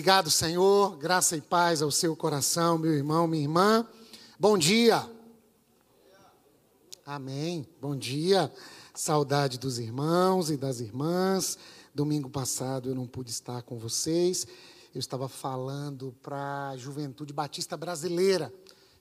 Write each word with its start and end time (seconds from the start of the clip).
Obrigado, 0.00 0.30
Senhor. 0.30 0.96
Graça 0.96 1.36
e 1.36 1.42
paz 1.42 1.82
ao 1.82 1.90
seu 1.90 2.16
coração, 2.16 2.78
meu 2.78 2.94
irmão, 2.94 3.26
minha 3.26 3.42
irmã. 3.42 3.86
Bom 4.38 4.56
dia. 4.56 5.06
Amém. 7.04 7.66
Bom 7.78 7.94
dia. 7.94 8.50
Saudade 8.94 9.58
dos 9.58 9.78
irmãos 9.78 10.50
e 10.50 10.56
das 10.56 10.80
irmãs. 10.80 11.58
Domingo 11.94 12.30
passado 12.30 12.88
eu 12.88 12.94
não 12.94 13.06
pude 13.06 13.30
estar 13.30 13.60
com 13.60 13.76
vocês. 13.76 14.46
Eu 14.94 15.00
estava 15.00 15.28
falando 15.28 16.16
para 16.22 16.70
a 16.70 16.76
juventude 16.78 17.34
batista 17.34 17.76
brasileira, 17.76 18.50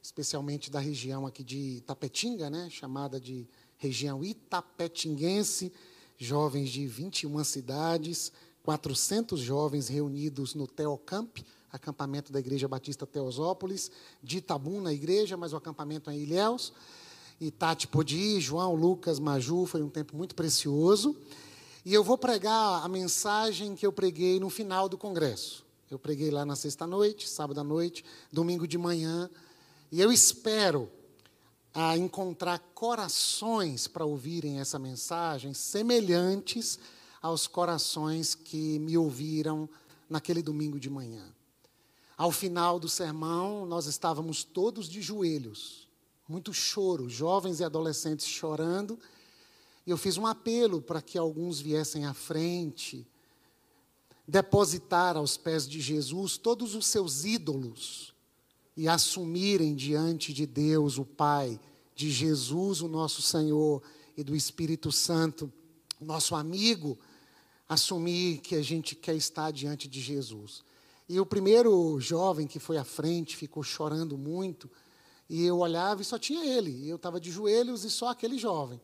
especialmente 0.03 0.69
da 0.69 0.81
região 0.81 1.25
aqui 1.25 1.45
de 1.45 1.81
Tapetinga, 1.87 2.49
né, 2.49 2.67
chamada 2.69 3.21
de 3.21 3.47
região 3.77 4.21
itapetinguense, 4.21 5.71
jovens 6.17 6.69
de 6.69 6.85
21 6.85 7.41
cidades, 7.45 8.33
400 8.69 9.39
jovens 9.39 9.87
reunidos 9.87 10.53
no 10.53 10.67
Teocamp, 10.67 11.39
acampamento 11.71 12.31
da 12.31 12.39
Igreja 12.39 12.67
Batista 12.67 13.03
Teosópolis, 13.03 13.89
de 14.21 14.37
Itabum 14.37 14.79
na 14.79 14.93
igreja, 14.93 15.35
mas 15.35 15.53
o 15.53 15.55
acampamento 15.55 16.07
é 16.11 16.13
em 16.13 16.19
Ilhéus. 16.19 16.71
E 17.41 17.49
Tati 17.49 17.87
pôde 17.87 18.15
ir, 18.15 18.39
João, 18.39 18.75
Lucas, 18.75 19.17
Maju, 19.17 19.65
foi 19.65 19.81
um 19.81 19.89
tempo 19.89 20.15
muito 20.15 20.35
precioso. 20.35 21.17
E 21.83 21.91
eu 21.91 22.03
vou 22.03 22.15
pregar 22.15 22.85
a 22.85 22.87
mensagem 22.87 23.73
que 23.73 23.87
eu 23.87 23.91
preguei 23.91 24.39
no 24.39 24.51
final 24.51 24.87
do 24.87 24.99
congresso. 24.99 25.65
Eu 25.89 25.97
preguei 25.97 26.29
lá 26.29 26.45
na 26.45 26.55
sexta-noite, 26.55 27.27
sábado 27.27 27.59
à 27.59 27.63
noite, 27.63 28.05
domingo 28.31 28.67
de 28.67 28.77
manhã. 28.77 29.31
E 29.91 29.99
eu 29.99 30.11
espero 30.11 30.87
a 31.73 31.97
encontrar 31.97 32.59
corações 32.75 33.87
para 33.87 34.05
ouvirem 34.05 34.59
essa 34.59 34.77
mensagem 34.77 35.55
semelhantes 35.55 36.77
aos 37.21 37.47
corações 37.47 38.35
que 38.35 38.79
me 38.79 38.97
ouviram 38.97 39.69
naquele 40.09 40.41
domingo 40.41 40.79
de 40.79 40.89
manhã. 40.89 41.25
Ao 42.17 42.31
final 42.31 42.79
do 42.79 42.89
sermão, 42.89 43.65
nós 43.65 43.85
estávamos 43.85 44.43
todos 44.43 44.89
de 44.89 45.01
joelhos, 45.01 45.87
muito 46.27 46.53
choro, 46.53 47.09
jovens 47.09 47.59
e 47.59 47.63
adolescentes 47.63 48.27
chorando, 48.27 48.99
e 49.85 49.91
eu 49.91 49.97
fiz 49.97 50.17
um 50.17 50.27
apelo 50.27 50.81
para 50.81 51.01
que 51.01 51.17
alguns 51.17 51.59
viessem 51.59 52.05
à 52.05 52.13
frente, 52.13 53.07
depositar 54.27 55.17
aos 55.17 55.37
pés 55.37 55.67
de 55.67 55.81
Jesus 55.81 56.37
todos 56.37 56.75
os 56.75 56.85
seus 56.85 57.25
ídolos 57.25 58.13
e 58.77 58.87
assumirem 58.87 59.75
diante 59.75 60.31
de 60.31 60.45
Deus, 60.45 60.97
o 60.97 61.05
Pai, 61.05 61.59
de 61.95 62.11
Jesus, 62.11 62.81
o 62.81 62.87
nosso 62.87 63.21
Senhor, 63.21 63.81
e 64.15 64.23
do 64.23 64.35
Espírito 64.35 64.91
Santo, 64.91 65.51
nosso 65.99 66.35
amigo, 66.35 66.97
assumir 67.69 68.39
que 68.39 68.55
a 68.55 68.63
gente 68.63 68.95
quer 68.95 69.15
estar 69.15 69.51
diante 69.51 69.87
de 69.87 70.01
Jesus. 70.01 70.63
E 71.07 71.19
o 71.19 71.25
primeiro 71.25 71.99
jovem 71.99 72.47
que 72.47 72.59
foi 72.59 72.77
à 72.77 72.83
frente 72.83 73.37
ficou 73.37 73.61
chorando 73.61 74.17
muito, 74.17 74.69
e 75.29 75.45
eu 75.45 75.59
olhava 75.59 76.01
e 76.01 76.05
só 76.05 76.17
tinha 76.17 76.43
ele. 76.43 76.71
E 76.71 76.89
eu 76.89 76.95
estava 76.95 77.19
de 77.19 77.29
joelhos 77.29 77.83
e 77.83 77.91
só 77.91 78.09
aquele 78.09 78.39
jovem. 78.39 78.81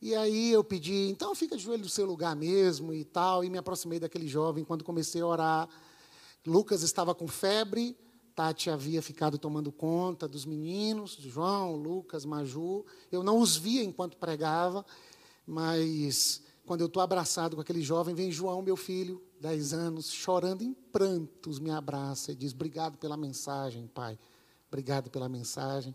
E 0.00 0.14
aí 0.14 0.50
eu 0.50 0.64
pedi, 0.64 1.08
então 1.10 1.34
fica 1.34 1.56
de 1.56 1.62
joelho 1.62 1.84
no 1.84 1.88
seu 1.88 2.06
lugar 2.06 2.34
mesmo 2.34 2.92
e 2.92 3.04
tal, 3.04 3.44
e 3.44 3.50
me 3.50 3.58
aproximei 3.58 4.00
daquele 4.00 4.26
jovem 4.26 4.64
quando 4.64 4.82
comecei 4.82 5.20
a 5.20 5.26
orar. 5.26 5.68
Lucas 6.44 6.82
estava 6.82 7.14
com 7.14 7.28
febre, 7.28 7.96
Tati 8.34 8.70
havia 8.70 9.02
ficado 9.02 9.38
tomando 9.38 9.70
conta 9.70 10.26
dos 10.26 10.46
meninos, 10.46 11.16
João, 11.20 11.76
Lucas, 11.76 12.24
Maju. 12.24 12.84
Eu 13.12 13.22
não 13.22 13.38
os 13.38 13.56
via 13.56 13.84
enquanto 13.84 14.16
pregava, 14.16 14.84
mas 15.46 16.42
quando 16.66 16.80
eu 16.80 16.86
estou 16.86 17.02
abraçado 17.02 17.56
com 17.56 17.62
aquele 17.62 17.82
jovem, 17.82 18.14
vem 18.14 18.30
João, 18.30 18.62
meu 18.62 18.76
filho, 18.76 19.22
10 19.40 19.72
anos, 19.72 20.10
chorando 20.10 20.62
em 20.62 20.72
prantos, 20.72 21.58
me 21.58 21.70
abraça 21.70 22.32
e 22.32 22.34
diz: 22.34 22.52
Obrigado 22.52 22.96
pela 22.98 23.16
mensagem, 23.16 23.86
pai. 23.88 24.18
Obrigado 24.68 25.10
pela 25.10 25.28
mensagem. 25.28 25.94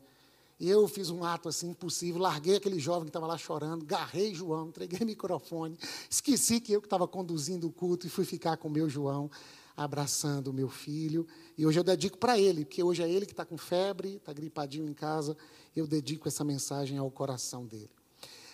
E 0.60 0.68
eu 0.70 0.88
fiz 0.88 1.10
um 1.10 1.24
ato 1.24 1.48
assim 1.48 1.70
impossível, 1.70 2.20
larguei 2.20 2.56
aquele 2.56 2.80
jovem 2.80 3.04
que 3.04 3.10
estava 3.10 3.28
lá 3.28 3.38
chorando, 3.38 3.86
garrei 3.86 4.34
João, 4.34 4.70
entreguei 4.70 5.00
o 5.00 5.06
microfone, 5.06 5.78
esqueci 6.10 6.60
que 6.60 6.74
eu 6.74 6.82
que 6.82 6.88
estava 6.88 7.08
conduzindo 7.08 7.68
o 7.68 7.72
culto 7.72 8.08
e 8.08 8.10
fui 8.10 8.26
ficar 8.26 8.58
com 8.58 8.68
o 8.68 8.72
meu 8.72 8.90
João, 8.90 9.30
abraçando 9.76 10.48
o 10.48 10.54
meu 10.54 10.68
filho. 10.68 11.28
E 11.56 11.66
hoje 11.66 11.80
eu 11.80 11.84
dedico 11.84 12.18
para 12.18 12.40
ele, 12.40 12.66
porque 12.66 12.82
hoje 12.82 13.04
é 13.04 13.10
ele 13.10 13.28
que 13.28 13.34
está 13.34 13.46
com 13.46 13.58
febre, 13.58 14.16
está 14.16 14.34
gripadinho 14.34 14.90
em 14.90 14.94
casa, 14.94 15.38
eu 15.76 15.86
dedico 15.86 16.28
essa 16.28 16.44
mensagem 16.44 16.98
ao 16.98 17.10
coração 17.12 17.64
dele. 17.66 17.97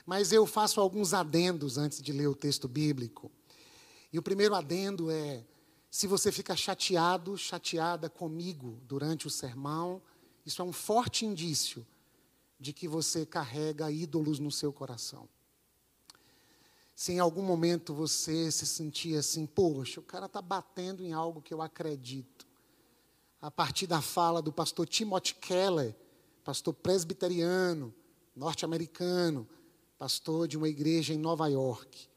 Mas 0.05 0.31
eu 0.31 0.45
faço 0.45 0.81
alguns 0.81 1.13
adendos 1.13 1.77
antes 1.77 2.01
de 2.01 2.11
ler 2.11 2.27
o 2.27 2.35
texto 2.35 2.67
bíblico. 2.67 3.31
E 4.11 4.19
o 4.19 4.23
primeiro 4.23 4.53
adendo 4.53 5.09
é: 5.09 5.43
se 5.89 6.07
você 6.07 6.31
fica 6.31 6.55
chateado, 6.55 7.37
chateada 7.37 8.09
comigo 8.09 8.79
durante 8.83 9.27
o 9.27 9.29
sermão, 9.29 10.01
isso 10.45 10.61
é 10.61 10.65
um 10.65 10.73
forte 10.73 11.25
indício 11.25 11.85
de 12.59 12.73
que 12.73 12.87
você 12.87 13.25
carrega 13.25 13.91
ídolos 13.91 14.39
no 14.39 14.51
seu 14.51 14.73
coração. 14.73 15.27
Se 16.95 17.11
em 17.11 17.19
algum 17.19 17.41
momento 17.41 17.93
você 17.93 18.51
se 18.51 18.65
sentir 18.65 19.17
assim, 19.17 19.45
poxa, 19.45 19.99
o 19.99 20.03
cara 20.03 20.27
está 20.27 20.41
batendo 20.41 21.03
em 21.03 21.11
algo 21.11 21.41
que 21.41 21.53
eu 21.53 21.61
acredito. 21.61 22.45
A 23.41 23.51
partir 23.51 23.87
da 23.87 24.01
fala 24.01 24.41
do 24.41 24.53
pastor 24.53 24.87
Timothy 24.87 25.35
Keller, 25.35 25.95
pastor 26.43 26.73
presbiteriano, 26.73 27.93
norte-americano, 28.35 29.47
pastor 30.03 30.49
de 30.49 30.57
uma 30.57 30.67
igreja 30.67 31.13
em 31.13 31.17
Nova 31.17 31.47
York. 31.47 32.09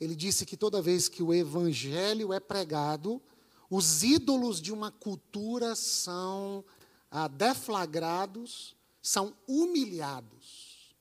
Ele 0.00 0.16
disse 0.16 0.44
que 0.44 0.56
toda 0.56 0.82
vez 0.82 1.08
que 1.08 1.22
o 1.22 1.32
evangelho 1.32 2.32
é 2.32 2.40
pregado, 2.40 3.22
os 3.70 4.02
ídolos 4.02 4.60
de 4.60 4.72
uma 4.72 4.90
cultura 4.90 5.76
são 5.76 6.64
ah, 7.08 7.28
deflagrados, 7.28 8.74
são 9.00 9.36
humilhados. 9.46 10.92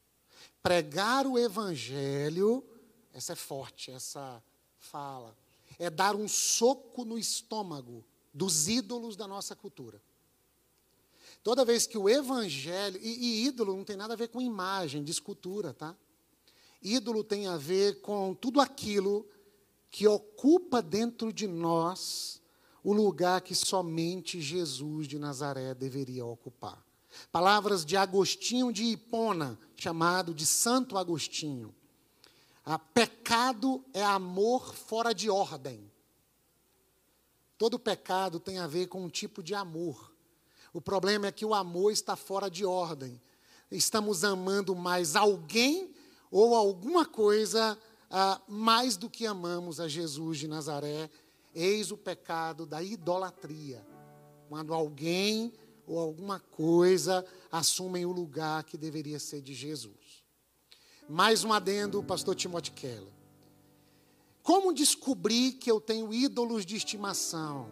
Pregar 0.62 1.26
o 1.26 1.40
evangelho, 1.40 2.64
essa 3.12 3.34
é 3.34 3.36
forte, 3.36 3.90
essa 3.90 4.40
fala, 4.78 5.36
é 5.80 5.90
dar 5.90 6.16
um 6.16 6.28
soco 6.28 7.04
no 7.04 7.18
estômago 7.18 8.06
dos 8.32 8.68
ídolos 8.68 9.16
da 9.16 9.28
nossa 9.28 9.56
cultura. 9.56 10.00
Toda 11.42 11.66
vez 11.66 11.88
que 11.88 11.98
o 11.98 12.08
evangelho, 12.08 13.00
e, 13.02 13.10
e 13.10 13.46
ídolo 13.48 13.76
não 13.76 13.84
tem 13.84 13.98
nada 13.98 14.14
a 14.14 14.18
ver 14.18 14.28
com 14.28 14.40
imagem 14.40 15.04
de 15.04 15.12
escultura, 15.12 15.74
tá? 15.74 15.98
Ídolo 16.94 17.24
tem 17.24 17.48
a 17.48 17.58
ver 17.58 18.02
com 18.02 18.34
tudo 18.34 18.62
aquilo 18.62 19.28
que 19.90 20.08
ocupa 20.08 20.82
dentro 20.82 21.34
de 21.34 21.48
nós 21.48 22.42
o 22.84 22.94
lugar 22.94 23.42
que 23.42 23.54
somente 23.54 24.40
Jesus 24.40 25.08
de 25.08 25.20
Nazaré 25.20 25.74
deveria 25.74 26.26
ocupar. 26.26 26.82
Palavras 27.32 27.86
de 27.86 27.98
Agostinho 27.98 28.72
de 28.72 28.84
Hipona, 28.84 29.60
chamado 29.76 30.34
de 30.34 30.46
Santo 30.46 30.98
Agostinho. 30.98 31.74
A 32.64 32.78
pecado 32.78 33.84
é 33.94 34.04
amor 34.04 34.74
fora 34.76 35.14
de 35.14 35.30
ordem. 35.30 35.92
Todo 37.58 37.80
pecado 37.80 38.40
tem 38.40 38.60
a 38.60 38.68
ver 38.68 38.88
com 38.88 39.04
um 39.04 39.10
tipo 39.10 39.42
de 39.42 39.56
amor. 39.56 40.14
O 40.72 40.80
problema 40.80 41.28
é 41.28 41.32
que 41.32 41.46
o 41.46 41.56
amor 41.56 41.92
está 41.92 42.16
fora 42.16 42.50
de 42.50 42.64
ordem. 42.66 43.20
Estamos 43.72 44.24
amando 44.24 44.76
mais 44.76 45.16
alguém 45.16 45.94
ou 46.32 46.56
alguma 46.56 47.06
coisa 47.06 47.78
ah, 48.10 48.42
mais 48.48 48.98
do 48.98 49.10
que 49.10 49.26
amamos 49.26 49.80
a 49.80 49.88
Jesus 49.88 50.38
de 50.40 50.48
Nazaré, 50.48 51.10
eis 51.54 51.92
o 51.92 51.98
pecado 51.98 52.66
da 52.66 52.82
idolatria. 52.82 53.86
Quando 54.50 54.74
alguém 54.74 55.54
ou 55.86 56.00
alguma 56.00 56.40
coisa 56.40 57.26
assumem 57.52 58.06
o 58.06 58.12
lugar 58.12 58.64
que 58.64 58.78
deveria 58.78 59.20
ser 59.20 59.42
de 59.42 59.54
Jesus. 59.54 60.24
Mais 61.10 61.44
um 61.44 61.54
adendo, 61.54 62.04
pastor 62.04 62.36
Timothy 62.36 62.72
Keller. 62.72 63.14
Como 64.44 64.74
descobrir 64.74 65.54
que 65.54 65.72
eu 65.72 65.80
tenho 65.80 66.14
ídolos 66.14 66.66
de 66.66 66.76
estimação? 66.76 67.70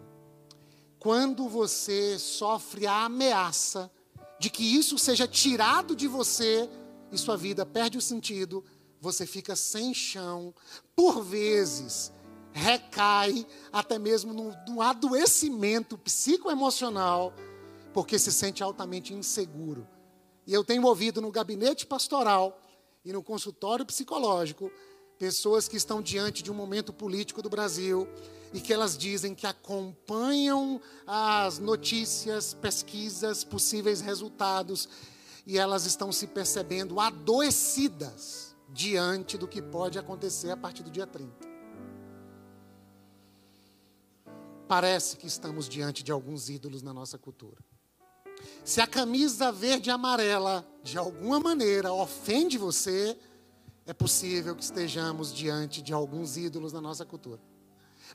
Quando 0.98 1.48
você 1.48 2.18
sofre 2.18 2.86
a 2.86 3.04
ameaça 3.04 3.90
de 4.38 4.50
que 4.50 4.62
isso 4.62 4.98
seja 4.98 5.26
tirado 5.26 5.94
de 5.94 6.06
você 6.06 6.68
e 7.10 7.18
sua 7.18 7.36
vida 7.36 7.64
perde 7.64 7.98
o 7.98 8.02
sentido, 8.02 8.64
você 9.00 9.26
fica 9.26 9.54
sem 9.54 9.94
chão, 9.94 10.54
por 10.94 11.22
vezes 11.22 12.12
recai 12.52 13.46
até 13.70 13.98
mesmo 13.98 14.32
num, 14.32 14.80
adoecimento 14.80 15.98
psicoemocional, 15.98 17.34
porque 17.92 18.18
se 18.18 18.32
sente 18.32 18.62
altamente 18.62 19.12
inseguro. 19.12 19.86
E 20.46 20.54
eu 20.54 20.64
tenho 20.64 20.86
ouvido 20.86 21.20
no 21.20 21.30
gabinete 21.30 21.86
pastoral 21.86 22.58
e 23.04 23.12
no 23.12 23.22
consultório 23.22 23.84
psicológico 23.84 24.72
pessoas 25.18 25.68
que 25.68 25.76
estão 25.76 26.00
diante 26.00 26.42
de 26.42 26.50
um 26.50 26.54
momento 26.54 26.92
político 26.92 27.42
do 27.42 27.50
Brasil 27.50 28.08
e 28.54 28.60
que 28.60 28.72
elas 28.72 28.96
dizem 28.96 29.34
que 29.34 29.46
acompanham 29.46 30.80
as 31.06 31.58
notícias, 31.58 32.54
pesquisas, 32.54 33.44
possíveis 33.44 34.00
resultados 34.00 34.88
e 35.46 35.56
elas 35.56 35.86
estão 35.86 36.10
se 36.10 36.26
percebendo 36.26 36.98
adoecidas 36.98 38.56
diante 38.68 39.38
do 39.38 39.46
que 39.46 39.62
pode 39.62 39.98
acontecer 39.98 40.50
a 40.50 40.56
partir 40.56 40.82
do 40.82 40.90
dia 40.90 41.06
30. 41.06 41.56
parece 44.66 45.16
que 45.16 45.26
estamos 45.26 45.68
diante 45.68 46.02
de 46.02 46.12
alguns 46.12 46.48
ídolos 46.48 46.82
na 46.82 46.92
nossa 46.92 47.16
cultura. 47.16 47.56
Se 48.64 48.80
a 48.80 48.86
camisa 48.86 49.50
verde 49.50 49.88
e 49.88 49.92
amarela, 49.92 50.66
de 50.82 50.98
alguma 50.98 51.40
maneira, 51.40 51.92
ofende 51.92 52.58
você, 52.58 53.16
é 53.86 53.92
possível 53.92 54.54
que 54.54 54.62
estejamos 54.62 55.32
diante 55.32 55.80
de 55.80 55.92
alguns 55.92 56.36
ídolos 56.36 56.72
na 56.72 56.80
nossa 56.80 57.04
cultura. 57.04 57.40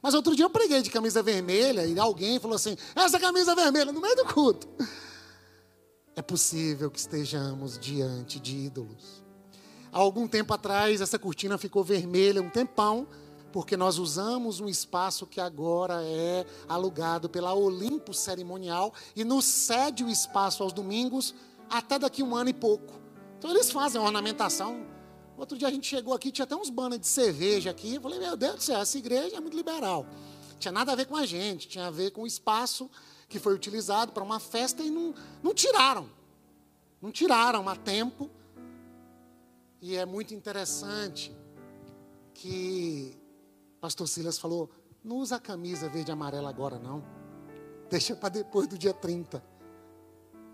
Mas 0.02 0.14
outro 0.14 0.36
dia 0.36 0.46
eu 0.46 0.50
preguei 0.50 0.82
de 0.82 0.90
camisa 0.90 1.24
vermelha 1.24 1.86
e 1.86 1.98
alguém 2.00 2.40
falou 2.40 2.56
assim: 2.56 2.78
essa 2.96 3.20
camisa 3.20 3.56
vermelha, 3.56 3.92
no 3.92 4.02
meio 4.02 4.16
do 4.16 4.26
culto. 4.26 4.68
É 6.14 6.22
possível 6.22 6.92
que 6.92 7.00
estejamos 7.00 7.80
diante 7.80 8.40
de 8.40 8.56
ídolos. 8.56 9.24
Há 9.94 9.98
algum 9.98 10.28
tempo 10.28 10.54
atrás, 10.54 11.00
essa 11.00 11.18
cortina 11.18 11.58
ficou 11.58 11.84
vermelha 11.84 12.42
um 12.42 12.50
tempão, 12.50 13.08
porque 13.52 13.78
nós 13.78 13.98
usamos 13.98 14.60
um 14.60 14.68
espaço 14.68 15.26
que 15.26 15.40
agora 15.40 16.04
é 16.04 16.46
alugado 16.68 17.30
pela 17.30 17.54
Olimpo 17.54 18.14
Cerimonial 18.14 18.94
e 19.16 19.24
nos 19.24 19.46
cede 19.46 20.04
o 20.04 20.10
espaço 20.10 20.64
aos 20.64 20.74
domingos 20.74 21.34
até 21.70 21.98
daqui 21.98 22.22
um 22.22 22.36
ano 22.36 22.50
e 22.50 22.54
pouco. 22.54 22.94
Então 23.38 23.50
eles 23.50 23.72
fazem 23.72 24.00
ornamentação. 24.00 24.86
Outro 25.38 25.58
dia 25.58 25.70
a 25.70 25.72
gente 25.72 25.88
chegou 25.88 26.14
aqui, 26.14 26.30
tinha 26.30 26.44
até 26.44 26.56
uns 26.56 26.70
banners 26.70 27.02
de 27.02 27.08
cerveja 27.08 27.72
aqui. 27.72 27.96
Eu 27.96 28.02
falei, 28.02 28.20
meu 28.20 28.36
Deus 28.36 28.56
do 28.56 28.64
céu, 28.64 28.80
essa 28.80 28.98
igreja 28.98 29.38
é 29.38 29.40
muito 29.40 29.56
liberal. 29.56 30.06
Tinha 30.60 30.72
nada 30.72 30.92
a 30.92 30.96
ver 30.96 31.06
com 31.06 31.16
a 31.16 31.26
gente, 31.26 31.68
tinha 31.68 31.88
a 31.88 31.92
ver 31.92 32.12
com 32.12 32.24
o 32.24 32.28
espaço 32.28 32.90
que 33.32 33.40
foi 33.40 33.56
utilizado 33.56 34.12
para 34.12 34.24
uma 34.24 34.40
festa 34.40 34.84
e 34.84 34.92
não, 34.92 35.16
não 35.42 35.54
tiraram. 35.54 36.10
Não 37.02 37.12
tiraram 37.12 37.68
a 37.70 37.76
tempo. 37.76 38.30
E 39.82 39.96
é 39.96 40.06
muito 40.06 40.34
interessante 40.36 41.36
que 42.34 43.18
Pastor 43.80 44.08
Silas 44.08 44.38
falou: 44.38 44.70
não 45.04 45.16
usa 45.16 45.38
a 45.38 45.40
camisa 45.40 45.88
verde 45.88 46.12
e 46.12 46.14
amarela 46.14 46.50
agora, 46.50 46.78
não. 46.78 47.04
Deixa 47.90 48.16
para 48.16 48.30
depois 48.30 48.68
do 48.68 48.78
dia 48.78 48.94
30. 48.94 49.44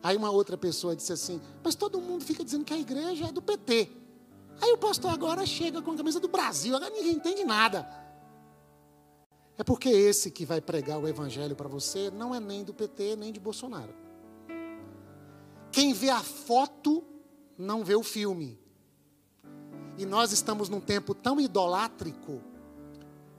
Aí 0.03 0.15
uma 0.15 0.29
outra 0.29 0.56
pessoa 0.56 0.95
disse 0.95 1.12
assim: 1.12 1.41
Mas 1.63 1.74
todo 1.74 2.00
mundo 2.00 2.24
fica 2.24 2.45
dizendo 2.45 2.63
que 2.63 2.74
a 2.74 2.77
igreja 2.77 3.25
é 3.25 3.31
do 3.31 3.41
PT. 3.41 3.89
Aí 4.62 4.71
o 4.71 4.77
pastor 4.77 5.12
agora 5.12 5.45
chega 5.45 5.81
com 5.81 5.91
a 5.91 5.97
camisa 5.97 6.19
do 6.19 6.27
Brasil, 6.27 6.75
agora 6.75 6.94
ninguém 6.94 7.13
entende 7.13 7.44
nada. 7.44 8.06
É 9.57 9.63
porque 9.63 9.89
esse 9.89 10.30
que 10.30 10.45
vai 10.45 10.62
pregar 10.62 11.00
o 11.00 11.07
evangelho 11.07 11.56
para 11.56 11.68
você 11.68 12.12
não 12.12 12.33
é 12.33 12.39
nem 12.39 12.63
do 12.63 12.74
PT, 12.74 13.15
nem 13.15 13.33
de 13.33 13.39
Bolsonaro. 13.39 13.94
Quem 15.71 15.94
vê 15.94 16.09
a 16.09 16.21
foto 16.21 17.04
não 17.57 17.83
vê 17.83 17.95
o 17.95 18.04
filme. 18.04 18.59
E 19.98 20.06
nós 20.06 20.31
estamos 20.31 20.69
num 20.69 20.80
tempo 20.80 21.15
tão 21.15 21.42
idolátrico 21.42 22.42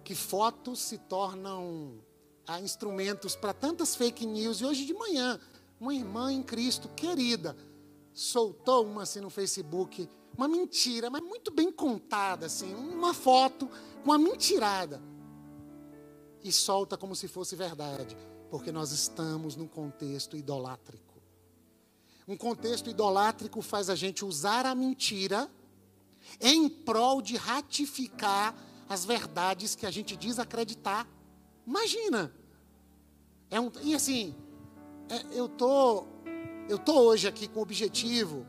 que 0.02 0.14
fotos 0.14 0.80
se 0.80 0.98
tornam 0.98 2.00
instrumentos 2.62 3.36
para 3.36 3.52
tantas 3.52 3.94
fake 3.94 4.26
news. 4.26 4.60
E 4.60 4.64
hoje 4.64 4.84
de 4.86 4.94
manhã, 4.94 5.38
uma 5.78 5.94
irmã 5.94 6.32
em 6.32 6.42
Cristo 6.42 6.88
querida 6.96 7.56
soltou 8.12 8.84
uma 8.84 9.02
assim 9.02 9.20
no 9.20 9.30
Facebook, 9.30 10.08
uma 10.36 10.48
mentira, 10.48 11.08
mas 11.10 11.22
muito 11.22 11.52
bem 11.52 11.70
contada, 11.70 12.46
assim, 12.46 12.74
uma 12.74 13.14
foto 13.14 13.68
com 14.02 14.10
uma 14.10 14.18
mentirada. 14.18 15.00
E 16.42 16.52
solta 16.52 16.96
como 16.96 17.16
se 17.16 17.28
fosse 17.28 17.56
verdade, 17.56 18.16
porque 18.50 18.70
nós 18.72 18.92
estamos 18.92 19.56
num 19.56 19.66
contexto 19.66 20.36
idolátrico. 20.36 21.20
Um 22.26 22.36
contexto 22.36 22.90
idolátrico 22.90 23.62
faz 23.62 23.88
a 23.88 23.94
gente 23.94 24.24
usar 24.24 24.66
a 24.66 24.74
mentira 24.74 25.50
em 26.40 26.68
prol 26.68 27.22
de 27.22 27.36
ratificar 27.36 28.54
as 28.88 29.04
verdades 29.04 29.74
que 29.74 29.86
a 29.86 29.90
gente 29.90 30.16
diz 30.16 30.38
acreditar. 30.38 31.08
Imagina. 31.66 32.32
É 33.50 33.58
um, 33.60 33.70
e 33.82 33.94
assim, 33.94 34.34
é, 35.08 35.38
eu 35.38 35.48
tô, 35.48 36.04
eu 36.68 36.78
tô 36.78 37.00
hoje 37.00 37.26
aqui 37.26 37.48
com 37.48 37.60
o 37.60 37.62
objetivo 37.62 38.46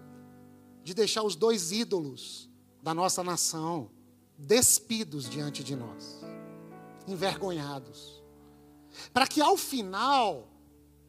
de 0.83 0.93
deixar 0.93 1.23
os 1.23 1.35
dois 1.35 1.71
ídolos 1.71 2.49
da 2.81 2.93
nossa 2.93 3.23
nação 3.23 3.89
despidos 4.37 5.29
diante 5.29 5.63
de 5.63 5.75
nós, 5.75 6.18
envergonhados, 7.09 8.23
para 9.13 9.27
que 9.27 9.41
ao 9.41 9.57
final 9.57 10.47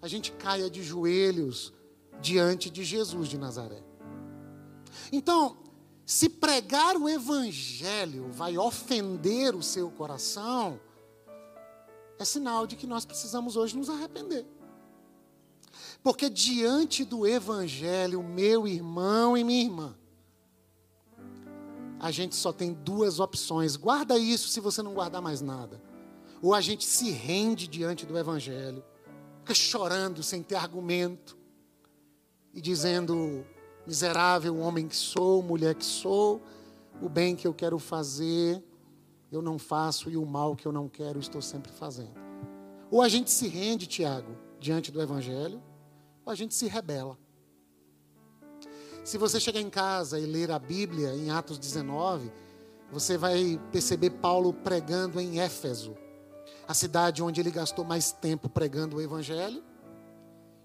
a 0.02 0.08
gente 0.08 0.32
caia 0.32 0.70
de 0.70 0.82
joelhos 0.82 1.72
diante 2.20 2.70
de 2.70 2.84
Jesus 2.84 3.28
de 3.28 3.38
Nazaré. 3.38 3.82
Então, 5.12 5.56
se 6.06 6.28
pregar 6.28 6.96
o 6.96 7.08
evangelho 7.08 8.30
vai 8.32 8.58
ofender 8.58 9.54
o 9.54 9.62
seu 9.62 9.90
coração, 9.90 10.80
é 12.18 12.24
sinal 12.24 12.66
de 12.66 12.76
que 12.76 12.86
nós 12.86 13.04
precisamos 13.04 13.56
hoje 13.56 13.76
nos 13.76 13.88
arrepender. 13.88 14.46
Porque 16.02 16.28
diante 16.30 17.04
do 17.04 17.26
evangelho, 17.26 18.22
meu 18.22 18.66
irmão 18.66 19.36
e 19.36 19.44
minha 19.44 19.62
irmã, 19.62 19.96
a 21.98 22.10
gente 22.10 22.34
só 22.34 22.52
tem 22.52 22.72
duas 22.72 23.20
opções. 23.20 23.76
Guarda 23.76 24.18
isso 24.18 24.48
se 24.48 24.58
você 24.58 24.82
não 24.82 24.94
guardar 24.94 25.20
mais 25.20 25.42
nada. 25.42 25.80
Ou 26.42 26.54
a 26.54 26.60
gente 26.60 26.84
se 26.84 27.10
rende 27.10 27.68
diante 27.68 28.06
do 28.06 28.16
evangelho, 28.18 28.82
fica 29.40 29.54
chorando 29.54 30.22
sem 30.22 30.42
ter 30.42 30.54
argumento 30.54 31.36
e 32.54 32.60
dizendo: 32.60 33.44
Miserável 33.86 34.56
homem 34.58 34.88
que 34.88 34.96
sou, 34.96 35.42
mulher 35.42 35.74
que 35.74 35.84
sou, 35.84 36.40
o 37.02 37.08
bem 37.08 37.36
que 37.36 37.46
eu 37.46 37.52
quero 37.52 37.78
fazer, 37.78 38.62
eu 39.30 39.40
não 39.40 39.58
faço, 39.58 40.10
e 40.10 40.16
o 40.16 40.26
mal 40.26 40.56
que 40.56 40.66
eu 40.66 40.72
não 40.72 40.88
quero, 40.88 41.18
estou 41.18 41.40
sempre 41.40 41.70
fazendo. 41.72 42.14
Ou 42.90 43.00
a 43.02 43.08
gente 43.08 43.30
se 43.30 43.46
rende, 43.46 43.86
Tiago, 43.86 44.36
diante 44.58 44.90
do 44.90 45.00
Evangelho, 45.00 45.62
ou 46.24 46.32
a 46.32 46.34
gente 46.34 46.54
se 46.54 46.66
rebela. 46.66 47.16
Se 49.04 49.16
você 49.16 49.40
chegar 49.40 49.60
em 49.60 49.70
casa 49.70 50.18
e 50.18 50.26
ler 50.26 50.50
a 50.50 50.58
Bíblia 50.58 51.14
em 51.14 51.30
Atos 51.30 51.58
19, 51.58 52.30
você 52.92 53.16
vai 53.16 53.60
perceber 53.70 54.10
Paulo 54.10 54.52
pregando 54.52 55.20
em 55.20 55.40
Éfeso, 55.40 55.96
a 56.70 56.74
cidade 56.74 57.20
onde 57.20 57.40
ele 57.40 57.50
gastou 57.50 57.84
mais 57.84 58.12
tempo 58.12 58.48
pregando 58.48 58.98
o 58.98 59.00
Evangelho. 59.02 59.60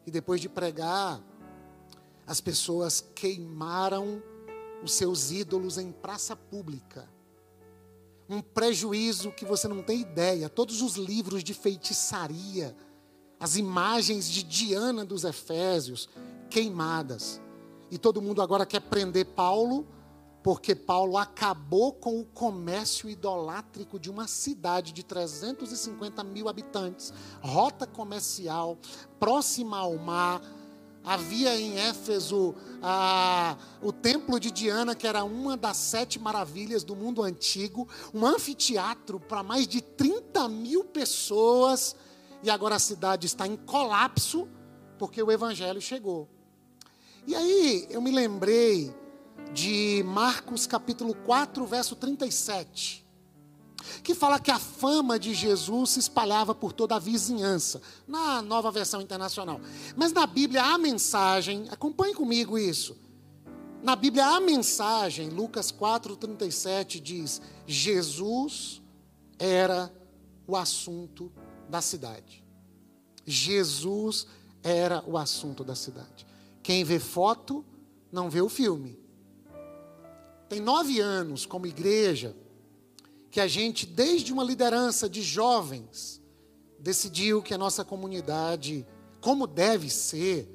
E 0.05 0.11
depois 0.11 0.39
de 0.39 0.47
pregar, 0.47 1.19
as 2.27 2.39
pessoas 2.39 3.03
queimaram 3.15 4.21
os 4.83 4.93
seus 4.93 5.31
ídolos 5.31 5.79
em 5.79 5.91
praça 5.91 6.35
pública. 6.35 7.09
Um 8.29 8.39
prejuízo 8.39 9.31
que 9.31 9.45
você 9.45 9.67
não 9.67 9.81
tem 9.81 10.01
ideia. 10.01 10.47
Todos 10.47 10.83
os 10.83 10.93
livros 10.93 11.43
de 11.43 11.55
feitiçaria, 11.55 12.77
as 13.39 13.55
imagens 13.55 14.29
de 14.29 14.43
Diana 14.43 15.03
dos 15.03 15.23
Efésios 15.23 16.07
queimadas. 16.51 17.41
E 17.89 17.97
todo 17.97 18.21
mundo 18.21 18.43
agora 18.43 18.63
quer 18.63 18.81
prender 18.81 19.25
Paulo, 19.25 19.87
porque 20.45 20.75
Paulo 20.75 21.17
acabou 21.17 21.91
com 21.91 22.19
o 22.19 22.23
comércio 22.23 23.09
idolátrico 23.09 23.99
de 23.99 24.11
uma 24.11 24.27
cidade 24.27 24.93
de 24.93 25.01
350 25.01 26.23
mil 26.23 26.47
habitantes, 26.47 27.11
rota 27.41 27.87
comercial, 27.87 28.77
próxima 29.19 29.79
ao 29.79 29.97
mar 29.97 30.39
Havia 31.03 31.59
em 31.59 31.79
Éfeso 31.79 32.55
ah, 32.81 33.57
o 33.81 33.91
templo 33.91 34.39
de 34.39 34.49
Diana, 34.51 34.95
que 34.95 35.07
era 35.07 35.23
uma 35.23 35.55
das 35.55 35.77
sete 35.77 36.19
maravilhas 36.19 36.83
do 36.83 36.95
mundo 36.95 37.21
antigo, 37.23 37.87
um 38.11 38.25
anfiteatro 38.25 39.19
para 39.19 39.43
mais 39.43 39.67
de 39.67 39.81
30 39.81 40.49
mil 40.49 40.83
pessoas, 40.83 41.95
e 42.41 42.49
agora 42.51 42.75
a 42.75 42.79
cidade 42.79 43.27
está 43.27 43.47
em 43.47 43.55
colapso, 43.55 44.47
porque 44.97 45.21
o 45.21 45.31
evangelho 45.31 45.79
chegou. 45.79 46.27
E 47.27 47.35
aí 47.35 47.87
eu 47.91 48.01
me 48.01 48.09
lembrei 48.09 48.91
de 49.53 50.03
Marcos 50.05 50.67
capítulo 50.67 51.13
4, 51.13 51.65
verso 51.65 51.95
37 51.95 53.05
que 54.03 54.15
fala 54.15 54.39
que 54.39 54.51
a 54.51 54.59
fama 54.59 55.19
de 55.19 55.33
Jesus 55.33 55.91
se 55.91 55.99
espalhava 55.99 56.53
por 56.55 56.73
toda 56.73 56.95
a 56.95 56.99
vizinhança, 56.99 57.81
na 58.07 58.41
nova 58.41 58.71
versão 58.71 59.01
internacional. 59.01 59.59
Mas 59.95 60.11
na 60.11 60.25
Bíblia 60.25 60.63
a 60.63 60.77
mensagem, 60.77 61.67
acompanhe 61.69 62.13
comigo 62.13 62.57
isso. 62.57 62.97
Na 63.83 63.95
Bíblia 63.95 64.25
a 64.25 64.39
mensagem, 64.39 65.29
Lucas 65.29 65.71
4:37 65.71 66.99
diz: 66.99 67.41
Jesus 67.67 68.81
era 69.37 69.93
o 70.47 70.55
assunto 70.55 71.31
da 71.69 71.81
cidade. 71.81 72.43
Jesus 73.25 74.27
era 74.63 75.03
o 75.07 75.17
assunto 75.17 75.63
da 75.63 75.75
cidade. 75.75 76.25
Quem 76.63 76.83
vê 76.83 76.99
foto 76.99 77.63
não 78.11 78.29
vê 78.29 78.41
o 78.41 78.49
filme. 78.49 78.99
Tem 80.47 80.59
nove 80.59 80.99
anos 80.99 81.45
como 81.45 81.65
igreja 81.65 82.35
que 83.31 83.39
a 83.39 83.47
gente, 83.47 83.85
desde 83.85 84.31
uma 84.31 84.43
liderança 84.43 85.09
de 85.09 85.21
jovens, 85.21 86.21
decidiu 86.79 87.41
que 87.41 87.53
a 87.53 87.57
nossa 87.57 87.83
comunidade, 87.83 88.85
como 89.19 89.47
deve 89.47 89.89
ser, 89.89 90.47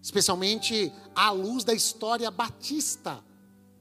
especialmente 0.00 0.92
à 1.14 1.30
luz 1.30 1.64
da 1.64 1.72
história 1.72 2.30
batista, 2.30 3.24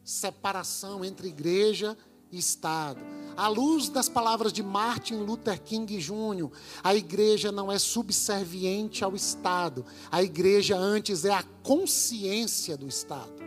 separação 0.04 1.04
entre 1.04 1.28
igreja 1.28 1.98
e 2.32 2.38
Estado. 2.38 3.02
À 3.36 3.48
luz 3.48 3.90
das 3.90 4.08
palavras 4.08 4.54
de 4.54 4.64
Martin 4.64 5.16
Luther 5.16 5.62
King 5.62 5.98
Jr., 5.98 6.50
a 6.84 6.96
igreja 6.96 7.52
não 7.52 7.72
é 7.72 7.78
subserviente 7.78 9.04
ao 9.04 9.16
Estado, 9.16 9.86
a 10.12 10.24
igreja 10.24 10.78
antes 10.78 11.26
é 11.26 11.34
a 11.34 11.44
consciência 11.64 12.78
do 12.78 12.88
Estado. 12.88 13.41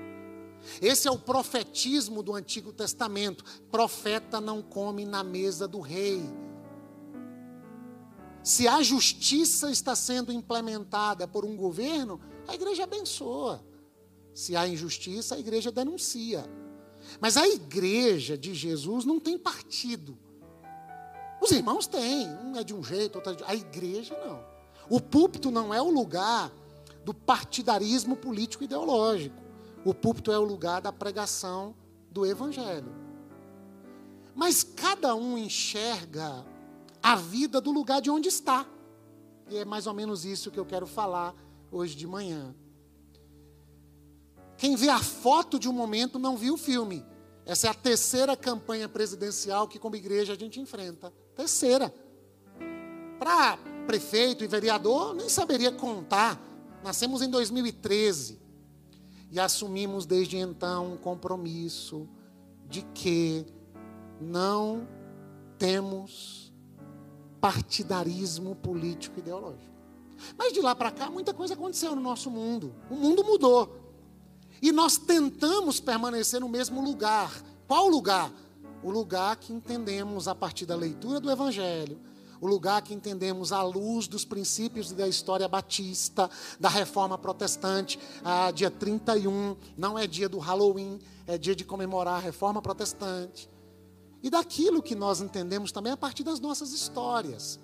Esse 0.80 1.08
é 1.08 1.10
o 1.10 1.18
profetismo 1.18 2.22
do 2.22 2.34
Antigo 2.34 2.72
Testamento. 2.72 3.44
Profeta 3.70 4.40
não 4.40 4.62
come 4.62 5.04
na 5.04 5.22
mesa 5.22 5.68
do 5.68 5.80
rei. 5.80 6.22
Se 8.42 8.68
a 8.68 8.82
justiça 8.82 9.70
está 9.70 9.96
sendo 9.96 10.32
implementada 10.32 11.26
por 11.26 11.44
um 11.44 11.56
governo, 11.56 12.20
a 12.46 12.54
igreja 12.54 12.84
abençoa. 12.84 13.64
Se 14.34 14.54
há 14.54 14.68
injustiça, 14.68 15.34
a 15.34 15.38
igreja 15.38 15.72
denuncia. 15.72 16.44
Mas 17.20 17.36
a 17.36 17.48
igreja 17.48 18.36
de 18.36 18.54
Jesus 18.54 19.04
não 19.04 19.20
tem 19.20 19.38
partido. 19.38 20.18
Os 21.40 21.50
irmãos 21.50 21.86
têm, 21.86 22.28
um 22.28 22.56
é 22.56 22.64
de 22.64 22.74
um 22.74 22.82
jeito, 22.82 23.16
outro 23.16 23.32
é 23.32 23.36
de... 23.36 23.44
A 23.44 23.54
igreja 23.54 24.16
não. 24.26 24.44
O 24.88 25.00
púlpito 25.00 25.50
não 25.50 25.72
é 25.72 25.80
o 25.80 25.90
lugar 25.90 26.50
do 27.04 27.14
partidarismo 27.14 28.16
político 28.16 28.64
ideológico. 28.64 29.43
O 29.84 29.92
púlpito 29.92 30.32
é 30.32 30.38
o 30.38 30.44
lugar 30.44 30.80
da 30.80 30.90
pregação 30.90 31.74
do 32.10 32.24
evangelho. 32.24 32.90
Mas 34.34 34.64
cada 34.64 35.14
um 35.14 35.36
enxerga 35.36 36.44
a 37.02 37.16
vida 37.16 37.60
do 37.60 37.70
lugar 37.70 38.00
de 38.00 38.10
onde 38.10 38.28
está. 38.28 38.66
E 39.50 39.58
é 39.58 39.64
mais 39.64 39.86
ou 39.86 39.92
menos 39.92 40.24
isso 40.24 40.50
que 40.50 40.58
eu 40.58 40.64
quero 40.64 40.86
falar 40.86 41.34
hoje 41.70 41.94
de 41.94 42.06
manhã. 42.06 42.54
Quem 44.56 44.74
vê 44.74 44.88
a 44.88 45.00
foto 45.00 45.58
de 45.58 45.68
um 45.68 45.72
momento 45.72 46.18
não 46.18 46.36
viu 46.36 46.54
o 46.54 46.58
filme. 46.58 47.04
Essa 47.44 47.66
é 47.66 47.70
a 47.70 47.74
terceira 47.74 48.34
campanha 48.34 48.88
presidencial 48.88 49.68
que, 49.68 49.78
como 49.78 49.96
igreja, 49.96 50.32
a 50.32 50.36
gente 50.36 50.58
enfrenta. 50.58 51.12
Terceira. 51.34 51.94
Para 53.18 53.58
prefeito 53.86 54.42
e 54.42 54.46
vereador, 54.46 55.14
nem 55.14 55.28
saberia 55.28 55.70
contar. 55.70 56.40
Nascemos 56.82 57.20
em 57.20 57.28
2013 57.28 58.43
e 59.34 59.40
assumimos 59.40 60.06
desde 60.06 60.36
então 60.36 60.92
um 60.92 60.96
compromisso 60.96 62.08
de 62.68 62.82
que 62.94 63.44
não 64.20 64.86
temos 65.58 66.54
partidarismo 67.40 68.54
político 68.54 69.18
ideológico. 69.18 69.74
Mas 70.38 70.52
de 70.52 70.60
lá 70.60 70.72
para 70.72 70.92
cá, 70.92 71.10
muita 71.10 71.34
coisa 71.34 71.54
aconteceu 71.54 71.96
no 71.96 72.00
nosso 72.00 72.30
mundo. 72.30 72.76
O 72.88 72.94
mundo 72.94 73.24
mudou. 73.24 73.76
E 74.62 74.70
nós 74.70 74.96
tentamos 74.96 75.80
permanecer 75.80 76.40
no 76.40 76.48
mesmo 76.48 76.80
lugar. 76.80 77.32
Qual 77.66 77.88
lugar? 77.88 78.32
O 78.84 78.90
lugar 78.90 79.34
que 79.34 79.52
entendemos 79.52 80.28
a 80.28 80.34
partir 80.36 80.64
da 80.64 80.76
leitura 80.76 81.18
do 81.18 81.28
Evangelho, 81.28 81.98
o 82.44 82.46
lugar 82.46 82.82
que 82.82 82.92
entendemos 82.92 83.52
à 83.52 83.62
luz 83.62 84.06
dos 84.06 84.22
princípios 84.22 84.92
da 84.92 85.08
história 85.08 85.48
batista, 85.48 86.28
da 86.60 86.68
reforma 86.68 87.16
protestante. 87.16 87.98
Ah, 88.22 88.50
dia 88.50 88.70
31 88.70 89.56
não 89.78 89.98
é 89.98 90.06
dia 90.06 90.28
do 90.28 90.38
Halloween, 90.38 90.98
é 91.26 91.38
dia 91.38 91.56
de 91.56 91.64
comemorar 91.64 92.16
a 92.16 92.18
reforma 92.18 92.60
protestante. 92.60 93.48
E 94.22 94.28
daquilo 94.28 94.82
que 94.82 94.94
nós 94.94 95.22
entendemos 95.22 95.72
também 95.72 95.90
a 95.90 95.96
partir 95.96 96.22
das 96.22 96.38
nossas 96.38 96.72
histórias. 96.72 97.58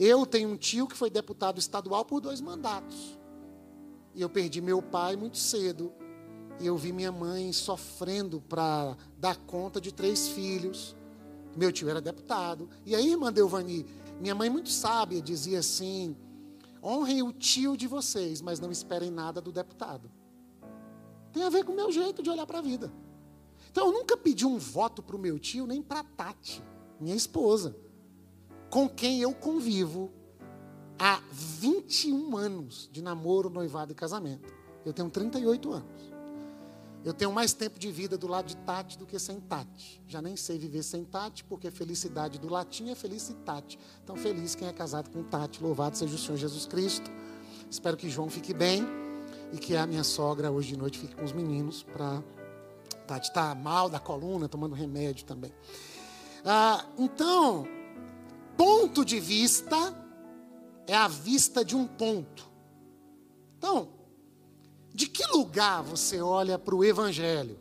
Eu 0.00 0.26
tenho 0.26 0.48
um 0.48 0.56
tio 0.56 0.88
que 0.88 0.96
foi 0.96 1.10
deputado 1.10 1.60
estadual 1.60 2.04
por 2.04 2.20
dois 2.20 2.40
mandatos. 2.40 3.16
E 4.16 4.20
eu 4.20 4.28
perdi 4.28 4.60
meu 4.60 4.82
pai 4.82 5.14
muito 5.14 5.38
cedo. 5.38 5.92
E 6.58 6.66
eu 6.66 6.76
vi 6.76 6.92
minha 6.92 7.12
mãe 7.12 7.52
sofrendo 7.52 8.40
para 8.40 8.96
dar 9.16 9.36
conta 9.36 9.80
de 9.80 9.92
três 9.92 10.26
filhos. 10.26 10.96
Meu 11.56 11.72
tio 11.72 11.88
era 11.88 12.00
deputado. 12.00 12.68
E 12.86 12.94
aí, 12.94 13.10
irmã 13.10 13.32
Delvani, 13.32 13.84
minha 14.20 14.34
mãe 14.34 14.50
muito 14.50 14.68
sábia 14.68 15.22
dizia 15.22 15.60
assim: 15.60 16.16
honrem 16.82 17.22
o 17.22 17.32
tio 17.32 17.76
de 17.76 17.86
vocês, 17.86 18.40
mas 18.40 18.60
não 18.60 18.70
esperem 18.70 19.10
nada 19.10 19.40
do 19.40 19.52
deputado. 19.52 20.10
Tem 21.32 21.42
a 21.42 21.50
ver 21.50 21.64
com 21.64 21.72
o 21.72 21.76
meu 21.76 21.92
jeito 21.92 22.22
de 22.22 22.30
olhar 22.30 22.46
para 22.46 22.58
a 22.58 22.62
vida. 22.62 22.92
Então 23.70 23.86
eu 23.86 23.92
nunca 23.92 24.16
pedi 24.16 24.46
um 24.46 24.58
voto 24.58 25.02
para 25.02 25.16
o 25.16 25.18
meu 25.18 25.38
tio, 25.38 25.66
nem 25.66 25.82
para 25.82 26.00
a 26.00 26.04
Tati, 26.04 26.62
minha 26.98 27.14
esposa, 27.14 27.76
com 28.70 28.88
quem 28.88 29.20
eu 29.20 29.34
convivo 29.34 30.10
há 30.98 31.22
21 31.30 32.36
anos 32.36 32.88
de 32.90 33.00
namoro, 33.00 33.48
noivado 33.50 33.92
e 33.92 33.94
casamento. 33.94 34.52
Eu 34.84 34.92
tenho 34.92 35.10
38 35.10 35.72
anos. 35.72 35.88
Eu 37.04 37.14
tenho 37.14 37.32
mais 37.32 37.52
tempo 37.52 37.78
de 37.78 37.90
vida 37.90 38.18
do 38.18 38.26
lado 38.26 38.46
de 38.46 38.56
Tati 38.56 38.98
do 38.98 39.06
que 39.06 39.18
sem 39.18 39.40
Tati. 39.40 40.02
Já 40.06 40.20
nem 40.20 40.36
sei 40.36 40.58
viver 40.58 40.82
sem 40.82 41.04
Tati, 41.04 41.44
porque 41.44 41.70
felicidade 41.70 42.38
do 42.38 42.48
latim 42.48 42.90
é 42.90 42.94
felicitate. 42.94 43.78
Então, 44.02 44.16
feliz 44.16 44.54
quem 44.54 44.68
é 44.68 44.72
casado 44.72 45.10
com 45.10 45.22
Tati. 45.22 45.62
Louvado 45.62 45.96
seja 45.96 46.14
o 46.14 46.18
Senhor 46.18 46.36
Jesus 46.36 46.66
Cristo. 46.66 47.10
Espero 47.70 47.96
que 47.96 48.10
João 48.10 48.28
fique 48.28 48.52
bem 48.52 48.84
e 49.52 49.58
que 49.58 49.76
a 49.76 49.86
minha 49.86 50.04
sogra 50.04 50.50
hoje 50.50 50.70
de 50.70 50.76
noite 50.76 50.98
fique 50.98 51.14
com 51.14 51.24
os 51.24 51.32
meninos 51.32 51.82
para 51.82 52.22
Tati 53.06 53.28
está 53.28 53.54
mal 53.54 53.88
da 53.88 53.98
coluna, 53.98 54.48
tomando 54.48 54.74
remédio 54.74 55.24
também. 55.24 55.52
Ah, 56.44 56.84
então, 56.98 57.66
ponto 58.56 59.04
de 59.04 59.20
vista 59.20 59.76
é 60.86 60.94
a 60.94 61.08
vista 61.08 61.64
de 61.64 61.76
um 61.76 61.86
ponto. 61.86 62.48
Então, 63.56 63.88
de 64.98 65.06
que 65.06 65.24
lugar 65.28 65.80
você 65.80 66.20
olha 66.20 66.58
para 66.58 66.74
o 66.74 66.84
Evangelho? 66.84 67.56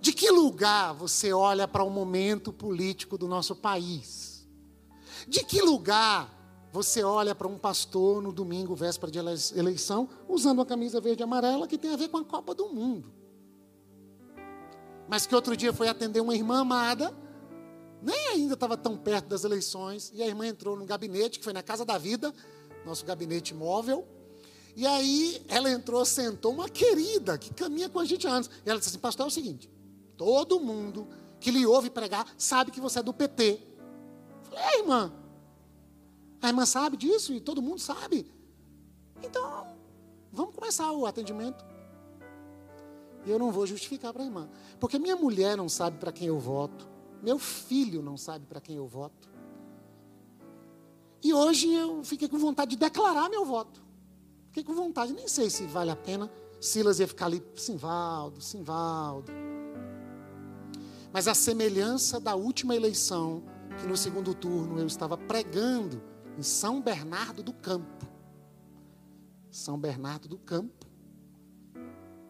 De 0.00 0.12
que 0.12 0.30
lugar 0.30 0.94
você 0.94 1.32
olha 1.32 1.66
para 1.66 1.82
o 1.82 1.90
momento 1.90 2.52
político 2.52 3.18
do 3.18 3.26
nosso 3.26 3.56
país? 3.56 4.46
De 5.26 5.42
que 5.42 5.60
lugar 5.60 6.32
você 6.72 7.02
olha 7.02 7.34
para 7.34 7.48
um 7.48 7.58
pastor 7.58 8.22
no 8.22 8.32
domingo, 8.32 8.76
véspera 8.76 9.10
de 9.10 9.18
eleição, 9.58 10.08
usando 10.28 10.60
uma 10.60 10.66
camisa 10.66 11.00
verde 11.00 11.20
e 11.20 11.24
amarela 11.24 11.66
que 11.66 11.76
tem 11.76 11.92
a 11.92 11.96
ver 11.96 12.06
com 12.10 12.18
a 12.18 12.24
Copa 12.24 12.54
do 12.54 12.68
Mundo? 12.68 13.12
Mas 15.08 15.26
que 15.26 15.34
outro 15.34 15.56
dia 15.56 15.72
foi 15.72 15.88
atender 15.88 16.20
uma 16.20 16.36
irmã 16.36 16.60
amada, 16.60 17.12
nem 18.00 18.28
ainda 18.28 18.54
estava 18.54 18.76
tão 18.76 18.96
perto 18.96 19.26
das 19.26 19.42
eleições, 19.42 20.12
e 20.14 20.22
a 20.22 20.28
irmã 20.28 20.46
entrou 20.46 20.76
no 20.76 20.86
gabinete, 20.86 21.40
que 21.40 21.44
foi 21.44 21.52
na 21.52 21.60
Casa 21.60 21.84
da 21.84 21.98
Vida, 21.98 22.32
nosso 22.86 23.04
gabinete 23.04 23.52
móvel, 23.52 24.06
e 24.74 24.86
aí 24.86 25.44
ela 25.48 25.70
entrou, 25.70 26.04
sentou, 26.04 26.52
uma 26.52 26.68
querida 26.68 27.36
que 27.36 27.52
caminha 27.52 27.88
com 27.88 27.98
a 27.98 28.04
gente 28.04 28.26
há 28.26 28.30
anos. 28.30 28.50
E 28.64 28.70
ela 28.70 28.78
disse 28.78 28.90
assim: 28.90 28.98
Pastor, 28.98 29.24
é 29.24 29.28
o 29.28 29.30
seguinte: 29.30 29.70
todo 30.16 30.58
mundo 30.60 31.06
que 31.38 31.50
lhe 31.50 31.66
ouve 31.66 31.90
pregar 31.90 32.26
sabe 32.38 32.70
que 32.70 32.80
você 32.80 33.00
é 33.00 33.02
do 33.02 33.12
PT. 33.12 33.60
Eu 33.60 34.44
falei: 34.44 34.64
É, 34.64 34.78
irmã. 34.78 35.12
A 36.40 36.48
irmã 36.48 36.66
sabe 36.66 36.96
disso 36.96 37.32
e 37.32 37.40
todo 37.40 37.62
mundo 37.62 37.80
sabe. 37.80 38.26
Então, 39.22 39.66
vamos 40.32 40.54
começar 40.54 40.90
o 40.90 41.06
atendimento. 41.06 41.64
E 43.24 43.30
eu 43.30 43.38
não 43.38 43.52
vou 43.52 43.66
justificar 43.66 44.12
para 44.12 44.22
a 44.22 44.26
irmã. 44.26 44.48
Porque 44.80 44.98
minha 44.98 45.14
mulher 45.14 45.56
não 45.56 45.68
sabe 45.68 45.98
para 45.98 46.10
quem 46.10 46.26
eu 46.26 46.40
voto. 46.40 46.88
Meu 47.22 47.38
filho 47.38 48.02
não 48.02 48.16
sabe 48.16 48.46
para 48.46 48.60
quem 48.60 48.76
eu 48.76 48.86
voto. 48.88 49.30
E 51.22 51.32
hoje 51.32 51.72
eu 51.72 52.02
fiquei 52.02 52.28
com 52.28 52.36
vontade 52.36 52.72
de 52.72 52.76
declarar 52.76 53.28
meu 53.28 53.44
voto. 53.44 53.81
Fiquei 54.52 54.64
com 54.64 54.74
vontade, 54.74 55.14
nem 55.14 55.26
sei 55.26 55.48
se 55.48 55.64
vale 55.64 55.90
a 55.90 55.96
pena. 55.96 56.30
Silas 56.60 57.00
ia 57.00 57.08
ficar 57.08 57.24
ali, 57.24 57.42
Simvaldo, 57.54 58.42
Simvaldo. 58.42 59.32
Mas 61.10 61.26
a 61.26 61.32
semelhança 61.32 62.20
da 62.20 62.34
última 62.34 62.76
eleição, 62.76 63.42
que 63.80 63.86
no 63.86 63.96
segundo 63.96 64.34
turno 64.34 64.78
eu 64.78 64.86
estava 64.86 65.16
pregando 65.16 66.02
em 66.36 66.42
São 66.42 66.82
Bernardo 66.82 67.42
do 67.42 67.54
Campo. 67.54 68.06
São 69.50 69.78
Bernardo 69.78 70.28
do 70.28 70.36
Campo. 70.36 70.86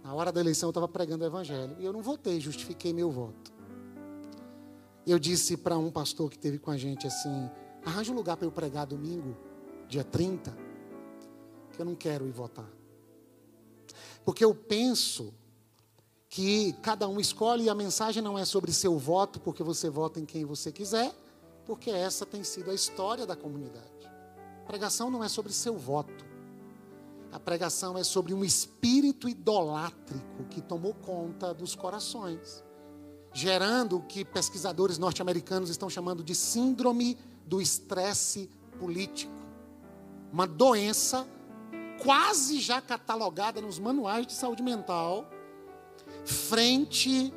Na 0.05 0.14
hora 0.14 0.31
da 0.31 0.41
eleição 0.41 0.69
eu 0.69 0.71
estava 0.71 0.87
pregando 0.87 1.25
o 1.25 1.26
evangelho. 1.26 1.75
E 1.81 1.85
eu 1.85 1.93
não 1.93 2.02
votei, 2.02 2.38
justifiquei 2.38 2.93
meu 2.93 3.11
voto. 3.11 3.52
Eu 5.05 5.19
disse 5.19 5.57
para 5.57 5.76
um 5.76 5.91
pastor 5.91 6.31
que 6.31 6.37
esteve 6.37 6.61
com 6.61 6.71
a 6.71 6.76
gente 6.76 7.05
assim: 7.05 7.50
arranja 7.85 8.12
um 8.12 8.14
lugar 8.14 8.37
para 8.37 8.47
eu 8.47 8.52
pregar 8.52 8.87
domingo, 8.87 9.37
dia 9.88 10.05
30 10.05 10.62
que 11.73 11.81
eu 11.81 11.87
não 11.87 11.95
quero 11.95 12.26
ir 12.26 12.33
votar. 12.33 12.69
Porque 14.25 14.45
eu 14.45 14.55
penso 14.55 15.33
que 16.29 16.73
cada 16.83 17.09
um 17.09 17.21
escolhe 17.21 17.64
e 17.64 17.69
a 17.69 17.75
mensagem 17.75 18.23
não 18.23 18.38
é 18.38 18.45
sobre 18.45 18.73
seu 18.73 18.99
voto, 18.99 19.41
porque 19.41 19.62
você 19.62 19.91
vota 19.91 20.19
em 20.19 20.25
quem 20.25 20.45
você 20.45 20.73
quiser, 20.73 21.14
porque 21.67 21.91
essa 21.91 22.25
tem 22.25 22.43
sido 22.43 22.71
a 22.71 22.75
história 22.75 23.26
da 23.26 23.37
comunidade. 23.37 23.87
A 24.62 24.67
pregação 24.67 25.11
não 25.11 25.23
é 25.23 25.29
sobre 25.29 25.52
seu 25.52 25.76
voto. 25.76 26.25
A 27.31 27.41
pregação 27.41 27.99
é 27.99 28.05
sobre 28.05 28.33
um 28.33 28.45
espírito 28.45 29.29
idolátrico 29.29 30.45
que 30.50 30.61
tomou 30.61 30.95
conta 30.95 31.52
dos 31.52 31.75
corações, 31.75 32.62
gerando 33.33 33.97
o 33.97 34.02
que 34.02 34.25
pesquisadores 34.25 34.99
norte-americanos 34.99 35.71
estão 35.71 35.91
chamando 35.91 36.23
de 36.23 36.35
síndrome 36.35 37.19
do 37.47 37.61
estresse 37.61 38.49
político. 38.79 39.33
Uma 40.33 40.47
doença 40.47 41.26
quase 42.02 42.61
já 42.61 42.80
catalogada 42.80 43.61
nos 43.61 43.78
manuais 43.78 44.26
de 44.26 44.32
saúde 44.32 44.62
mental, 44.62 45.30
frente 46.25 47.32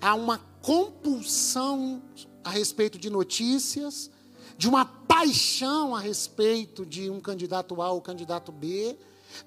a 0.00 0.14
uma 0.14 0.38
compulsão 0.62 2.02
a 2.42 2.48
respeito 2.48 2.98
de 2.98 3.10
notícias, 3.10 4.10
de 4.56 4.66
uma 4.66 4.84
paixão 4.84 5.94
a 5.94 6.00
respeito 6.00 6.86
de 6.86 7.10
um 7.10 7.20
candidato 7.20 7.82
A 7.82 7.90
ou 7.90 8.00
candidato 8.00 8.50
B, 8.50 8.96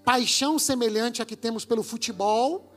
paixão 0.05 0.59
semelhante 0.59 1.21
à 1.21 1.25
que 1.25 1.35
temos 1.35 1.65
pelo 1.65 1.81
futebol, 1.81 2.71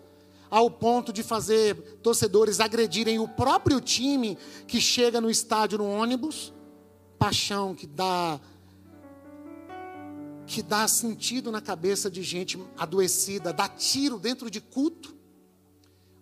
ao 0.50 0.70
ponto 0.70 1.12
de 1.12 1.22
fazer 1.22 1.74
torcedores 2.02 2.60
agredirem 2.60 3.18
o 3.18 3.28
próprio 3.28 3.80
time 3.80 4.38
que 4.66 4.80
chega 4.80 5.20
no 5.20 5.30
estádio 5.30 5.78
no 5.78 5.90
ônibus, 5.90 6.52
paixão 7.18 7.74
que 7.74 7.86
dá 7.86 8.40
que 10.46 10.62
dá 10.62 10.86
sentido 10.86 11.50
na 11.50 11.60
cabeça 11.60 12.10
de 12.10 12.22
gente 12.22 12.58
adoecida, 12.76 13.52
dá 13.52 13.68
tiro 13.68 14.18
dentro 14.18 14.50
de 14.50 14.60
culto. 14.60 15.14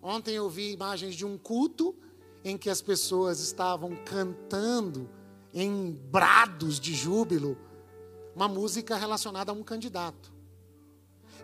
Ontem 0.01 0.35
eu 0.35 0.49
vi 0.49 0.71
imagens 0.71 1.15
de 1.15 1.25
um 1.25 1.37
culto 1.37 1.95
em 2.43 2.57
que 2.57 2.69
as 2.69 2.81
pessoas 2.81 3.39
estavam 3.39 3.95
cantando 4.05 5.09
em 5.53 5.91
brados 6.11 6.79
de 6.79 6.93
júbilo 6.93 7.57
uma 8.35 8.47
música 8.47 8.97
relacionada 8.97 9.51
a 9.51 9.55
um 9.55 9.63
candidato. 9.63 10.33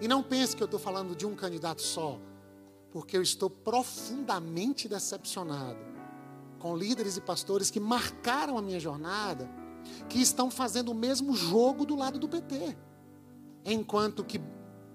E 0.02 0.08
não 0.08 0.24
pense 0.24 0.56
que 0.56 0.64
eu 0.64 0.66
estou 0.66 0.80
falando 0.80 1.16
de 1.16 1.26
um 1.26 1.36
candidato 1.36 1.82
só, 1.82 2.20
porque 2.92 3.16
eu 3.16 3.22
estou 3.22 3.50
profundamente 3.50 4.88
decepcionado 4.88 5.80
com 6.58 6.76
líderes 6.76 7.16
e 7.18 7.22
pastores 7.22 7.72
que 7.72 7.80
marcaram 7.80 8.58
a 8.58 8.62
minha 8.62 8.80
jornada, 8.80 9.50
que 10.08 10.20
estão 10.20 10.50
fazendo 10.50 10.92
o 10.92 10.96
mesmo 10.96 11.36
jogo 11.36 11.86
do 11.86 11.96
lado 11.96 12.20
do 12.20 12.28
PT. 12.28 12.78
Enquanto 13.66 14.24
que 14.24 14.42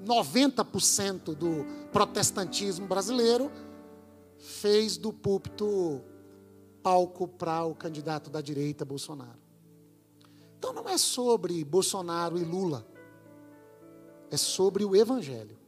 90% 0.04 1.34
do 1.34 1.64
protestantismo 1.92 2.86
brasileiro 2.86 3.50
fez 4.38 4.96
do 4.96 5.12
púlpito 5.12 6.02
palco 6.82 7.26
para 7.26 7.64
o 7.64 7.74
candidato 7.74 8.28
da 8.28 8.40
direita, 8.40 8.84
Bolsonaro. 8.84 9.38
Então 10.58 10.72
não 10.72 10.88
é 10.88 10.98
sobre 10.98 11.64
Bolsonaro 11.64 12.38
e 12.38 12.44
Lula, 12.44 12.86
é 14.30 14.36
sobre 14.36 14.84
o 14.84 14.94
Evangelho. 14.94 15.63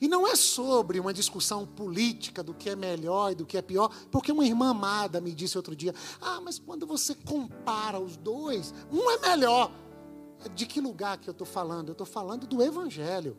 E 0.00 0.08
não 0.08 0.26
é 0.26 0.36
sobre 0.36 0.98
uma 1.00 1.12
discussão 1.12 1.66
política 1.66 2.42
do 2.42 2.54
que 2.54 2.70
é 2.70 2.76
melhor 2.76 3.32
e 3.32 3.34
do 3.34 3.46
que 3.46 3.56
é 3.56 3.62
pior, 3.62 3.90
porque 4.10 4.32
uma 4.32 4.46
irmã 4.46 4.70
amada 4.70 5.20
me 5.20 5.32
disse 5.34 5.56
outro 5.56 5.74
dia: 5.74 5.94
ah, 6.20 6.40
mas 6.40 6.58
quando 6.58 6.86
você 6.86 7.14
compara 7.14 7.98
os 7.98 8.16
dois, 8.16 8.74
um 8.90 9.10
é 9.10 9.18
melhor. 9.18 9.70
De 10.54 10.66
que 10.66 10.80
lugar 10.80 11.18
que 11.18 11.28
eu 11.28 11.32
estou 11.32 11.46
falando? 11.46 11.88
Eu 11.88 11.92
estou 11.92 12.06
falando 12.06 12.46
do 12.46 12.62
Evangelho. 12.62 13.36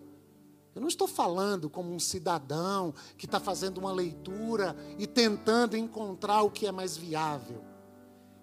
Eu 0.73 0.81
não 0.81 0.89
estou 0.89 1.07
falando 1.07 1.69
como 1.69 1.93
um 1.93 1.99
cidadão 1.99 2.93
que 3.17 3.25
está 3.25 3.39
fazendo 3.39 3.77
uma 3.77 3.93
leitura 3.93 4.75
e 4.99 5.07
tentando 5.07 5.77
encontrar 5.77 6.41
o 6.41 6.51
que 6.51 6.67
é 6.67 6.71
mais 6.71 6.97
viável. 6.97 7.63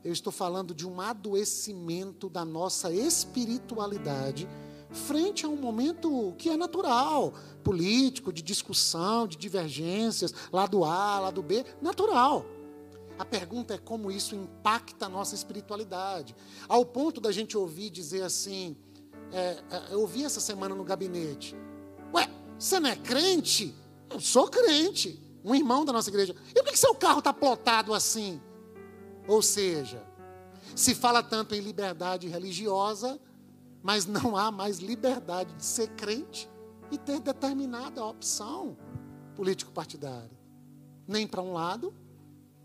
Eu 0.03 0.13
estou 0.13 0.33
falando 0.33 0.75
de 0.75 0.87
um 0.87 1.01
adoecimento 1.01 2.29
da 2.31 2.45
nossa 2.45 2.91
espiritualidade 2.91 4.49
frente 4.93 5.45
a 5.45 5.49
um 5.49 5.57
momento 5.57 6.35
que 6.39 6.49
é 6.49 6.57
natural, 6.57 7.33
político, 7.63 8.33
de 8.33 8.43
discussão, 8.43 9.27
de 9.27 9.37
divergências, 9.37 10.33
lado 10.53 10.85
A, 10.85 11.21
lado 11.21 11.43
B, 11.43 11.65
natural. 11.81 12.45
A 13.19 13.25
pergunta 13.25 13.75
é 13.75 13.79
como 13.79 14.11
isso 14.11 14.35
impacta 14.35 15.07
a 15.07 15.09
nossa 15.09 15.35
espiritualidade. 15.35 16.35
Ao 16.69 16.85
ponto 16.85 17.21
da 17.21 17.31
gente 17.31 17.57
ouvir 17.57 17.91
dizer 17.91 18.23
assim, 18.23 18.77
é, 19.33 19.59
é 19.71 19.83
eu 19.91 20.01
ouvi 20.01 20.25
essa 20.25 20.41
semana 20.41 20.75
no 20.75 20.85
gabinete, 20.85 21.57
Ué, 22.15 22.29
você 22.59 22.79
não 22.79 22.91
é 22.91 22.97
crente? 22.97 23.75
Eu 24.11 24.21
sou 24.21 24.49
crente, 24.49 25.23
um 25.45 25.55
irmão 25.55 25.85
da 25.85 25.93
nossa 25.93 26.11
igreja. 26.11 26.35
E 26.51 26.63
por 26.63 26.71
que 26.71 26.79
seu 26.79 26.95
carro 26.95 27.21
está 27.21 27.33
plotado 27.33 27.95
assim? 27.95 28.41
Ou 29.27 29.41
seja, 29.41 30.03
se 30.75 30.95
fala 30.95 31.23
tanto 31.23 31.55
em 31.55 31.61
liberdade 31.61 32.29
religiosa, 32.29 33.21
mas 33.83 34.07
não 34.07 34.37
há 34.37 34.51
mais 34.51 34.79
liberdade 34.79 35.55
de 35.55 35.65
ser 35.65 35.89
crente 35.91 36.49
e 36.91 36.99
ter 36.99 37.21
determinada 37.21 38.05
opção 38.05 38.77
político-partidária. 39.35 40.39
Nem 41.07 41.27
para 41.27 41.43
um 41.43 41.53
lado, 41.53 41.93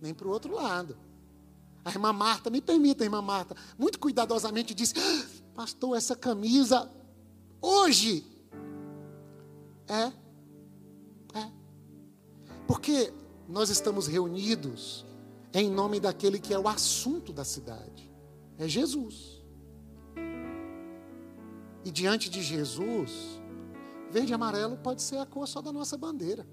nem 0.01 0.13
para 0.13 0.27
o 0.27 0.31
outro 0.31 0.53
lado. 0.53 0.97
A 1.83 1.89
irmã 1.89 2.11
Marta, 2.11 2.49
me 2.49 2.61
permita, 2.61 3.03
irmã 3.03 3.21
Marta, 3.21 3.55
muito 3.77 3.97
cuidadosamente 3.97 4.73
disse: 4.73 4.93
ah, 4.97 5.25
Pastor, 5.55 5.97
essa 5.97 6.15
camisa, 6.15 6.91
hoje, 7.61 8.25
é. 9.87 10.11
É. 11.33 11.51
Porque 12.67 13.13
nós 13.47 13.69
estamos 13.69 14.07
reunidos 14.07 15.05
em 15.53 15.69
nome 15.69 15.99
daquele 15.99 16.39
que 16.39 16.53
é 16.53 16.59
o 16.59 16.67
assunto 16.67 17.31
da 17.31 17.45
cidade. 17.45 18.11
É 18.57 18.67
Jesus. 18.67 19.36
E 21.87 21.91
diante 21.91 22.29
de 22.29 22.43
Jesus, 22.43 23.39
verde 24.11 24.33
e 24.33 24.35
amarelo 24.35 24.75
pode 24.75 25.01
ser 25.01 25.19
a 25.19 25.25
cor 25.25 25.47
só 25.47 25.61
da 25.61 25.71
nossa 25.71 25.97
bandeira. 25.97 26.45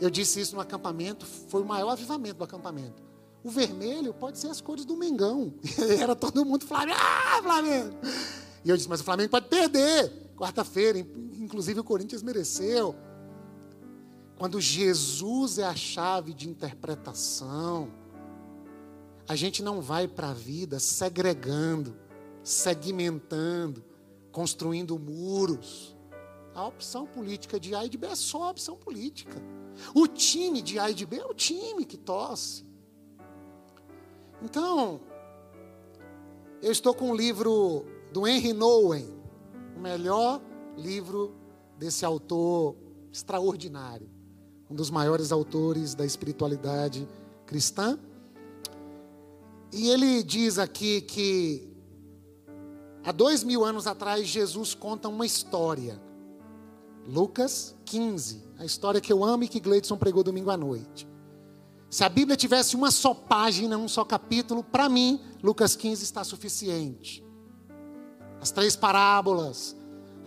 Eu 0.00 0.08
disse 0.08 0.40
isso 0.40 0.54
no 0.54 0.60
acampamento, 0.60 1.26
foi 1.26 1.60
o 1.60 1.64
maior 1.64 1.90
avivamento 1.90 2.36
do 2.36 2.44
acampamento. 2.44 3.02
O 3.42 3.50
vermelho 3.50 4.14
pode 4.14 4.38
ser 4.38 4.46
as 4.46 4.60
cores 4.60 4.84
do 4.84 4.96
Mengão. 4.96 5.52
Era 6.00 6.14
todo 6.14 6.44
mundo 6.44 6.64
Flamengo. 6.64 7.00
Ah, 7.02 7.42
Flamengo! 7.42 7.96
E 8.64 8.70
eu 8.70 8.76
disse, 8.76 8.88
mas 8.88 9.00
o 9.00 9.04
Flamengo 9.04 9.30
pode 9.30 9.48
perder. 9.48 10.30
Quarta-feira, 10.36 11.00
inclusive 11.00 11.80
o 11.80 11.84
Corinthians 11.84 12.22
mereceu. 12.22 12.94
Quando 14.38 14.60
Jesus 14.60 15.58
é 15.58 15.64
a 15.64 15.74
chave 15.74 16.32
de 16.32 16.48
interpretação, 16.48 17.90
a 19.26 19.34
gente 19.34 19.64
não 19.64 19.80
vai 19.80 20.06
para 20.06 20.30
a 20.30 20.32
vida 20.32 20.78
segregando, 20.78 22.08
segmentando, 22.42 23.84
construindo 24.32 24.98
muros. 24.98 25.96
A 26.54 26.66
opção 26.66 27.06
política 27.06 27.58
de 27.60 27.74
A 27.74 27.84
e 27.84 27.88
de 27.88 27.96
B 27.96 28.06
é 28.06 28.14
só 28.14 28.44
a 28.44 28.50
opção 28.50 28.76
política. 28.76 29.40
O 29.94 30.06
time 30.06 30.60
de 30.60 30.78
A 30.78 30.90
e 30.90 30.94
de 30.94 31.06
B 31.06 31.16
é 31.16 31.24
o 31.24 31.34
time 31.34 31.84
que 31.84 31.96
tosse. 31.96 32.64
Então, 34.42 35.00
eu 36.62 36.72
estou 36.72 36.94
com 36.94 37.10
um 37.10 37.14
livro 37.14 37.84
do 38.12 38.26
Henry 38.26 38.52
Nowen, 38.52 39.08
o 39.76 39.80
melhor 39.80 40.40
livro 40.76 41.34
desse 41.78 42.04
autor 42.04 42.76
extraordinário, 43.12 44.08
um 44.68 44.74
dos 44.74 44.90
maiores 44.90 45.32
autores 45.32 45.94
da 45.94 46.04
espiritualidade 46.04 47.08
cristã. 47.46 47.98
E 49.72 49.88
ele 49.88 50.22
diz 50.22 50.58
aqui 50.58 51.00
que 51.00 51.69
há 53.04 53.12
dois 53.12 53.42
mil 53.42 53.64
anos 53.64 53.86
atrás 53.86 54.26
Jesus 54.26 54.74
conta 54.74 55.08
uma 55.08 55.26
história. 55.26 56.00
Lucas 57.06 57.74
15, 57.84 58.42
a 58.58 58.64
história 58.64 59.00
que 59.00 59.12
eu 59.12 59.24
amo 59.24 59.44
e 59.44 59.48
que 59.48 59.58
Gleidson 59.58 59.96
pregou 59.96 60.22
domingo 60.22 60.50
à 60.50 60.56
noite. 60.56 61.08
Se 61.90 62.04
a 62.04 62.08
Bíblia 62.08 62.36
tivesse 62.36 62.76
uma 62.76 62.90
só 62.90 63.12
página, 63.12 63.76
um 63.76 63.88
só 63.88 64.04
capítulo, 64.04 64.62
para 64.62 64.88
mim, 64.88 65.20
Lucas 65.42 65.74
15 65.74 66.04
está 66.04 66.22
suficiente. 66.22 67.24
As 68.40 68.52
três 68.52 68.76
parábolas. 68.76 69.76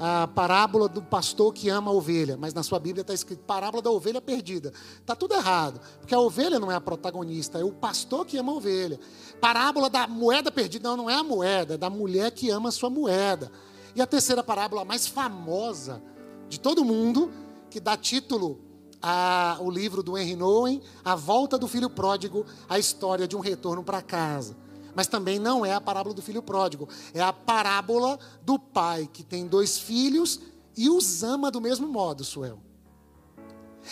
A 0.06 0.28
parábola 0.28 0.90
do 0.90 1.02
pastor 1.02 1.54
que 1.54 1.70
ama 1.70 1.90
a 1.90 1.94
ovelha, 1.94 2.36
mas 2.36 2.54
na 2.54 2.62
sua 2.62 2.78
Bíblia 2.78 3.04
está 3.04 3.14
escrito 3.14 3.40
parábola 3.46 3.82
da 3.82 3.90
ovelha 3.90 4.20
perdida. 4.20 4.74
Está 5.00 5.16
tudo 5.16 5.34
errado, 5.34 5.80
porque 6.02 6.14
a 6.14 6.20
ovelha 6.20 6.60
não 6.60 6.70
é 6.70 6.76
a 6.76 6.82
protagonista, 6.82 7.58
é 7.58 7.64
o 7.64 7.72
pastor 7.72 8.26
que 8.26 8.38
ama 8.38 8.52
a 8.52 8.56
ovelha. 8.56 9.00
Parábola 9.40 9.90
da 9.90 10.06
moeda 10.06 10.52
perdida, 10.52 10.90
não, 10.90 10.98
não 10.98 11.10
é 11.10 11.16
a 11.16 11.24
moeda, 11.24 11.76
é 11.76 11.78
da 11.78 11.90
mulher 11.90 12.32
que 12.32 12.50
ama 12.50 12.68
a 12.68 12.72
sua 12.74 12.90
moeda. 12.90 13.50
E 13.96 14.02
a 14.02 14.06
terceira 14.06 14.44
parábola, 14.44 14.84
mais 14.84 15.08
famosa 15.08 16.04
de 16.50 16.60
todo 16.60 16.84
mundo, 16.84 17.32
que 17.70 17.80
dá 17.80 17.96
título 17.96 18.60
ao 19.02 19.72
livro 19.72 20.04
do 20.04 20.18
Henry 20.18 20.36
Nowen, 20.36 20.82
A 21.06 21.16
Volta 21.16 21.58
do 21.58 21.66
Filho 21.66 21.90
Pródigo, 21.90 22.46
a 22.68 22.78
história 22.78 23.26
de 23.26 23.38
um 23.38 23.40
retorno 23.40 23.82
para 23.86 24.02
casa. 24.02 24.58
Mas 24.96 25.08
também 25.08 25.40
não 25.40 25.66
é 25.66 25.74
a 25.74 25.82
parábola 25.82 26.14
do 26.14 26.22
filho 26.22 26.42
pródigo. 26.42 26.88
É 27.14 27.22
a 27.22 27.34
parábola 27.34 28.20
do 28.44 28.60
pai 28.60 29.10
que 29.12 29.24
tem 29.24 29.48
dois 29.48 29.78
filhos 29.78 30.40
e 30.76 30.90
os 30.90 31.24
ama 31.24 31.50
do 31.52 31.62
mesmo 31.62 31.88
modo, 31.88 32.24
Suel. 32.24 32.60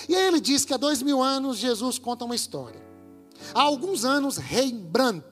E 0.07 0.15
aí 0.15 0.27
ele 0.27 0.39
diz 0.39 0.63
que 0.63 0.73
há 0.73 0.77
dois 0.77 1.01
mil 1.01 1.21
anos 1.21 1.57
Jesus 1.57 1.97
conta 1.97 2.25
uma 2.25 2.35
história. 2.35 2.81
Há 3.53 3.61
alguns 3.61 4.05
anos, 4.05 4.37
Rembrandt, 4.37 5.25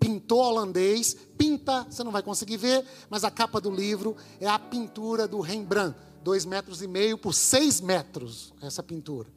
pintor 0.00 0.46
holandês, 0.46 1.16
pinta, 1.36 1.86
você 1.88 2.02
não 2.02 2.10
vai 2.10 2.22
conseguir 2.22 2.56
ver, 2.56 2.84
mas 3.08 3.24
a 3.24 3.30
capa 3.30 3.60
do 3.60 3.70
livro 3.70 4.16
é 4.40 4.48
a 4.48 4.58
pintura 4.58 5.28
do 5.28 5.40
Rembrandt, 5.40 5.96
dois 6.22 6.44
metros 6.44 6.82
e 6.82 6.88
meio 6.88 7.16
por 7.16 7.34
seis 7.34 7.80
metros, 7.80 8.52
essa 8.62 8.82
pintura. 8.82 9.28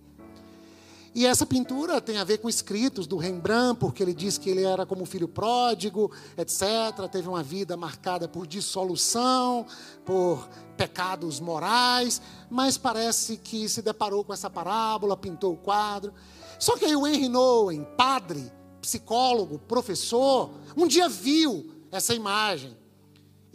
E 1.18 1.26
essa 1.26 1.48
pintura 1.48 2.00
tem 2.00 2.20
a 2.20 2.24
ver 2.24 2.38
com 2.38 2.48
escritos 2.48 3.08
do 3.08 3.18
Rembrandt, 3.18 3.80
porque 3.80 4.04
ele 4.04 4.14
diz 4.14 4.38
que 4.38 4.52
ele 4.52 4.64
era 4.64 4.86
como 4.86 5.04
filho 5.04 5.28
pródigo, 5.28 6.12
etc. 6.38 7.10
Teve 7.12 7.28
uma 7.28 7.42
vida 7.42 7.76
marcada 7.76 8.28
por 8.28 8.46
dissolução, 8.46 9.66
por 10.06 10.48
pecados 10.78 11.40
morais, 11.40 12.22
mas 12.52 12.78
parece 12.78 13.36
que 13.36 13.68
se 13.68 13.82
deparou 13.82 14.24
com 14.24 14.32
essa 14.32 14.48
parábola, 14.48 15.18
pintou 15.18 15.54
o 15.54 15.58
quadro. 15.58 16.14
Só 16.60 16.78
que 16.78 16.86
aí 16.86 16.96
o 16.96 17.08
Henry 17.08 17.30
Nowen, 17.30 17.84
padre, 17.98 18.52
psicólogo, 18.80 19.58
professor, 19.58 20.52
um 20.76 20.86
dia 20.86 21.10
viu 21.10 21.68
essa 21.92 22.14
imagem 22.14 22.78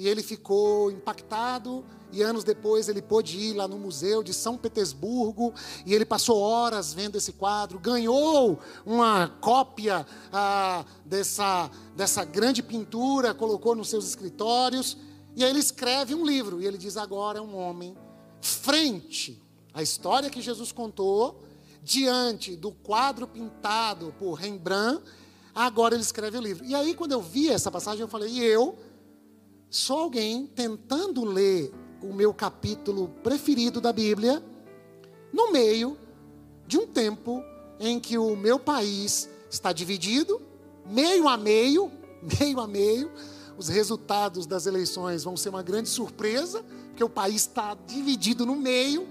e 0.03 0.09
ele 0.09 0.21
ficou 0.21 0.91
impactado 0.91 1.85
e 2.11 2.23
anos 2.23 2.43
depois 2.43 2.89
ele 2.89 3.01
pôde 3.01 3.39
ir 3.39 3.53
lá 3.53 3.69
no 3.69 3.79
museu 3.79 4.21
de 4.21 4.35
São 4.35 4.57
Petersburgo 4.57 5.55
e 5.87 5.95
ele 5.95 6.05
passou 6.05 6.41
horas 6.41 6.93
vendo 6.93 7.17
esse 7.17 7.33
quadro, 7.33 7.79
ganhou 7.79 8.59
uma 8.85 9.29
cópia 9.41 10.05
ah, 10.33 10.85
dessa, 11.05 11.71
dessa 11.95 12.25
grande 12.25 12.65
pintura, 12.65 13.33
colocou 13.33 13.77
nos 13.77 13.89
seus 13.89 14.05
escritórios 14.05 14.97
e 15.37 15.45
aí 15.45 15.51
ele 15.51 15.61
escreve 15.61 16.17
um 16.17 16.27
livro 16.27 16.61
e 16.61 16.67
ele 16.67 16.77
diz: 16.77 16.97
agora 16.97 17.39
é 17.39 17.43
um 17.43 17.57
homem 17.57 17.97
frente 18.41 19.41
à 19.73 19.85
história 19.85 20.29
que 20.29 20.43
Jesus 20.43 20.73
contou, 20.73 21.45
diante 21.81 22.57
do 22.57 22.73
quadro 22.73 23.29
pintado 23.29 24.13
por 24.19 24.33
Rembrandt, 24.35 25.01
agora 25.55 25.95
ele 25.95 26.03
escreve 26.03 26.39
o 26.39 26.41
livro. 26.41 26.65
E 26.65 26.75
aí 26.75 26.93
quando 26.93 27.13
eu 27.13 27.23
vi 27.23 27.49
essa 27.49 27.71
passagem 27.71 28.01
eu 28.01 28.09
falei: 28.09 28.31
e 28.31 28.43
eu 28.43 28.77
sou 29.73 30.01
alguém 30.01 30.47
tentando 30.47 31.25
ler 31.25 31.73
o 32.03 32.13
meu 32.13 32.35
capítulo 32.35 33.09
preferido 33.23 33.81
da 33.81 33.91
Bíblia, 33.91 34.45
no 35.33 35.51
meio 35.51 35.97
de 36.67 36.77
um 36.77 36.87
tempo 36.87 37.43
em 37.81 37.99
que 37.99 38.19
o 38.19 38.37
meu 38.37 38.59
país 38.59 39.31
está 39.51 39.73
dividido, 39.73 40.43
meio 40.87 41.27
a 41.27 41.39
meio, 41.39 41.91
meio 42.39 42.61
a 42.61 42.69
meio. 42.69 43.11
Os 43.57 43.69
resultados 43.69 44.47
das 44.47 44.67
eleições 44.67 45.25
vão 45.25 45.39
ser 45.39 45.49
uma 45.49 45.63
grande 45.63 45.89
surpresa, 45.89 46.63
porque 46.89 47.03
o 47.03 47.09
país 47.09 47.37
está 47.37 47.75
dividido 47.87 48.45
no 48.45 48.55
meio 48.55 49.09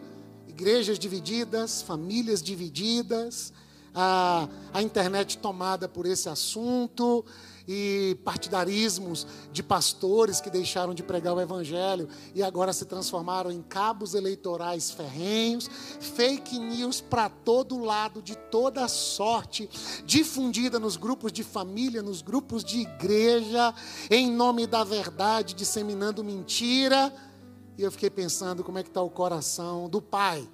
igrejas 0.47 0.99
divididas, 0.99 1.81
famílias 1.81 2.43
divididas, 2.43 3.51
a, 3.95 4.47
a 4.71 4.81
internet 4.83 5.39
tomada 5.39 5.87
por 5.87 6.05
esse 6.05 6.29
assunto, 6.29 7.25
e 7.73 8.15
partidarismos 8.15 9.25
de 9.49 9.63
pastores 9.63 10.41
que 10.41 10.49
deixaram 10.49 10.93
de 10.93 11.01
pregar 11.01 11.33
o 11.33 11.39
evangelho 11.39 12.09
e 12.35 12.43
agora 12.43 12.73
se 12.73 12.83
transformaram 12.83 13.49
em 13.49 13.61
cabos 13.61 14.13
eleitorais 14.13 14.91
ferrenhos, 14.91 15.69
fake 16.01 16.59
news 16.59 16.99
para 16.99 17.29
todo 17.29 17.79
lado, 17.79 18.21
de 18.21 18.35
toda 18.35 18.85
sorte, 18.89 19.69
difundida 20.05 20.79
nos 20.79 20.97
grupos 20.97 21.31
de 21.31 21.45
família, 21.45 22.01
nos 22.01 22.21
grupos 22.21 22.61
de 22.61 22.81
igreja, 22.81 23.73
em 24.09 24.29
nome 24.29 24.67
da 24.67 24.83
verdade, 24.83 25.53
disseminando 25.53 26.25
mentira. 26.25 27.13
E 27.77 27.83
eu 27.83 27.91
fiquei 27.91 28.09
pensando 28.09 28.65
como 28.65 28.79
é 28.79 28.83
que 28.83 28.89
está 28.89 29.01
o 29.01 29.09
coração 29.09 29.87
do 29.87 30.01
pai. 30.01 30.45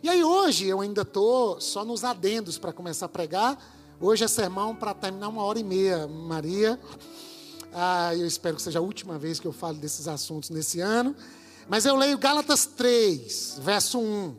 E 0.00 0.08
aí 0.08 0.22
hoje 0.22 0.68
eu 0.68 0.80
ainda 0.80 1.02
estou 1.02 1.60
só 1.60 1.84
nos 1.84 2.04
adendos 2.04 2.56
para 2.56 2.72
começar 2.72 3.06
a 3.06 3.08
pregar, 3.08 3.58
Hoje 4.04 4.24
é 4.24 4.26
sermão 4.26 4.74
para 4.74 4.92
terminar 4.92 5.28
uma 5.28 5.44
hora 5.44 5.60
e 5.60 5.62
meia, 5.62 6.08
Maria. 6.08 6.76
Ah, 7.72 8.12
eu 8.16 8.26
espero 8.26 8.56
que 8.56 8.62
seja 8.62 8.80
a 8.80 8.82
última 8.82 9.16
vez 9.16 9.38
que 9.38 9.46
eu 9.46 9.52
falo 9.52 9.76
desses 9.76 10.08
assuntos 10.08 10.50
nesse 10.50 10.80
ano. 10.80 11.14
Mas 11.68 11.86
eu 11.86 11.94
leio 11.94 12.18
Gálatas 12.18 12.66
3, 12.66 13.60
verso 13.62 14.00
1. 14.00 14.34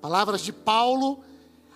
Palavras 0.00 0.40
de 0.40 0.52
Paulo. 0.52 1.22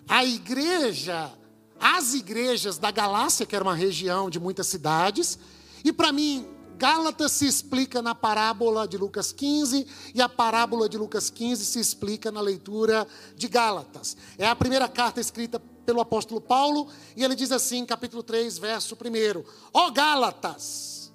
A 0.08 0.24
igreja, 0.24 1.32
as 1.78 2.12
igrejas 2.12 2.76
da 2.76 2.90
Galácia, 2.90 3.46
que 3.46 3.54
era 3.54 3.64
uma 3.64 3.76
região 3.76 4.28
de 4.28 4.40
muitas 4.40 4.66
cidades. 4.66 5.38
E 5.84 5.92
para 5.92 6.10
mim, 6.10 6.44
Gálatas 6.76 7.30
se 7.30 7.46
explica 7.46 8.02
na 8.02 8.16
parábola 8.16 8.86
de 8.88 8.98
Lucas 8.98 9.30
15 9.30 9.86
e 10.12 10.20
a 10.20 10.28
parábola 10.28 10.88
de 10.88 10.98
Lucas 10.98 11.30
15 11.30 11.66
se 11.66 11.78
explica 11.78 12.32
na 12.32 12.40
leitura 12.40 13.06
de 13.36 13.46
Gálatas. 13.46 14.16
É 14.36 14.48
a 14.48 14.56
primeira 14.56 14.88
carta 14.88 15.20
escrita 15.20 15.62
pelo 15.86 16.00
apóstolo 16.00 16.40
Paulo, 16.40 16.88
e 17.16 17.22
ele 17.22 17.36
diz 17.36 17.52
assim, 17.52 17.86
capítulo 17.86 18.22
3, 18.22 18.58
verso 18.58 18.96
1: 18.96 19.44
Ó 19.72 19.90
Gálatas, 19.90 21.12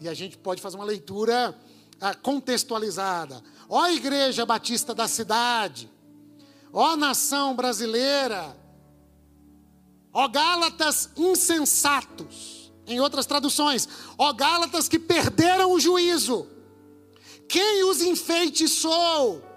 e 0.00 0.08
a 0.08 0.14
gente 0.14 0.38
pode 0.38 0.62
fazer 0.62 0.76
uma 0.76 0.84
leitura 0.84 1.56
ah, 2.00 2.14
contextualizada, 2.14 3.42
ó 3.68 3.86
Igreja 3.88 4.46
Batista 4.46 4.94
da 4.94 5.06
cidade, 5.06 5.90
ó 6.72 6.96
nação 6.96 7.54
brasileira, 7.54 8.56
ó 10.12 10.26
Gálatas 10.26 11.10
insensatos, 11.16 12.72
em 12.86 13.00
outras 13.00 13.26
traduções, 13.26 13.86
ó 14.16 14.32
Gálatas 14.32 14.88
que 14.88 14.98
perderam 14.98 15.70
o 15.72 15.78
juízo, 15.78 16.48
quem 17.46 17.84
os 17.84 18.00
enfeitiçou? 18.00 19.53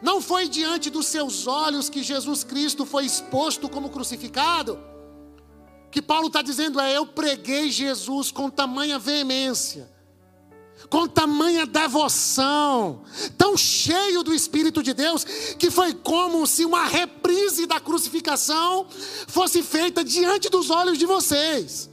Não 0.00 0.20
foi 0.20 0.48
diante 0.48 0.88
dos 0.88 1.06
seus 1.06 1.46
olhos 1.46 1.90
que 1.90 2.02
Jesus 2.02 2.42
Cristo 2.42 2.86
foi 2.86 3.04
exposto 3.04 3.68
como 3.68 3.90
crucificado? 3.90 4.78
Que 5.90 6.00
Paulo 6.00 6.28
está 6.28 6.40
dizendo 6.40 6.80
é: 6.80 6.96
eu 6.96 7.06
preguei 7.06 7.70
Jesus 7.70 8.30
com 8.30 8.48
tamanha 8.48 8.98
veemência, 8.98 9.90
com 10.88 11.06
tamanha 11.06 11.66
devoção, 11.66 13.02
tão 13.36 13.56
cheio 13.56 14.22
do 14.22 14.32
Espírito 14.32 14.82
de 14.82 14.94
Deus, 14.94 15.24
que 15.58 15.70
foi 15.70 15.92
como 15.92 16.46
se 16.46 16.64
uma 16.64 16.86
reprise 16.86 17.66
da 17.66 17.78
crucificação 17.78 18.86
fosse 19.26 19.62
feita 19.62 20.02
diante 20.02 20.48
dos 20.48 20.70
olhos 20.70 20.96
de 20.96 21.04
vocês. 21.04 21.90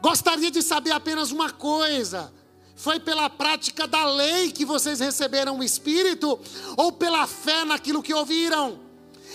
Gostaria 0.00 0.50
de 0.50 0.62
saber 0.62 0.92
apenas 0.92 1.30
uma 1.30 1.50
coisa 1.50 2.32
foi 2.74 2.98
pela 2.98 3.30
prática 3.30 3.86
da 3.86 4.04
lei 4.06 4.50
que 4.50 4.64
vocês 4.64 5.00
receberam 5.00 5.58
o 5.58 5.64
Espírito 5.64 6.38
ou 6.76 6.92
pela 6.92 7.26
fé 7.26 7.64
naquilo 7.64 8.02
que 8.02 8.12
ouviram? 8.12 8.80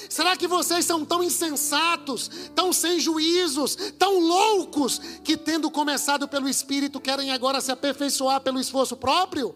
Será 0.09 0.35
que 0.35 0.47
vocês 0.47 0.85
são 0.85 1.05
tão 1.05 1.23
insensatos, 1.23 2.29
tão 2.55 2.73
sem 2.73 2.99
juízos, 2.99 3.75
tão 3.97 4.19
loucos, 4.19 4.99
que 5.23 5.37
tendo 5.37 5.69
começado 5.69 6.27
pelo 6.27 6.49
Espírito 6.49 6.99
querem 6.99 7.31
agora 7.31 7.61
se 7.61 7.71
aperfeiçoar 7.71 8.41
pelo 8.41 8.59
esforço 8.59 8.97
próprio? 8.97 9.55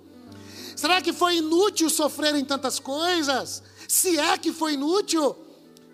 Será 0.76 1.02
que 1.02 1.14
foi 1.14 1.38
inútil 1.38 1.90
sofrerem 1.90 2.44
tantas 2.44 2.80
coisas? 2.80 3.64
Se 3.88 4.18
é 4.18 4.38
que 4.38 4.52
foi 4.52 4.74
inútil, 4.74 5.36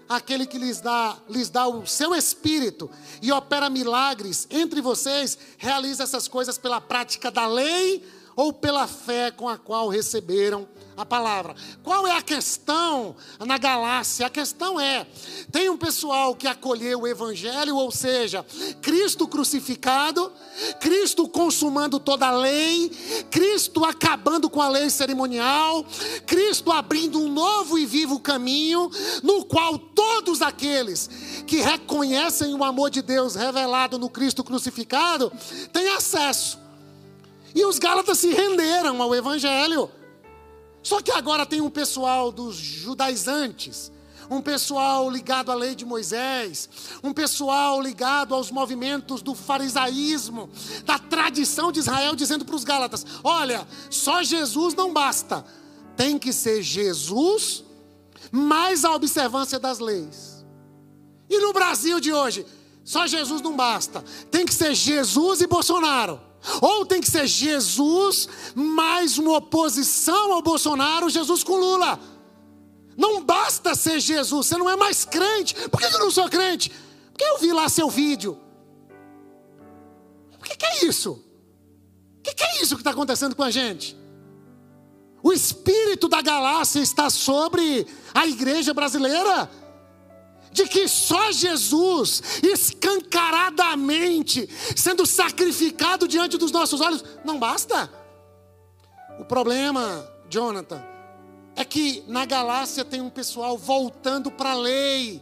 aquele 0.09 0.47
que 0.47 0.57
lhes 0.57 0.81
dá, 0.81 1.17
lhes 1.29 1.49
dá 1.49 1.67
o 1.67 1.85
seu 1.85 2.15
espírito 2.15 2.89
e 3.21 3.31
opera 3.31 3.69
milagres 3.69 4.47
entre 4.49 4.81
vocês, 4.81 5.37
realiza 5.59 6.03
essas 6.03 6.27
coisas 6.27 6.57
pela 6.57 6.81
prática 6.81 7.29
da 7.29 7.45
lei 7.45 8.03
ou 8.35 8.51
pela 8.51 8.87
fé 8.87 9.29
com 9.29 9.47
a 9.47 9.57
qual 9.57 9.87
receberam 9.87 10.67
a 10.99 11.05
palavra. 11.05 11.55
Qual 11.81 12.05
é 12.05 12.11
a 12.11 12.21
questão 12.21 13.15
na 13.39 13.57
Galácia? 13.57 14.25
A 14.25 14.29
questão 14.29 14.77
é: 14.77 15.07
tem 15.49 15.69
um 15.69 15.77
pessoal 15.77 16.35
que 16.35 16.45
acolheu 16.45 17.01
o 17.01 17.07
Evangelho, 17.07 17.77
ou 17.77 17.89
seja, 17.89 18.45
Cristo 18.81 19.25
crucificado, 19.25 20.29
Cristo 20.81 21.25
consumando 21.29 22.01
toda 22.01 22.27
a 22.27 22.37
lei, 22.37 22.89
Cristo 23.31 23.85
acabando 23.85 24.49
com 24.49 24.61
a 24.61 24.67
lei 24.67 24.89
cerimonial, 24.89 25.85
Cristo 26.25 26.69
abrindo 26.69 27.21
um 27.21 27.31
novo 27.31 27.79
e 27.79 27.85
vivo 27.85 28.19
caminho, 28.19 28.91
no 29.23 29.45
qual 29.45 29.79
todos 29.79 30.41
aqueles 30.41 31.09
que 31.47 31.61
reconhecem 31.61 32.53
o 32.53 32.63
amor 32.63 32.89
de 32.89 33.01
Deus 33.01 33.35
revelado 33.35 33.97
no 33.97 34.09
Cristo 34.09 34.43
crucificado 34.43 35.31
têm 35.71 35.87
acesso. 35.91 36.59
E 37.55 37.65
os 37.65 37.79
Gálatas 37.79 38.17
se 38.19 38.33
renderam 38.33 39.01
ao 39.01 39.15
Evangelho. 39.15 39.89
Só 40.81 41.01
que 41.01 41.11
agora 41.11 41.45
tem 41.45 41.61
um 41.61 41.69
pessoal 41.69 42.31
dos 42.31 42.55
judaizantes, 42.55 43.91
um 44.29 44.41
pessoal 44.41 45.09
ligado 45.09 45.51
à 45.51 45.55
lei 45.55 45.73
de 45.73 45.85
Moisés, 45.85 46.69
um 47.03 47.11
pessoal 47.11 47.81
ligado 47.81 48.35
aos 48.35 48.51
movimentos 48.51 49.21
do 49.21 49.33
farisaísmo, 49.33 50.49
da 50.85 50.99
tradição 50.99 51.71
de 51.71 51.79
Israel, 51.79 52.15
dizendo 52.15 52.45
para 52.45 52.55
os 52.55 52.63
Gálatas: 52.63 53.05
olha, 53.23 53.67
só 53.89 54.21
Jesus 54.23 54.75
não 54.75 54.93
basta, 54.93 55.43
tem 55.97 56.17
que 56.17 56.31
ser 56.31 56.61
Jesus 56.61 57.63
mais 58.31 58.85
a 58.85 58.93
observância 58.93 59.59
das 59.59 59.79
leis. 59.79 60.45
E 61.29 61.39
no 61.39 61.53
Brasil 61.53 61.99
de 61.99 62.13
hoje, 62.13 62.45
só 62.83 63.05
Jesus 63.05 63.41
não 63.41 63.55
basta, 63.55 64.03
tem 64.31 64.45
que 64.45 64.53
ser 64.53 64.73
Jesus 64.73 65.41
e 65.41 65.47
Bolsonaro. 65.47 66.28
Ou 66.61 66.85
tem 66.85 67.01
que 67.01 67.09
ser 67.09 67.27
Jesus 67.27 68.27
mais 68.55 69.17
uma 69.17 69.37
oposição 69.37 70.33
ao 70.33 70.41
Bolsonaro, 70.41 71.09
Jesus 71.09 71.43
com 71.43 71.55
Lula. 71.55 71.99
Não 72.97 73.23
basta 73.23 73.75
ser 73.75 73.99
Jesus, 73.99 74.47
você 74.47 74.57
não 74.57 74.69
é 74.69 74.75
mais 74.75 75.05
crente. 75.05 75.55
Por 75.69 75.79
que 75.79 75.85
eu 75.85 75.99
não 75.99 76.11
sou 76.11 76.27
crente? 76.29 76.71
Porque 77.11 77.23
eu 77.23 77.37
vi 77.37 77.53
lá 77.53 77.69
seu 77.69 77.89
vídeo. 77.89 78.37
O 80.37 80.43
que, 80.43 80.65
é 80.65 80.85
isso? 80.85 81.11
O 82.17 82.21
que 82.21 82.43
é 82.43 82.61
isso 82.61 82.75
que 82.75 82.81
está 82.81 82.91
acontecendo 82.91 83.35
com 83.35 83.43
a 83.43 83.51
gente? 83.51 83.97
O 85.21 85.33
espírito 85.33 86.07
da 86.07 86.21
galáxia 86.21 86.79
está 86.79 87.09
sobre 87.09 87.85
a 88.13 88.25
igreja 88.25 88.73
brasileira. 88.73 89.49
De 90.51 90.67
que 90.67 90.87
só 90.87 91.31
Jesus, 91.31 92.21
escancaradamente, 92.43 94.49
sendo 94.75 95.05
sacrificado 95.05 96.07
diante 96.07 96.37
dos 96.37 96.51
nossos 96.51 96.81
olhos, 96.81 97.03
não 97.23 97.39
basta. 97.39 97.91
O 99.19 99.25
problema, 99.25 100.07
Jonathan, 100.29 100.83
é 101.55 101.65
que 101.65 102.03
na 102.07 102.25
Galácia 102.25 102.85
tem 102.85 103.01
um 103.01 103.09
pessoal 103.09 103.57
voltando 103.57 104.31
para 104.31 104.51
a 104.51 104.55
lei, 104.55 105.21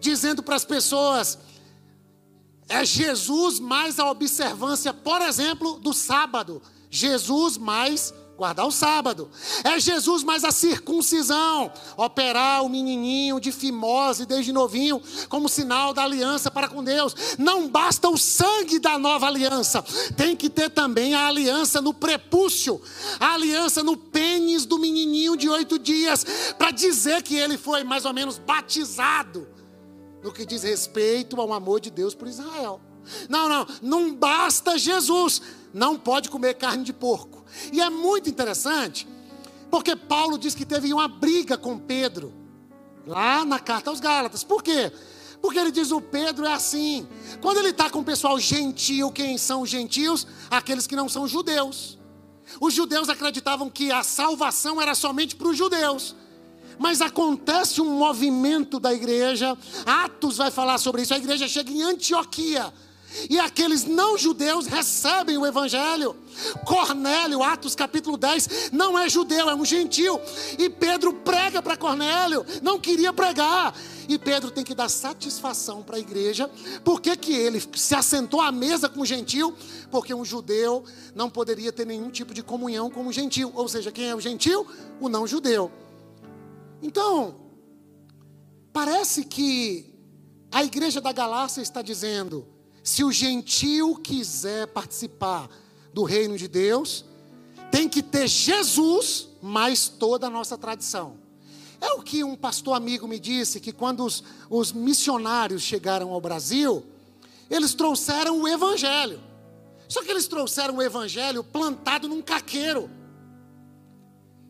dizendo 0.00 0.42
para 0.42 0.56
as 0.56 0.64
pessoas: 0.64 1.38
é 2.68 2.84
Jesus 2.84 3.60
mais 3.60 3.98
a 3.98 4.10
observância, 4.10 4.92
por 4.92 5.22
exemplo, 5.22 5.78
do 5.78 5.92
sábado. 5.92 6.60
Jesus 6.90 7.56
mais 7.56 8.12
guardar 8.40 8.66
o 8.66 8.72
sábado. 8.72 9.30
É 9.62 9.78
Jesus 9.78 10.24
mais 10.24 10.44
a 10.44 10.50
circuncisão, 10.50 11.70
operar 11.94 12.64
o 12.64 12.70
menininho 12.70 13.38
de 13.38 13.52
fimose 13.52 14.24
desde 14.24 14.50
novinho 14.50 15.02
como 15.28 15.46
sinal 15.46 15.92
da 15.92 16.04
aliança 16.04 16.50
para 16.50 16.66
com 16.66 16.82
Deus. 16.82 17.14
Não 17.38 17.68
basta 17.68 18.08
o 18.08 18.16
sangue 18.16 18.78
da 18.78 18.98
nova 18.98 19.26
aliança, 19.26 19.84
tem 20.16 20.34
que 20.34 20.48
ter 20.48 20.70
também 20.70 21.14
a 21.14 21.26
aliança 21.26 21.82
no 21.82 21.92
prepúcio, 21.92 22.80
a 23.20 23.34
aliança 23.34 23.82
no 23.82 23.94
pênis 23.94 24.64
do 24.64 24.78
menininho 24.78 25.36
de 25.36 25.46
oito 25.50 25.78
dias, 25.78 26.24
para 26.56 26.70
dizer 26.70 27.22
que 27.22 27.36
ele 27.36 27.58
foi 27.58 27.84
mais 27.84 28.06
ou 28.06 28.14
menos 28.14 28.38
batizado 28.38 29.46
no 30.22 30.32
que 30.32 30.46
diz 30.46 30.62
respeito 30.62 31.38
ao 31.38 31.52
amor 31.52 31.78
de 31.78 31.90
Deus 31.90 32.14
por 32.14 32.26
Israel. 32.26 32.80
Não, 33.28 33.50
não, 33.50 33.66
não 33.82 34.14
basta 34.14 34.78
Jesus, 34.78 35.42
não 35.74 35.98
pode 35.98 36.30
comer 36.30 36.54
carne 36.54 36.84
de 36.84 36.92
porco. 36.94 37.39
E 37.72 37.80
é 37.80 37.90
muito 37.90 38.28
interessante, 38.28 39.06
porque 39.70 39.94
Paulo 39.94 40.38
diz 40.38 40.54
que 40.54 40.64
teve 40.64 40.92
uma 40.92 41.08
briga 41.08 41.56
com 41.56 41.78
Pedro, 41.78 42.32
lá 43.06 43.44
na 43.44 43.58
carta 43.58 43.90
aos 43.90 44.00
Gálatas. 44.00 44.44
Por 44.44 44.62
quê? 44.62 44.92
Porque 45.40 45.58
ele 45.58 45.70
diz: 45.70 45.90
o 45.90 46.00
Pedro 46.00 46.44
é 46.44 46.52
assim. 46.52 47.06
Quando 47.40 47.58
ele 47.58 47.70
está 47.70 47.88
com 47.88 48.00
o 48.00 48.04
pessoal 48.04 48.38
gentil, 48.38 49.10
quem 49.10 49.38
são 49.38 49.62
os 49.62 49.70
gentios? 49.70 50.26
Aqueles 50.50 50.86
que 50.86 50.96
não 50.96 51.08
são 51.08 51.26
judeus. 51.26 51.98
Os 52.60 52.74
judeus 52.74 53.08
acreditavam 53.08 53.70
que 53.70 53.92
a 53.92 54.02
salvação 54.02 54.80
era 54.80 54.94
somente 54.94 55.36
para 55.36 55.48
os 55.48 55.56
judeus. 55.56 56.16
Mas 56.78 57.00
acontece 57.00 57.80
um 57.80 57.98
movimento 57.98 58.80
da 58.80 58.92
igreja, 58.92 59.56
Atos 59.84 60.38
vai 60.38 60.50
falar 60.50 60.78
sobre 60.78 61.02
isso. 61.02 61.12
A 61.12 61.18
igreja 61.18 61.46
chega 61.46 61.70
em 61.70 61.82
Antioquia 61.82 62.72
e 63.28 63.38
aqueles 63.38 63.84
não 63.84 64.16
judeus 64.16 64.66
recebem 64.66 65.36
o 65.36 65.46
evangelho. 65.46 66.16
Cornélio, 66.64 67.42
Atos 67.42 67.74
capítulo 67.74 68.16
10, 68.16 68.70
não 68.72 68.98
é 68.98 69.08
judeu, 69.08 69.48
é 69.50 69.54
um 69.54 69.64
gentil. 69.64 70.20
E 70.58 70.68
Pedro 70.70 71.12
prega 71.12 71.60
para 71.60 71.76
Cornélio, 71.76 72.44
não 72.62 72.78
queria 72.78 73.12
pregar. 73.12 73.74
E 74.08 74.18
Pedro 74.18 74.50
tem 74.50 74.64
que 74.64 74.74
dar 74.74 74.88
satisfação 74.88 75.82
para 75.82 75.96
a 75.96 76.00
igreja. 76.00 76.50
Por 76.84 77.00
que, 77.00 77.16
que 77.16 77.32
ele 77.32 77.62
se 77.74 77.94
assentou 77.94 78.40
à 78.40 78.50
mesa 78.50 78.88
com 78.88 79.02
o 79.02 79.06
gentil? 79.06 79.54
Porque 79.90 80.14
um 80.14 80.24
judeu 80.24 80.84
não 81.14 81.30
poderia 81.30 81.72
ter 81.72 81.86
nenhum 81.86 82.10
tipo 82.10 82.34
de 82.34 82.42
comunhão 82.42 82.90
com 82.90 83.06
o 83.06 83.12
gentil. 83.12 83.52
Ou 83.54 83.68
seja, 83.68 83.92
quem 83.92 84.08
é 84.08 84.14
o 84.14 84.20
gentil? 84.20 84.66
O 85.00 85.08
não 85.08 85.26
judeu. 85.26 85.70
Então, 86.82 87.36
parece 88.72 89.24
que 89.24 89.94
a 90.50 90.64
igreja 90.64 91.00
da 91.00 91.12
Galácia 91.12 91.60
está 91.60 91.82
dizendo 91.82 92.46
se 92.82 93.04
o 93.04 93.12
gentil 93.12 93.96
quiser 93.96 94.66
participar 94.68 95.48
do 95.92 96.02
reino 96.02 96.36
de 96.36 96.48
Deus, 96.48 97.04
tem 97.70 97.88
que 97.88 98.02
ter 98.02 98.26
Jesus 98.26 99.28
mais 99.42 99.88
toda 99.88 100.26
a 100.26 100.30
nossa 100.30 100.56
tradição. 100.56 101.16
É 101.80 101.92
o 101.92 102.02
que 102.02 102.22
um 102.22 102.36
pastor 102.36 102.74
amigo 102.74 103.08
me 103.08 103.18
disse: 103.18 103.60
que 103.60 103.72
quando 103.72 104.04
os, 104.04 104.22
os 104.48 104.72
missionários 104.72 105.62
chegaram 105.62 106.12
ao 106.12 106.20
Brasil, 106.20 106.84
eles 107.48 107.74
trouxeram 107.74 108.40
o 108.40 108.48
Evangelho. 108.48 109.20
Só 109.88 110.02
que 110.02 110.10
eles 110.10 110.28
trouxeram 110.28 110.76
o 110.76 110.82
Evangelho 110.82 111.42
plantado 111.42 112.06
num 112.06 112.22
caqueiro. 112.22 112.88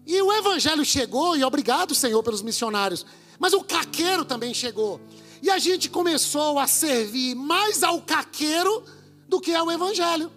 E 0.07 0.21
o 0.21 0.33
Evangelho 0.33 0.85
chegou, 0.85 1.37
e 1.37 1.45
obrigado, 1.45 1.95
Senhor, 1.95 2.23
pelos 2.23 2.43
missionários. 2.43 3.07
Mas 3.39 3.53
o 3.53 3.63
caqueiro 3.63 4.25
também 4.25 4.53
chegou. 4.53 5.01
E 5.43 5.51
a 5.51 5.59
gente 5.59 5.89
começou 5.89 6.59
a 6.59 6.67
servir 6.67 7.35
mais 7.35 7.83
ao 7.83 8.01
caqueiro 8.03 8.85
do 9.29 9.41
que 9.41 9.55
ao 9.55 9.71
evangelho. 9.71 10.31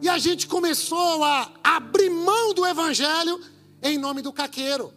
E 0.00 0.08
a 0.08 0.18
gente 0.18 0.46
começou 0.46 1.22
a 1.22 1.50
abrir 1.62 2.10
mão 2.10 2.52
do 2.54 2.66
evangelho 2.66 3.40
em 3.82 3.98
nome 3.98 4.22
do 4.22 4.32
caqueiro. 4.32 4.92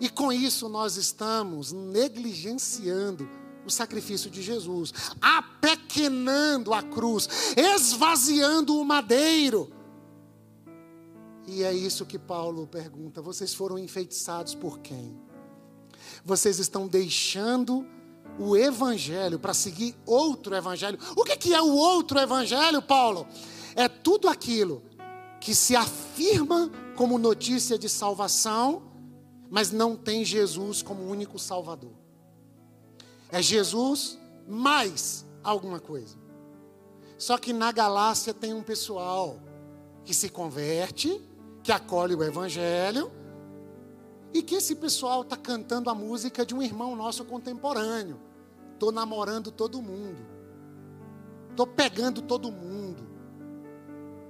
E 0.00 0.08
com 0.08 0.32
isso 0.32 0.68
nós 0.68 0.96
estamos 0.96 1.72
negligenciando 1.72 3.28
o 3.64 3.70
sacrifício 3.70 4.30
de 4.30 4.42
Jesus, 4.42 4.92
apequenando 5.20 6.72
a 6.72 6.82
cruz, 6.82 7.28
esvaziando 7.56 8.78
o 8.78 8.84
madeiro. 8.84 9.72
E 11.46 11.62
é 11.62 11.72
isso 11.72 12.04
que 12.04 12.18
Paulo 12.18 12.66
pergunta: 12.66 13.22
vocês 13.22 13.54
foram 13.54 13.78
enfeitiçados 13.78 14.54
por 14.54 14.80
quem? 14.80 15.25
Vocês 16.26 16.58
estão 16.58 16.88
deixando 16.88 17.86
o 18.36 18.56
evangelho 18.56 19.38
para 19.38 19.54
seguir 19.54 19.94
outro 20.04 20.56
evangelho. 20.56 20.98
O 21.16 21.22
que 21.22 21.54
é 21.54 21.62
o 21.62 21.72
outro 21.72 22.18
evangelho, 22.18 22.82
Paulo? 22.82 23.28
É 23.76 23.88
tudo 23.88 24.28
aquilo 24.28 24.82
que 25.40 25.54
se 25.54 25.76
afirma 25.76 26.68
como 26.96 27.16
notícia 27.16 27.78
de 27.78 27.88
salvação, 27.88 28.82
mas 29.48 29.70
não 29.70 29.94
tem 29.94 30.24
Jesus 30.24 30.82
como 30.82 31.08
único 31.08 31.38
Salvador. 31.38 31.92
É 33.30 33.40
Jesus 33.40 34.18
mais 34.48 35.24
alguma 35.44 35.78
coisa. 35.78 36.16
Só 37.16 37.38
que 37.38 37.52
na 37.52 37.70
Galácia 37.70 38.34
tem 38.34 38.52
um 38.52 38.64
pessoal 38.64 39.38
que 40.04 40.12
se 40.12 40.28
converte, 40.28 41.22
que 41.62 41.70
acolhe 41.70 42.16
o 42.16 42.24
Evangelho, 42.24 43.12
e 44.32 44.42
que 44.42 44.54
esse 44.54 44.74
pessoal 44.76 45.22
está 45.22 45.36
cantando 45.36 45.88
a 45.88 45.94
música 45.94 46.44
de 46.44 46.54
um 46.54 46.62
irmão 46.62 46.94
nosso 46.94 47.24
contemporâneo. 47.24 48.20
Estou 48.74 48.92
namorando 48.92 49.50
todo 49.50 49.80
mundo. 49.80 50.18
Estou 51.50 51.66
pegando 51.66 52.20
todo 52.20 52.52
mundo. 52.52 53.02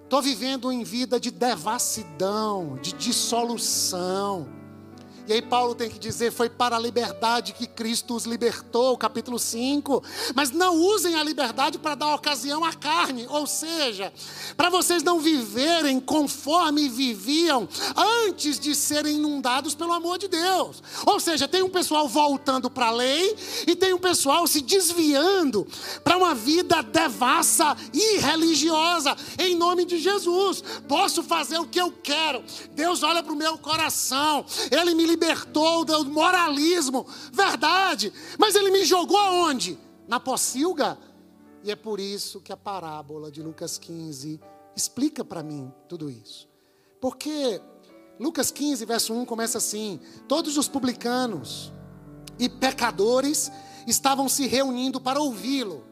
Estou 0.05 0.23
vivendo 0.23 0.71
em 0.71 0.85
vida 0.85 1.19
de 1.19 1.33
devassidão, 1.33 2.79
de 2.81 2.93
dissolução. 2.93 4.56
E 5.27 5.33
aí 5.33 5.43
Paulo 5.43 5.75
tem 5.75 5.91
que 5.91 5.99
dizer: 5.99 6.31
foi 6.31 6.49
para 6.49 6.77
a 6.77 6.79
liberdade 6.79 7.53
que 7.53 7.67
Cristo 7.67 8.15
os 8.15 8.25
libertou, 8.25 8.97
capítulo 8.97 9.39
5. 9.39 10.03
Mas 10.35 10.51
não 10.51 10.77
usem 10.77 11.17
a 11.17 11.25
liberdade 11.25 11.79
para 11.79 11.95
dar 11.95 12.15
ocasião 12.15 12.65
à 12.65 12.73
carne, 12.73 13.27
ou 13.29 13.47
seja, 13.47 14.13
para 14.57 14.71
vocês 14.71 15.03
não 15.03 15.19
viverem 15.19 15.99
conforme 15.99 16.89
viviam 16.89 17.69
antes 18.27 18.59
de 18.61 18.75
serem 18.75 19.17
inundados 19.17 19.75
pelo 19.75 19.93
amor 19.93 20.19
de 20.19 20.29
Deus. 20.29 20.83
Ou 21.05 21.19
seja, 21.19 21.49
tem 21.49 21.63
um 21.63 21.71
pessoal 21.71 22.09
voltando 22.09 22.71
para 22.71 22.87
a 22.87 22.93
lei 22.93 23.37
e 23.67 23.75
tem 23.75 23.93
um 23.93 23.99
pessoal 23.99 24.47
se 24.47 24.61
desviando 24.61 25.67
para 26.05 26.17
uma 26.17 26.35
vida 26.35 26.83
devassa 26.83 27.77
e 27.93 28.19
religiosa, 28.19 29.17
em 29.39 29.57
nome 29.57 29.85
de 29.85 29.99
Jesus. 29.99 30.63
Posso 30.87 31.23
fazer 31.23 31.59
o 31.59 31.67
que 31.67 31.81
eu 31.81 31.93
quero, 32.03 32.45
Deus 32.73 33.03
olha 33.03 33.23
para 33.23 33.33
o 33.33 33.37
meu 33.37 33.59
coração, 33.59 34.45
Ele 34.71 34.95
me 34.95 35.16
libertou 35.17 35.85
do 35.85 36.05
moralismo, 36.07 37.07
verdade, 37.33 38.13
mas 38.39 38.55
ele 38.55 38.71
me 38.71 38.85
jogou 38.85 39.17
aonde? 39.17 39.79
Na 40.07 40.21
pocilga. 40.21 40.99
E 41.65 41.71
é 41.71 41.77
por 41.77 41.99
isso 41.99 42.41
que 42.41 42.53
a 42.53 42.57
parábola 42.57 43.31
de 43.31 43.43
Lucas 43.43 43.79
15 43.79 44.39
explica 44.77 45.25
para 45.25 45.43
mim 45.43 45.73
tudo 45.89 46.11
isso. 46.11 46.47
Porque 47.01 47.61
Lucas 48.21 48.51
15, 48.51 48.85
verso 48.85 49.15
1 49.15 49.25
começa 49.25 49.59
assim: 49.59 49.99
Todos 50.29 50.57
os 50.57 50.69
publicanos 50.69 51.73
e 52.39 52.49
pecadores 52.49 53.51
estavam 53.87 54.29
se 54.29 54.47
reunindo 54.47 55.01
para 55.01 55.21
ouvi-lo. 55.21 55.85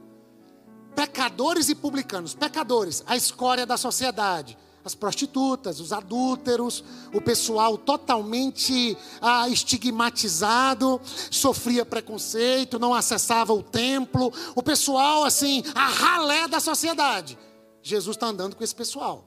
Pecadores 0.94 1.68
e 1.70 1.74
publicanos, 1.74 2.34
pecadores, 2.34 3.02
a 3.06 3.16
escória 3.16 3.66
da 3.66 3.76
sociedade, 3.76 4.56
as 4.84 4.94
prostitutas, 4.94 5.80
os 5.80 5.92
adúlteros, 5.92 6.84
o 7.12 7.20
pessoal 7.20 7.78
totalmente 7.78 8.96
ah, 9.20 9.48
estigmatizado, 9.48 11.00
sofria 11.30 11.86
preconceito, 11.86 12.78
não 12.78 12.92
acessava 12.92 13.54
o 13.54 13.62
templo, 13.62 14.30
o 14.54 14.62
pessoal 14.62 15.24
assim, 15.24 15.62
a 15.74 15.86
ralé 15.86 16.46
da 16.46 16.60
sociedade. 16.60 17.38
Jesus 17.82 18.16
está 18.16 18.26
andando 18.26 18.56
com 18.56 18.62
esse 18.62 18.74
pessoal. 18.74 19.24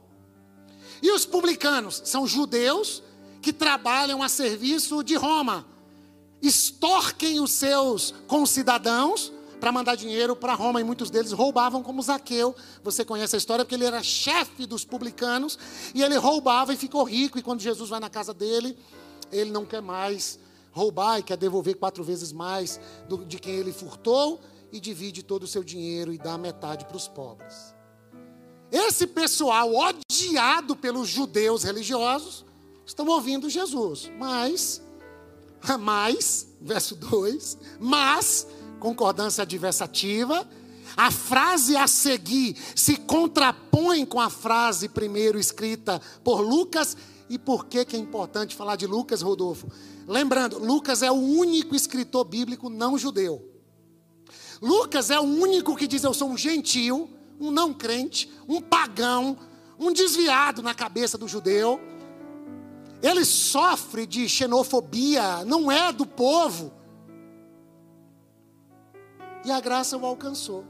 E 1.01 1.11
os 1.11 1.25
publicanos 1.25 2.01
são 2.05 2.27
judeus 2.27 3.01
que 3.41 3.51
trabalham 3.51 4.21
a 4.21 4.29
serviço 4.29 5.03
de 5.03 5.15
Roma, 5.15 5.65
extorquem 6.39 7.39
os 7.39 7.51
seus 7.51 8.13
concidadãos 8.27 9.31
para 9.59 9.71
mandar 9.71 9.95
dinheiro 9.95 10.35
para 10.35 10.53
Roma, 10.53 10.79
e 10.79 10.83
muitos 10.83 11.09
deles 11.09 11.31
roubavam 11.31 11.81
como 11.81 12.01
Zaqueu. 12.01 12.55
Você 12.83 13.03
conhece 13.03 13.35
a 13.35 13.37
história 13.37 13.65
porque 13.65 13.75
ele 13.75 13.85
era 13.85 14.01
chefe 14.03 14.65
dos 14.65 14.85
publicanos 14.85 15.57
e 15.93 16.01
ele 16.01 16.15
roubava 16.17 16.73
e 16.73 16.77
ficou 16.77 17.03
rico. 17.03 17.39
E 17.39 17.41
quando 17.41 17.61
Jesus 17.61 17.89
vai 17.89 17.99
na 17.99 18.09
casa 18.09 18.33
dele, 18.33 18.77
ele 19.31 19.51
não 19.51 19.65
quer 19.65 19.81
mais 19.81 20.39
roubar 20.71 21.19
e 21.19 21.23
quer 21.23 21.37
devolver 21.37 21.75
quatro 21.75 22.03
vezes 22.03 22.31
mais 22.31 22.79
do, 23.09 23.25
de 23.25 23.39
quem 23.39 23.55
ele 23.55 23.73
furtou 23.73 24.39
e 24.71 24.79
divide 24.79 25.23
todo 25.23 25.43
o 25.43 25.47
seu 25.47 25.63
dinheiro 25.63 26.13
e 26.13 26.17
dá 26.17 26.37
metade 26.37 26.85
para 26.85 26.97
os 26.97 27.07
pobres. 27.07 27.75
Esse 28.71 29.07
pessoal 29.07 29.73
odiado 29.73 30.75
pelos 30.75 31.07
judeus 31.07 31.63
religiosos 31.63 32.45
estão 32.85 33.07
ouvindo 33.07 33.49
Jesus, 33.49 34.11
mas, 34.17 34.81
mas, 35.79 36.47
verso 36.61 36.95
2, 36.95 37.57
mas, 37.79 38.47
concordância 38.79 39.41
adversativa, 39.41 40.47
a 40.95 41.11
frase 41.11 41.75
a 41.75 41.87
seguir 41.87 42.55
se 42.75 42.95
contrapõe 42.95 44.05
com 44.05 44.19
a 44.19 44.29
frase 44.29 44.89
primeiro 44.89 45.39
escrita 45.39 46.01
por 46.23 46.41
Lucas. 46.41 46.95
E 47.29 47.37
por 47.37 47.65
que, 47.65 47.83
que 47.83 47.95
é 47.95 47.99
importante 47.99 48.55
falar 48.55 48.77
de 48.77 48.87
Lucas, 48.87 49.21
Rodolfo? 49.21 49.69
Lembrando, 50.07 50.57
Lucas 50.59 51.01
é 51.01 51.11
o 51.11 51.15
único 51.15 51.75
escritor 51.75 52.23
bíblico 52.23 52.69
não 52.69 52.97
judeu. 52.97 53.45
Lucas 54.61 55.09
é 55.09 55.19
o 55.19 55.23
único 55.23 55.75
que 55.75 55.87
diz: 55.87 56.03
Eu 56.03 56.13
sou 56.13 56.29
um 56.29 56.37
gentil, 56.37 57.09
um 57.39 57.51
não 57.51 57.73
crente, 57.73 58.31
um 58.47 58.61
pagão, 58.61 59.37
um 59.77 59.91
desviado 59.91 60.61
na 60.61 60.73
cabeça 60.73 61.17
do 61.17 61.27
judeu. 61.27 61.79
Ele 63.01 63.23
sofre 63.23 64.07
de 64.07 64.27
xenofobia, 64.27 65.45
não 65.45 65.71
é 65.71 65.91
do 65.91 66.05
povo. 66.05 66.73
E 69.47 69.51
a 69.51 69.62
graça 69.62 69.97
o 69.97 70.05
alcançou. 70.05 70.65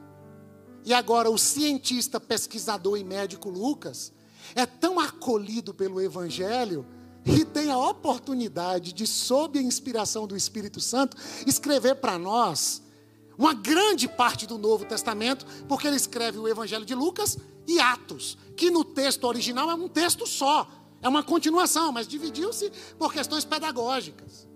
E 0.86 0.94
agora 0.94 1.32
o 1.32 1.38
cientista, 1.38 2.20
pesquisador 2.20 2.96
e 3.00 3.04
médico 3.04 3.50
Lucas 3.50 4.14
é 4.54 4.68
tão 4.68 5.00
acolhido 5.00 5.74
pelo 5.74 6.00
Evangelho 6.00 6.86
e 7.26 7.44
tem 7.44 7.72
a 7.72 7.78
oportunidade 7.80 8.94
de, 8.94 9.08
sob 9.08 9.58
a 9.58 9.62
inspiração 9.64 10.28
do 10.28 10.38
Espírito 10.38 10.80
Santo, 10.80 11.18
escrever 11.48 11.96
para 11.96 12.20
nós 12.20 12.84
uma 13.36 13.52
grande 13.52 14.08
parte 14.08 14.46
do 14.46 14.60
Novo 14.60 14.86
Testamento, 14.86 15.44
porque 15.68 15.88
ele 15.88 15.96
escreve 15.96 16.38
o 16.38 16.48
Evangelho 16.48 16.86
de 16.86 16.94
Lucas 16.94 17.36
e 17.66 17.80
Atos, 17.80 18.38
que 18.56 18.70
no 18.70 18.84
texto 18.84 19.24
original 19.24 19.72
é 19.72 19.74
um 19.74 19.88
texto 19.88 20.28
só, 20.28 20.70
é 21.02 21.10
uma 21.10 21.24
continuação, 21.24 21.92
mas 21.92 22.08
dividiu-se 22.08 22.72
por 23.00 23.12
questões 23.12 23.44
pedagógicas. 23.44 24.48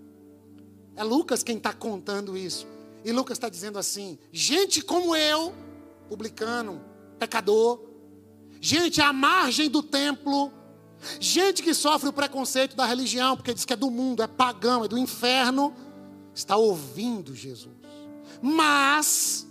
É 0.95 1.03
Lucas 1.03 1.41
quem 1.41 1.57
está 1.57 1.73
contando 1.73 2.37
isso. 2.37 2.67
E 3.03 3.11
Lucas 3.11 3.37
está 3.37 3.49
dizendo 3.49 3.79
assim: 3.79 4.17
gente 4.31 4.81
como 4.81 5.15
eu, 5.15 5.53
publicano, 6.07 6.81
pecador, 7.17 7.81
gente 8.59 9.01
à 9.01 9.11
margem 9.11 9.69
do 9.69 9.81
templo, 9.81 10.51
gente 11.19 11.63
que 11.63 11.73
sofre 11.73 12.09
o 12.09 12.13
preconceito 12.13 12.75
da 12.75 12.85
religião, 12.85 13.35
porque 13.35 13.53
diz 13.53 13.65
que 13.65 13.73
é 13.73 13.75
do 13.75 13.89
mundo, 13.89 14.21
é 14.21 14.27
pagão, 14.27 14.85
é 14.85 14.87
do 14.87 14.97
inferno, 14.97 15.73
está 16.33 16.55
ouvindo 16.55 17.35
Jesus. 17.35 17.75
Mas 18.41 19.47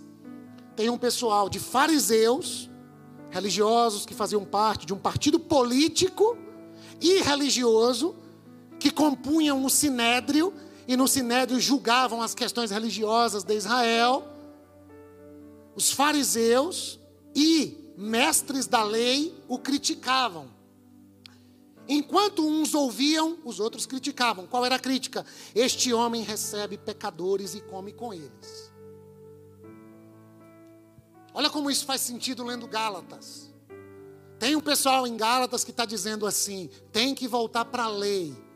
tem 0.75 0.89
um 0.89 0.97
pessoal 0.97 1.49
de 1.49 1.59
fariseus, 1.59 2.69
religiosos 3.29 4.05
que 4.05 4.13
faziam 4.13 4.43
parte 4.43 4.85
de 4.85 4.93
um 4.93 4.97
partido 4.97 5.39
político 5.39 6.37
e 6.99 7.21
religioso, 7.21 8.15
que 8.79 8.89
compunham 8.89 9.63
o 9.63 9.69
sinédrio 9.69 10.53
e 10.91 10.97
no 10.97 11.07
sinédrio 11.07 11.57
julgavam 11.57 12.21
as 12.21 12.35
questões 12.35 12.69
religiosas 12.69 13.43
de 13.43 13.55
Israel 13.55 14.27
os 15.73 15.89
fariseus 15.89 16.99
e 17.33 17.93
mestres 17.97 18.67
da 18.67 18.83
lei 18.83 19.33
o 19.47 19.57
criticavam. 19.57 20.49
Enquanto 21.87 22.45
uns 22.45 22.73
ouviam, 22.73 23.37
os 23.45 23.57
outros 23.61 23.85
criticavam. 23.85 24.45
Qual 24.45 24.65
era 24.65 24.75
a 24.75 24.79
crítica? 24.79 25.25
Este 25.55 25.93
homem 25.93 26.23
recebe 26.23 26.77
pecadores 26.77 27.55
e 27.55 27.61
come 27.61 27.93
com 27.93 28.13
eles. 28.13 28.71
Olha 31.33 31.49
como 31.49 31.71
isso 31.71 31.85
faz 31.85 32.01
sentido 32.01 32.43
lendo 32.43 32.67
Gálatas. 32.67 33.49
Tem 34.37 34.57
um 34.57 34.61
pessoal 34.61 35.07
em 35.07 35.15
Gálatas 35.15 35.63
que 35.63 35.71
está 35.71 35.85
dizendo 35.85 36.27
assim: 36.27 36.69
tem 36.91 37.15
que 37.15 37.29
voltar 37.29 37.63
para 37.63 37.83
a 37.83 37.89
lei. 37.89 38.50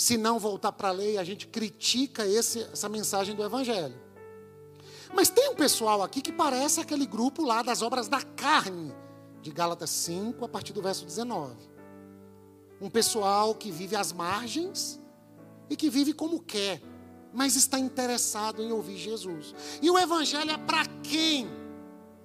Se 0.00 0.16
não 0.16 0.38
voltar 0.38 0.72
para 0.72 0.88
a 0.88 0.92
lei, 0.92 1.18
a 1.18 1.24
gente 1.24 1.46
critica 1.46 2.26
esse, 2.26 2.62
essa 2.72 2.88
mensagem 2.88 3.36
do 3.36 3.44
Evangelho. 3.44 3.94
Mas 5.12 5.28
tem 5.28 5.50
um 5.50 5.54
pessoal 5.54 6.02
aqui 6.02 6.22
que 6.22 6.32
parece 6.32 6.80
aquele 6.80 7.04
grupo 7.04 7.44
lá 7.44 7.60
das 7.60 7.82
obras 7.82 8.08
da 8.08 8.22
carne, 8.22 8.94
de 9.42 9.50
Gálatas 9.50 9.90
5, 9.90 10.42
a 10.42 10.48
partir 10.48 10.72
do 10.72 10.80
verso 10.80 11.04
19. 11.04 11.54
Um 12.80 12.88
pessoal 12.88 13.54
que 13.54 13.70
vive 13.70 13.94
às 13.94 14.10
margens 14.10 14.98
e 15.68 15.76
que 15.76 15.90
vive 15.90 16.14
como 16.14 16.40
quer, 16.40 16.80
mas 17.30 17.54
está 17.54 17.78
interessado 17.78 18.62
em 18.62 18.72
ouvir 18.72 18.96
Jesus. 18.96 19.54
E 19.82 19.90
o 19.90 19.98
Evangelho 19.98 20.50
é 20.50 20.56
para 20.56 20.86
quem, 21.02 21.46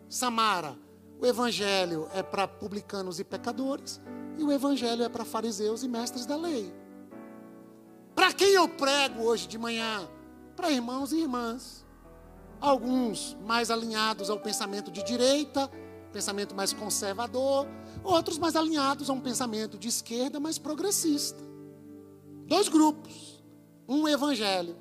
Samara? 0.08 0.80
O 1.20 1.26
Evangelho 1.26 2.08
é 2.14 2.24
para 2.24 2.48
publicanos 2.48 3.20
e 3.20 3.26
pecadores, 3.26 4.00
e 4.38 4.44
o 4.46 4.52
Evangelho 4.54 5.04
é 5.04 5.10
para 5.10 5.26
fariseus 5.26 5.84
e 5.84 5.90
mestres 5.90 6.26
da 6.26 6.38
lei. 6.38 6.85
Para 8.16 8.34
quem 8.34 8.54
eu 8.54 8.68
prego 8.70 9.24
hoje 9.24 9.48
de 9.48 9.58
manhã? 9.58 10.08
Para 10.56 10.72
irmãos 10.72 11.12
e 11.12 11.20
irmãs 11.20 11.86
Alguns 12.60 13.38
mais 13.46 13.70
alinhados 13.70 14.30
ao 14.30 14.40
pensamento 14.40 14.90
de 14.90 15.04
direita, 15.04 15.70
pensamento 16.12 16.56
mais 16.56 16.74
conservador, 16.74 17.68
outros 18.04 18.38
mais 18.38 18.56
alinhados 18.56 19.10
a 19.10 19.14
um 19.14 19.20
pensamento 19.20 19.78
de 19.78 19.88
esquerda, 19.88 20.40
mais 20.40 20.58
progressista. 20.58 21.44
Dois 22.48 22.68
grupos, 22.68 23.44
um 23.88 24.08
evangelho. 24.08 24.76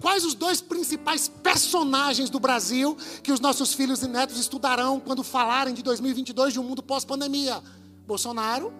Quais 0.00 0.24
os 0.24 0.34
dois 0.34 0.60
principais 0.60 1.28
personagens 1.28 2.30
do 2.30 2.40
Brasil 2.40 2.96
que 3.22 3.30
os 3.30 3.40
nossos 3.40 3.74
filhos 3.74 4.02
e 4.02 4.08
netos 4.08 4.38
estudarão 4.38 4.98
quando 4.98 5.22
falarem 5.22 5.74
de 5.74 5.82
2022 5.82 6.54
de 6.54 6.60
um 6.60 6.64
mundo 6.64 6.82
pós-pandemia? 6.82 7.62
Bolsonaro 8.06 8.72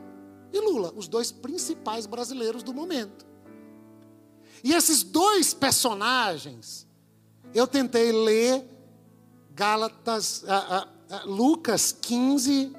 e 0.52 0.58
Lula, 0.58 0.92
os 0.96 1.06
dois 1.06 1.30
principais 1.30 2.06
brasileiros 2.06 2.62
do 2.62 2.72
momento. 2.72 3.26
E 4.62 4.72
esses 4.72 5.02
dois 5.02 5.54
personagens 5.54 6.86
eu 7.54 7.66
tentei 7.66 8.12
ler 8.12 8.64
Gálatas, 9.54 10.42
uh, 10.42 11.24
uh, 11.26 11.30
Lucas 11.30 11.92
15, 11.92 12.76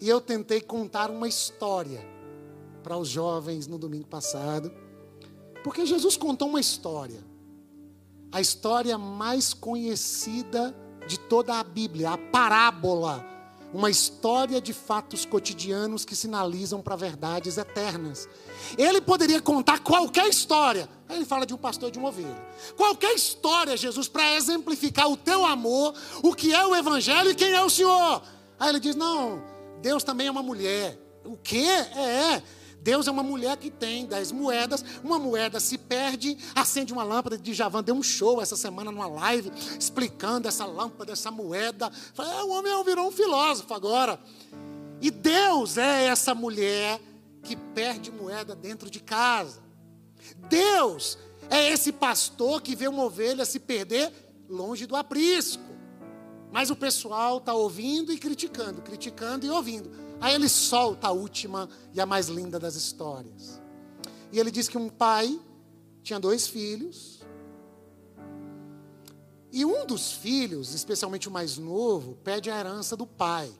e 0.00 0.08
eu 0.08 0.20
tentei 0.20 0.60
contar 0.60 1.10
uma 1.10 1.28
história 1.28 2.02
para 2.82 2.96
os 2.96 3.08
jovens 3.08 3.66
no 3.66 3.78
domingo 3.78 4.06
passado, 4.06 4.72
porque 5.62 5.84
Jesus 5.84 6.16
contou 6.16 6.48
uma 6.48 6.60
história, 6.60 7.22
a 8.32 8.40
história 8.40 8.96
mais 8.96 9.52
conhecida 9.52 10.74
de 11.06 11.18
toda 11.18 11.58
a 11.58 11.64
Bíblia, 11.64 12.10
a 12.10 12.18
parábola 12.18 13.33
uma 13.74 13.90
história 13.90 14.60
de 14.60 14.72
fatos 14.72 15.24
cotidianos 15.24 16.04
que 16.04 16.14
sinalizam 16.14 16.80
para 16.80 16.94
verdades 16.94 17.58
eternas. 17.58 18.28
Ele 18.78 19.00
poderia 19.00 19.42
contar 19.42 19.80
qualquer 19.80 20.28
história. 20.28 20.88
Aí 21.08 21.16
ele 21.16 21.24
fala 21.24 21.44
de 21.44 21.52
um 21.52 21.56
pastor 21.56 21.90
de 21.90 21.98
uma 21.98 22.08
ovelha. 22.10 22.40
Qualquer 22.76 23.12
história, 23.14 23.76
Jesus, 23.76 24.06
para 24.06 24.36
exemplificar 24.36 25.10
o 25.10 25.16
teu 25.16 25.44
amor, 25.44 25.92
o 26.22 26.32
que 26.32 26.54
é 26.54 26.64
o 26.64 26.76
evangelho 26.76 27.32
e 27.32 27.34
quem 27.34 27.52
é 27.52 27.64
o 27.64 27.68
Senhor. 27.68 28.22
Aí 28.60 28.68
ele 28.68 28.78
diz: 28.78 28.94
Não, 28.94 29.42
Deus 29.82 30.04
também 30.04 30.28
é 30.28 30.30
uma 30.30 30.42
mulher. 30.42 30.96
O 31.24 31.36
que? 31.36 31.68
É, 31.68 32.34
é. 32.34 32.42
Deus 32.84 33.08
é 33.08 33.10
uma 33.10 33.22
mulher 33.22 33.56
que 33.56 33.70
tem 33.70 34.04
dez 34.04 34.30
moedas, 34.30 34.84
uma 35.02 35.18
moeda 35.18 35.58
se 35.58 35.78
perde, 35.78 36.36
acende 36.54 36.92
uma 36.92 37.02
lâmpada 37.02 37.38
de 37.38 37.54
Javan, 37.54 37.82
deu 37.82 37.94
um 37.94 38.02
show 38.02 38.42
essa 38.42 38.56
semana 38.56 38.92
numa 38.92 39.06
live, 39.06 39.50
explicando 39.80 40.46
essa 40.46 40.66
lâmpada, 40.66 41.10
essa 41.10 41.30
moeda. 41.30 41.90
Falei, 42.12 42.30
é, 42.30 42.42
o 42.42 42.50
homem 42.50 42.84
virou 42.84 43.08
um 43.08 43.10
filósofo 43.10 43.72
agora. 43.72 44.20
E 45.00 45.10
Deus 45.10 45.78
é 45.78 46.08
essa 46.08 46.34
mulher 46.34 47.00
que 47.42 47.56
perde 47.56 48.12
moeda 48.12 48.54
dentro 48.54 48.90
de 48.90 49.00
casa. 49.00 49.62
Deus 50.50 51.16
é 51.48 51.70
esse 51.70 51.90
pastor 51.90 52.60
que 52.60 52.76
vê 52.76 52.86
uma 52.86 53.04
ovelha 53.04 53.46
se 53.46 53.60
perder 53.60 54.12
longe 54.46 54.84
do 54.84 54.94
aprisco. 54.94 55.62
Mas 56.52 56.68
o 56.68 56.76
pessoal 56.76 57.38
está 57.38 57.54
ouvindo 57.54 58.12
e 58.12 58.18
criticando, 58.18 58.82
criticando 58.82 59.46
e 59.46 59.50
ouvindo. 59.50 60.03
Aí 60.24 60.34
ele 60.34 60.48
solta 60.48 61.08
a 61.08 61.12
última 61.12 61.68
e 61.92 62.00
a 62.00 62.06
mais 62.06 62.28
linda 62.28 62.58
das 62.58 62.76
histórias. 62.76 63.60
E 64.32 64.40
ele 64.40 64.50
diz 64.50 64.70
que 64.70 64.78
um 64.78 64.88
pai 64.88 65.38
tinha 66.02 66.18
dois 66.18 66.46
filhos. 66.46 67.20
E 69.52 69.66
um 69.66 69.84
dos 69.84 70.12
filhos, 70.12 70.72
especialmente 70.72 71.28
o 71.28 71.30
mais 71.30 71.58
novo, 71.58 72.14
pede 72.24 72.50
a 72.50 72.58
herança 72.58 72.96
do 72.96 73.06
pai. 73.06 73.52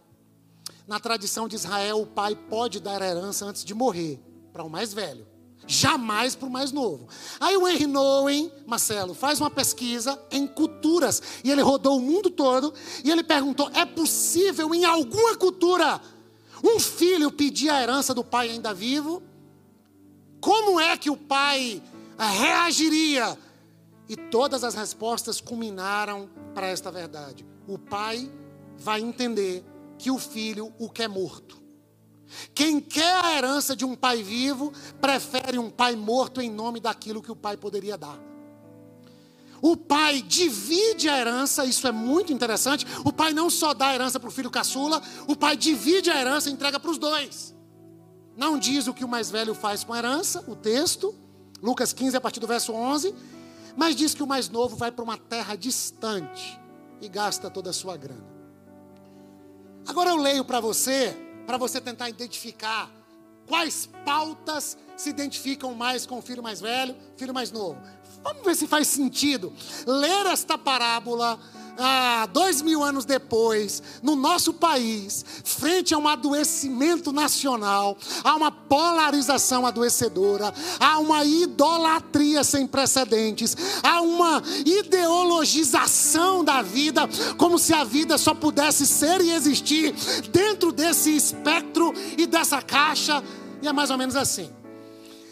Na 0.88 0.98
tradição 0.98 1.46
de 1.46 1.54
Israel, 1.54 2.00
o 2.00 2.06
pai 2.06 2.34
pode 2.34 2.80
dar 2.80 3.02
a 3.02 3.06
herança 3.06 3.44
antes 3.44 3.62
de 3.62 3.74
morrer, 3.74 4.18
para 4.50 4.64
o 4.64 4.70
mais 4.70 4.94
velho. 4.94 5.26
Jamais 5.66 6.34
para 6.34 6.48
o 6.48 6.50
mais 6.50 6.72
novo. 6.72 7.08
Aí 7.40 7.58
o 7.58 7.68
Henry 7.68 7.86
Nowen, 7.86 8.50
Marcelo, 8.66 9.12
faz 9.12 9.38
uma 9.38 9.50
pesquisa 9.50 10.18
em 10.30 10.46
culturas. 10.46 11.22
E 11.44 11.50
ele 11.50 11.60
rodou 11.60 11.98
o 11.98 12.02
mundo 12.02 12.30
todo. 12.30 12.72
E 13.04 13.10
ele 13.10 13.22
perguntou: 13.22 13.70
é 13.74 13.84
possível 13.84 14.74
em 14.74 14.86
alguma 14.86 15.36
cultura 15.36 16.00
um 16.64 16.80
filho 16.80 17.30
pedir 17.30 17.68
a 17.68 17.82
herança 17.82 18.14
do 18.14 18.24
pai 18.24 18.50
ainda 18.50 18.72
vivo? 18.72 19.22
Como 20.40 20.80
é 20.80 20.96
que 20.96 21.10
o 21.10 21.16
pai 21.16 21.82
reagiria. 22.18 23.36
E 24.08 24.16
todas 24.16 24.62
as 24.64 24.74
respostas 24.74 25.40
culminaram 25.40 26.28
para 26.54 26.66
esta 26.66 26.90
verdade. 26.90 27.46
O 27.66 27.78
pai 27.78 28.30
vai 28.76 29.00
entender 29.00 29.64
que 29.98 30.10
o 30.10 30.18
filho 30.18 30.72
o 30.78 30.90
quer 30.90 31.08
morto. 31.08 31.62
Quem 32.54 32.80
quer 32.80 33.24
a 33.24 33.36
herança 33.36 33.74
de 33.74 33.84
um 33.84 33.94
pai 33.94 34.22
vivo, 34.22 34.72
prefere 35.00 35.58
um 35.58 35.70
pai 35.70 35.96
morto 35.96 36.40
em 36.40 36.50
nome 36.50 36.80
daquilo 36.80 37.22
que 37.22 37.30
o 37.30 37.36
pai 37.36 37.56
poderia 37.56 37.96
dar. 37.96 38.18
O 39.66 39.78
pai 39.78 40.20
divide 40.20 41.08
a 41.08 41.18
herança, 41.18 41.64
isso 41.64 41.88
é 41.88 41.90
muito 41.90 42.30
interessante. 42.30 42.84
O 43.02 43.10
pai 43.10 43.32
não 43.32 43.48
só 43.48 43.72
dá 43.72 43.86
a 43.86 43.94
herança 43.94 44.20
para 44.20 44.28
o 44.28 44.30
filho 44.30 44.50
caçula, 44.50 45.00
o 45.26 45.34
pai 45.34 45.56
divide 45.56 46.10
a 46.10 46.20
herança 46.20 46.50
e 46.50 46.52
entrega 46.52 46.78
para 46.78 46.90
os 46.90 46.98
dois. 46.98 47.54
Não 48.36 48.58
diz 48.58 48.86
o 48.86 48.92
que 48.92 49.02
o 49.02 49.08
mais 49.08 49.30
velho 49.30 49.54
faz 49.54 49.82
com 49.82 49.94
a 49.94 49.98
herança, 49.98 50.44
o 50.46 50.54
texto, 50.54 51.14
Lucas 51.62 51.94
15, 51.94 52.14
a 52.14 52.20
partir 52.20 52.40
do 52.40 52.46
verso 52.46 52.74
11, 52.74 53.14
mas 53.74 53.96
diz 53.96 54.12
que 54.12 54.22
o 54.22 54.26
mais 54.26 54.50
novo 54.50 54.76
vai 54.76 54.92
para 54.92 55.02
uma 55.02 55.16
terra 55.16 55.56
distante 55.56 56.60
e 57.00 57.08
gasta 57.08 57.48
toda 57.48 57.70
a 57.70 57.72
sua 57.72 57.96
grana. 57.96 58.34
Agora 59.86 60.10
eu 60.10 60.16
leio 60.16 60.44
para 60.44 60.60
você, 60.60 61.16
para 61.46 61.56
você 61.56 61.80
tentar 61.80 62.10
identificar 62.10 62.90
quais 63.46 63.88
pautas 64.04 64.76
se 64.94 65.08
identificam 65.08 65.72
mais 65.74 66.04
com 66.04 66.18
o 66.18 66.22
filho 66.22 66.42
mais 66.42 66.60
velho, 66.60 66.94
filho 67.16 67.32
mais 67.32 67.50
novo. 67.50 67.80
Vamos 68.24 68.42
ver 68.42 68.56
se 68.56 68.66
faz 68.66 68.88
sentido 68.88 69.52
ler 69.86 70.26
esta 70.26 70.56
parábola 70.56 71.38
ah, 71.76 72.28
dois 72.32 72.62
mil 72.62 72.82
anos 72.82 73.04
depois, 73.04 73.82
no 74.02 74.14
nosso 74.14 74.52
país, 74.54 75.24
frente 75.44 75.92
a 75.92 75.98
um 75.98 76.06
adoecimento 76.06 77.12
nacional, 77.12 77.98
há 78.22 78.34
uma 78.34 78.50
polarização 78.50 79.66
adoecedora, 79.66 80.54
há 80.78 80.98
uma 80.98 81.24
idolatria 81.24 82.44
sem 82.44 82.66
precedentes, 82.66 83.56
há 83.82 84.00
uma 84.00 84.42
ideologização 84.64 86.44
da 86.44 86.62
vida, 86.62 87.08
como 87.36 87.58
se 87.58 87.74
a 87.74 87.84
vida 87.84 88.16
só 88.18 88.34
pudesse 88.34 88.86
ser 88.86 89.20
e 89.20 89.32
existir 89.32 89.92
dentro 90.30 90.70
desse 90.72 91.14
espectro 91.14 91.92
e 92.16 92.26
dessa 92.26 92.62
caixa, 92.62 93.22
e 93.60 93.68
é 93.68 93.72
mais 93.72 93.90
ou 93.90 93.98
menos 93.98 94.16
assim. 94.16 94.50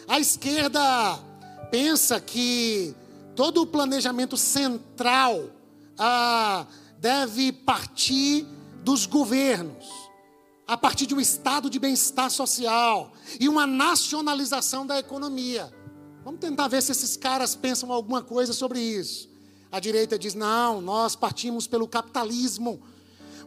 A 0.07 0.19
esquerda 0.19 1.32
pensa 1.73 2.19
que 2.19 2.93
todo 3.35 3.63
o 3.63 3.65
planejamento 3.65 4.37
central 4.37 5.49
ah, 5.97 6.67
deve 6.99 7.51
partir 7.51 8.45
dos 8.83 9.07
governos, 9.07 9.83
a 10.67 10.77
partir 10.77 11.07
de 11.07 11.15
um 11.15 11.19
estado 11.19 11.71
de 11.71 11.79
bem-estar 11.79 12.29
social 12.29 13.11
e 13.39 13.49
uma 13.49 13.65
nacionalização 13.65 14.85
da 14.85 14.99
economia. 14.99 15.73
Vamos 16.23 16.39
tentar 16.39 16.67
ver 16.67 16.83
se 16.83 16.91
esses 16.91 17.17
caras 17.17 17.55
pensam 17.55 17.91
alguma 17.91 18.21
coisa 18.21 18.53
sobre 18.53 18.79
isso. 18.79 19.27
A 19.71 19.79
direita 19.79 20.19
diz: 20.19 20.35
não, 20.35 20.79
nós 20.79 21.15
partimos 21.15 21.65
pelo 21.65 21.87
capitalismo, 21.87 22.83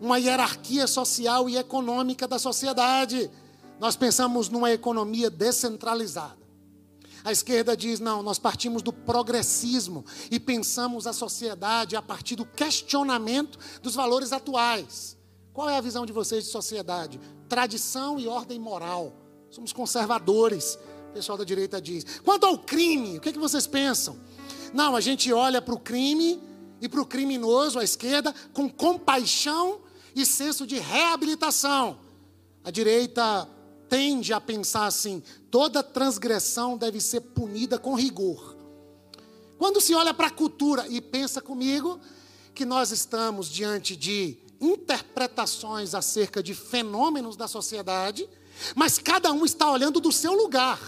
uma 0.01 0.19
hierarquia 0.19 0.89
social 0.89 1.49
e 1.49 1.57
econômica 1.57 2.27
da 2.27 2.41
sociedade. 2.41 3.31
Nós 3.79 3.95
pensamos 3.95 4.49
numa 4.49 4.73
economia 4.73 5.31
descentralizada. 5.31 6.46
A 7.27 7.33
esquerda 7.33 7.77
diz: 7.77 7.99
não, 7.99 8.23
nós 8.23 8.39
partimos 8.39 8.83
do 8.83 8.93
progressismo 8.93 10.05
e 10.31 10.39
pensamos 10.39 11.09
a 11.09 11.13
sociedade 11.13 11.97
a 11.97 12.01
partir 12.01 12.37
do 12.37 12.45
questionamento 12.45 13.59
dos 13.83 13.97
valores 13.97 14.31
atuais. 14.31 15.17
Qual 15.53 15.69
é 15.69 15.77
a 15.77 15.81
visão 15.81 16.07
de 16.07 16.13
vocês 16.13 16.45
de 16.45 16.51
sociedade? 16.51 17.19
Tradição 17.49 18.21
e 18.21 18.29
ordem 18.29 18.61
moral. 18.61 19.13
Somos 19.51 19.73
conservadores, 19.73 20.79
o 21.11 21.15
pessoal 21.15 21.37
da 21.37 21.43
direita 21.43 21.83
diz. 21.83 22.21
Quanto 22.21 22.47
ao 22.47 22.61
crime, 22.61 23.19
o 23.19 23.21
que, 23.21 23.31
é 23.31 23.33
que 23.33 23.41
vocês 23.41 23.67
pensam? 23.67 24.17
Não, 24.73 24.95
a 24.95 25.01
gente 25.01 25.33
olha 25.33 25.61
para 25.61 25.75
o 25.75 25.81
crime 25.81 26.41
e 26.81 26.89
para 26.89 27.01
o 27.01 27.07
criminoso, 27.07 27.81
a 27.81 27.83
esquerda, 27.83 28.33
com 28.53 28.71
compaixão 28.71 29.81
e 30.15 30.25
senso 30.25 30.65
de 30.65 30.79
reabilitação. 30.79 31.99
A 32.63 32.71
direita 32.71 33.49
tende 33.89 34.33
a 34.33 34.41
pensar 34.41 34.87
assim: 34.87 35.23
toda 35.51 35.83
transgressão 35.83 36.77
deve 36.77 37.01
ser 37.01 37.21
punida 37.21 37.79
com 37.79 37.95
rigor. 37.95 38.57
Quando 39.59 39.81
se 39.81 39.95
olha 39.95 40.13
para 40.13 40.27
a 40.27 40.31
cultura 40.31 40.87
e 40.89 41.01
pensa 41.01 41.41
comigo 41.41 41.99
que 42.55 42.65
nós 42.65 42.91
estamos 42.91 43.49
diante 43.49 43.97
de 43.97 44.37
interpretações 44.61 45.95
acerca 45.95 46.43
de 46.43 46.55
fenômenos 46.55 47.37
da 47.37 47.49
sociedade, 47.49 48.29
mas 48.75 48.99
cada 48.99 49.33
um 49.33 49.45
está 49.45 49.71
olhando 49.71 50.01
do 50.01 50.13
seu 50.13 50.33
lugar. 50.33 50.81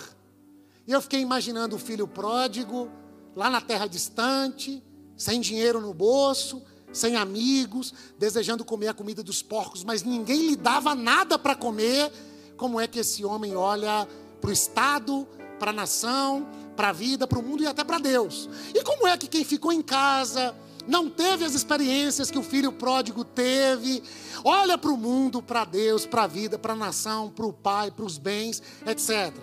E 0.86 0.92
eu 0.92 1.02
fiquei 1.02 1.20
imaginando 1.20 1.76
o 1.76 1.78
filho 1.78 2.08
pródigo, 2.08 2.90
lá 3.36 3.50
na 3.50 3.60
terra 3.60 3.86
distante, 3.86 4.82
sem 5.16 5.40
dinheiro 5.40 5.80
no 5.80 5.92
bolso, 5.92 6.62
sem 6.92 7.16
amigos, 7.16 7.92
desejando 8.18 8.64
comer 8.64 8.88
a 8.88 8.94
comida 8.94 9.22
dos 9.22 9.42
porcos, 9.42 9.84
mas 9.84 10.02
ninguém 10.02 10.46
lhe 10.48 10.56
dava 10.56 10.94
nada 10.94 11.38
para 11.38 11.54
comer 11.54 12.10
como 12.58 12.78
é 12.78 12.86
que 12.86 12.98
esse 12.98 13.24
homem 13.24 13.56
olha 13.56 14.06
para 14.40 14.50
o 14.50 14.52
Estado, 14.52 15.26
para 15.58 15.70
a 15.70 15.74
nação, 15.74 16.46
para 16.76 16.90
a 16.90 16.92
vida, 16.92 17.26
para 17.26 17.38
o 17.38 17.42
mundo 17.42 17.62
e 17.62 17.66
até 17.66 17.82
para 17.82 17.98
Deus. 17.98 18.50
E 18.74 18.82
como 18.82 19.06
é 19.06 19.16
que 19.16 19.26
quem 19.26 19.44
ficou 19.44 19.72
em 19.72 19.80
casa, 19.80 20.54
não 20.86 21.08
teve 21.08 21.44
as 21.44 21.54
experiências 21.54 22.30
que 22.30 22.38
o 22.38 22.42
filho 22.42 22.72
pródigo 22.72 23.24
teve, 23.24 24.02
olha 24.44 24.76
para 24.76 24.90
o 24.90 24.96
mundo, 24.96 25.42
para 25.42 25.64
Deus, 25.64 26.04
para 26.04 26.24
a 26.24 26.26
vida, 26.26 26.58
para 26.58 26.72
a 26.72 26.76
nação, 26.76 27.30
para 27.30 27.46
o 27.46 27.52
pai, 27.52 27.90
para 27.90 28.04
os 28.04 28.18
bens, 28.18 28.62
etc. 28.86 29.34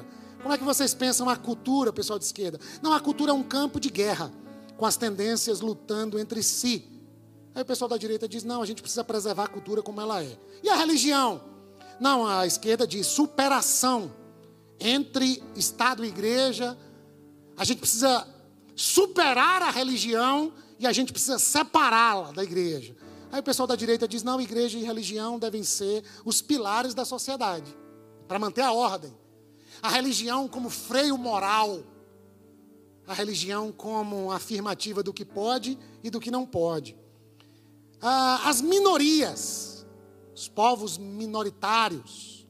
Como 0.42 0.54
é 0.54 0.58
que 0.58 0.64
vocês 0.64 0.94
pensam 0.94 1.30
a 1.30 1.36
cultura, 1.36 1.94
pessoal 1.94 2.20
de 2.20 2.26
esquerda? 2.26 2.60
Não, 2.82 2.94
a 2.94 3.00
cultura 3.00 3.32
é 3.32 3.34
um 3.34 3.44
campo 3.44 3.80
de 3.80 3.90
guerra, 3.90 4.32
com 4.78 4.86
as 4.86 4.98
tendências 4.98 5.62
lutando 5.62 6.20
entre 6.20 6.44
si. 6.44 6.88
Aí 7.54 7.62
o 7.62 7.66
pessoal 7.66 7.88
da 7.88 7.98
direita 7.98 8.28
diz: 8.28 8.44
não, 8.44 8.62
a 8.62 8.66
gente 8.66 8.82
precisa 8.82 9.04
preservar 9.04 9.46
a 9.46 9.48
cultura 9.48 9.82
como 9.82 10.02
ela 10.02 10.22
é. 10.22 10.38
E 10.62 10.70
a 10.70 10.76
religião? 10.76 11.55
Não, 12.00 12.26
a 12.26 12.46
esquerda 12.46 12.86
diz 12.86 13.08
superação 13.08 14.14
entre 14.80 15.42
Estado 15.56 16.04
e 16.04 16.08
igreja. 16.08 16.78
A 17.58 17.64
gente 17.64 17.80
precisa 17.80 18.28
superar 18.76 19.62
a 19.62 19.72
religião 19.72 20.52
e 20.78 20.86
a 20.86 20.92
gente 20.92 21.12
precisa 21.12 21.40
separá-la 21.40 22.32
da 22.32 22.44
igreja. 22.44 22.96
Aí 23.32 23.40
o 23.40 23.44
pessoal 23.44 23.68
da 23.68 23.76
direita 23.76 24.08
diz: 24.08 24.24
não, 24.24 24.40
igreja 24.40 24.78
e 24.78 24.84
religião 24.84 25.40
devem 25.40 25.64
ser 25.64 26.04
os 26.24 26.42
pilares 26.42 26.94
da 26.94 27.04
sociedade, 27.04 27.76
para 28.28 28.40
manter 28.40 28.62
a 28.62 28.72
ordem. 28.72 29.14
A 29.82 29.90
religião 29.90 30.48
como 30.48 30.70
freio 30.70 31.18
moral, 31.18 31.84
a 33.06 33.14
religião 33.14 33.72
como 33.72 34.32
afirmativa 34.32 35.04
do 35.04 35.14
que 35.14 35.26
pode 35.26 35.78
e 36.04 36.10
do 36.10 36.20
que 36.20 36.32
não 36.32 36.46
pode. 36.46 36.98
Ah, 38.02 38.42
as 38.46 38.62
minorias, 38.62 39.75
os 40.36 40.50
povos 40.50 40.98
minoritários. 40.98 42.46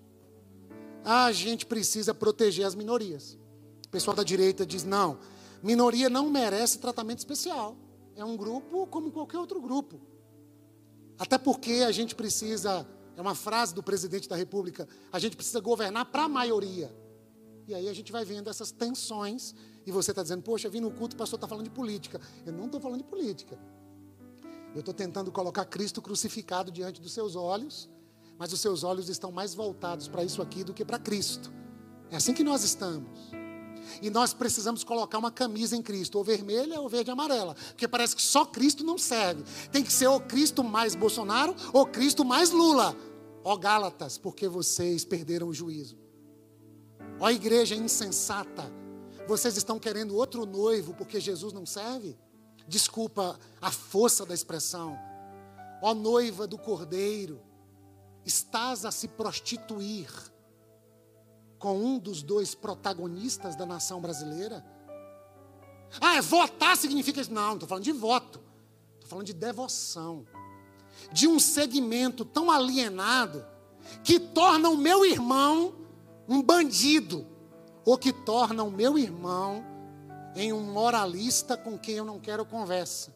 A 1.03 1.31
gente 1.31 1.67
precisa 1.67 2.15
proteger 2.15 2.65
as 2.65 2.73
minorias. 2.73 3.37
O 3.85 3.89
pessoal 3.89 4.15
da 4.15 4.23
direita 4.23 4.65
diz: 4.65 4.83
não, 4.83 5.19
minoria 5.61 6.09
não 6.09 6.29
merece 6.29 6.79
tratamento 6.79 7.19
especial. 7.19 7.77
É 8.15 8.25
um 8.25 8.35
grupo 8.35 8.87
como 8.87 9.11
qualquer 9.11 9.37
outro 9.37 9.61
grupo. 9.61 10.01
Até 11.19 11.37
porque 11.37 11.83
a 11.85 11.91
gente 11.91 12.15
precisa, 12.15 12.87
é 13.15 13.21
uma 13.21 13.35
frase 13.35 13.73
do 13.73 13.83
presidente 13.83 14.27
da 14.27 14.35
República, 14.35 14.87
a 15.11 15.19
gente 15.19 15.35
precisa 15.35 15.59
governar 15.59 16.05
para 16.05 16.23
a 16.23 16.29
maioria. 16.29 16.93
E 17.67 17.73
aí 17.73 17.87
a 17.87 17.93
gente 17.93 18.11
vai 18.11 18.25
vendo 18.25 18.49
essas 18.49 18.71
tensões. 18.71 19.55
E 19.85 19.91
você 19.91 20.11
está 20.11 20.23
dizendo, 20.23 20.41
poxa, 20.41 20.69
vim 20.69 20.79
no 20.81 20.91
culto, 20.91 21.15
o 21.15 21.17
pastor 21.17 21.37
está 21.37 21.47
falando 21.47 21.65
de 21.65 21.71
política. 21.71 22.19
Eu 22.45 22.53
não 22.53 22.65
estou 22.65 22.81
falando 22.81 22.99
de 22.99 23.07
política. 23.07 23.57
Eu 24.75 24.81
estou 24.81 24.93
tentando 24.93 25.31
colocar 25.31 25.63
Cristo 25.63 26.01
crucificado 26.01 26.69
diante 26.69 26.99
dos 26.99 27.13
seus 27.13 27.37
olhos, 27.37 27.89
mas 28.37 28.51
os 28.51 28.59
seus 28.59 28.83
olhos 28.83 29.07
estão 29.07 29.31
mais 29.31 29.55
voltados 29.55 30.09
para 30.09 30.21
isso 30.21 30.41
aqui 30.41 30.65
do 30.65 30.73
que 30.73 30.83
para 30.83 30.99
Cristo. 30.99 31.49
É 32.11 32.17
assim 32.17 32.33
que 32.33 32.43
nós 32.43 32.61
estamos. 32.61 33.09
E 34.01 34.09
nós 34.09 34.33
precisamos 34.33 34.83
colocar 34.83 35.17
uma 35.17 35.31
camisa 35.31 35.77
em 35.77 35.81
Cristo, 35.81 36.17
ou 36.17 36.25
vermelha 36.25 36.81
ou 36.81 36.89
verde 36.89 37.09
e 37.09 37.13
amarela, 37.13 37.55
porque 37.69 37.87
parece 37.87 38.17
que 38.17 38.21
só 38.21 38.45
Cristo 38.45 38.83
não 38.83 38.97
serve. 38.97 39.43
Tem 39.71 39.81
que 39.81 39.93
ser 39.93 40.07
ou 40.07 40.19
Cristo 40.19 40.61
mais 40.61 40.93
Bolsonaro 40.93 41.55
ou 41.71 41.85
Cristo 41.85 42.25
mais 42.25 42.51
Lula. 42.51 42.93
Ó 43.45 43.55
Gálatas, 43.55 44.17
porque 44.17 44.45
vocês 44.49 45.05
perderam 45.05 45.47
o 45.47 45.53
juízo. 45.53 45.97
Ó 47.17 47.29
igreja 47.29 47.75
insensata, 47.75 48.69
vocês 49.25 49.55
estão 49.55 49.79
querendo 49.79 50.17
outro 50.17 50.45
noivo 50.45 50.93
porque 50.93 51.19
Jesus 51.21 51.53
não 51.53 51.65
serve? 51.65 52.17
Desculpa 52.67 53.39
a 53.61 53.71
força 53.71 54.25
da 54.25 54.33
expressão, 54.33 54.97
ó 55.81 55.93
noiva 55.93 56.47
do 56.47 56.57
cordeiro, 56.57 57.41
estás 58.25 58.85
a 58.85 58.91
se 58.91 59.07
prostituir 59.07 60.09
com 61.59 61.77
um 61.77 61.99
dos 61.99 62.21
dois 62.21 62.55
protagonistas 62.55 63.55
da 63.55 63.65
nação 63.65 64.01
brasileira? 64.01 64.65
Ah, 66.01 66.17
é 66.17 66.21
votar 66.21 66.75
significa 66.75 67.21
isso? 67.21 67.33
Não, 67.33 67.47
não 67.47 67.53
estou 67.53 67.69
falando 67.69 67.83
de 67.83 67.91
voto, 67.91 68.41
estou 68.95 69.09
falando 69.09 69.25
de 69.25 69.33
devoção, 69.33 70.25
de 71.11 71.27
um 71.27 71.39
segmento 71.39 72.25
tão 72.25 72.49
alienado 72.49 73.45
que 74.03 74.19
torna 74.19 74.69
o 74.69 74.77
meu 74.77 75.05
irmão 75.05 75.75
um 76.27 76.41
bandido, 76.41 77.25
ou 77.85 77.97
que 77.97 78.11
torna 78.11 78.63
o 78.63 78.71
meu 78.71 78.97
irmão 78.97 79.63
em 80.35 80.51
um 80.51 80.61
moralista 80.61 81.55
com 81.55 81.77
quem 81.77 81.95
eu 81.95 82.05
não 82.05 82.19
quero 82.19 82.45
conversa. 82.45 83.13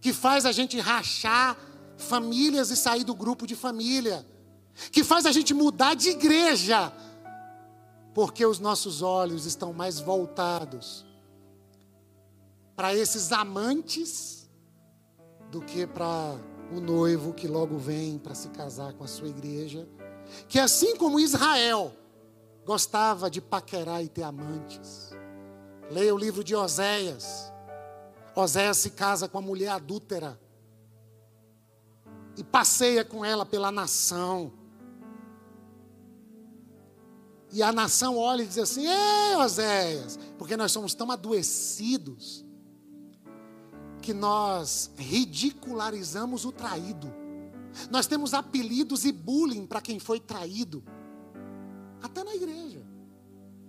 Que 0.00 0.12
faz 0.12 0.44
a 0.44 0.52
gente 0.52 0.78
rachar 0.78 1.56
famílias 1.96 2.70
e 2.70 2.76
sair 2.76 3.04
do 3.04 3.14
grupo 3.14 3.46
de 3.46 3.54
família. 3.54 4.26
Que 4.90 5.04
faz 5.04 5.24
a 5.26 5.32
gente 5.32 5.54
mudar 5.54 5.94
de 5.94 6.10
igreja. 6.10 6.92
Porque 8.12 8.44
os 8.44 8.58
nossos 8.58 9.00
olhos 9.02 9.46
estão 9.46 9.72
mais 9.72 10.00
voltados 10.00 11.04
para 12.74 12.94
esses 12.94 13.32
amantes 13.32 14.50
do 15.50 15.60
que 15.62 15.86
para 15.86 16.36
o 16.70 16.80
noivo 16.80 17.32
que 17.32 17.46
logo 17.46 17.78
vem 17.78 18.18
para 18.18 18.34
se 18.34 18.48
casar 18.48 18.92
com 18.94 19.04
a 19.04 19.08
sua 19.08 19.28
igreja. 19.28 19.88
Que 20.48 20.58
assim 20.58 20.96
como 20.96 21.20
Israel 21.20 21.92
gostava 22.64 23.30
de 23.30 23.40
paquerar 23.40 24.02
e 24.02 24.08
ter 24.08 24.24
amantes. 24.24 25.10
Leia 25.90 26.14
o 26.14 26.18
livro 26.18 26.42
de 26.42 26.54
Oséias. 26.54 27.52
Oséias 28.34 28.78
se 28.78 28.90
casa 28.90 29.28
com 29.28 29.38
a 29.38 29.42
mulher 29.42 29.68
adúltera 29.68 30.38
e 32.36 32.44
passeia 32.44 33.04
com 33.04 33.24
ela 33.24 33.46
pela 33.46 33.70
nação. 33.70 34.52
E 37.52 37.62
a 37.62 37.72
nação 37.72 38.18
olha 38.18 38.42
e 38.42 38.46
diz 38.46 38.58
assim: 38.58 38.86
Ei, 38.86 39.36
Oséias, 39.36 40.18
porque 40.36 40.56
nós 40.56 40.72
somos 40.72 40.92
tão 40.94 41.10
adoecidos 41.10 42.44
que 44.02 44.12
nós 44.12 44.90
ridicularizamos 44.96 46.44
o 46.44 46.52
traído. 46.52 47.12
Nós 47.90 48.06
temos 48.06 48.34
apelidos 48.34 49.04
e 49.04 49.12
bullying 49.12 49.66
para 49.66 49.80
quem 49.80 49.98
foi 49.98 50.18
traído, 50.18 50.82
até 52.02 52.24
na 52.24 52.34
igreja. 52.34 52.95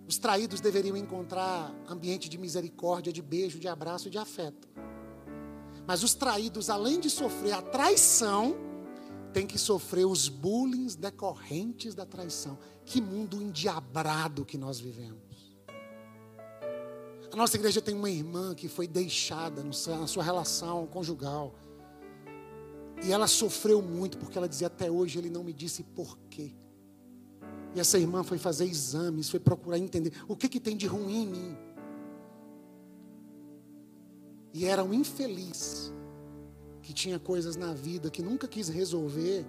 Os 0.08 0.18
traídos 0.18 0.62
deveriam 0.62 0.96
encontrar 0.96 1.76
ambiente 1.90 2.30
de 2.30 2.38
misericórdia, 2.38 3.12
de 3.12 3.22
beijo, 3.22 3.60
de 3.60 3.68
abraço 3.68 4.08
e 4.08 4.12
de 4.12 4.18
afeto. 4.18 4.68
Mas 5.86 6.02
os 6.02 6.14
traídos, 6.14 6.70
além 6.70 7.00
de 7.00 7.10
sofrer 7.10 7.54
a 7.54 7.62
traição, 7.62 8.56
têm 9.34 9.46
que 9.46 9.58
sofrer 9.58 10.06
os 10.06 10.30
bullying 10.30 10.88
decorrentes 10.98 11.94
da 11.94 12.06
traição. 12.06 12.58
Que 12.86 13.02
mundo 13.02 13.42
endiabrado 13.42 14.46
que 14.46 14.58
nós 14.58 14.80
vivemos. 14.80 15.58
A 17.32 17.36
nossa 17.36 17.58
igreja 17.58 17.82
tem 17.82 17.94
uma 17.94 18.10
irmã 18.10 18.56
que 18.56 18.70
foi 18.70 18.88
deixada 18.88 19.62
na 19.64 20.08
sua 20.08 20.24
relação 20.24 20.88
conjugal. 20.88 21.54
E 23.04 23.12
ela 23.12 23.28
sofreu 23.28 23.82
muito 23.82 24.18
porque 24.18 24.38
ela 24.38 24.48
dizia 24.48 24.68
até 24.68 24.90
hoje 24.90 25.20
ele 25.20 25.30
não 25.30 25.44
me 25.44 25.54
disse 25.54 25.84
porquê. 25.84 26.56
E 27.78 27.80
essa 27.80 28.00
irmã 28.00 28.24
foi 28.24 28.40
fazer 28.40 28.66
exames, 28.66 29.30
foi 29.30 29.40
procurar 29.40 29.78
entender 29.78 30.12
o 30.28 30.36
que, 30.36 30.50
que 30.50 30.60
tem 30.60 30.76
de 30.76 30.88
ruim 30.88 31.22
em 31.22 31.28
mim. 31.28 31.58
E 34.52 34.66
era 34.66 34.84
um 34.84 34.92
infeliz 34.92 35.94
que 36.82 36.92
tinha 36.92 37.20
coisas 37.20 37.56
na 37.56 37.76
vida 37.76 38.10
que 38.10 38.24
nunca 38.24 38.48
quis 38.48 38.68
resolver 38.68 39.46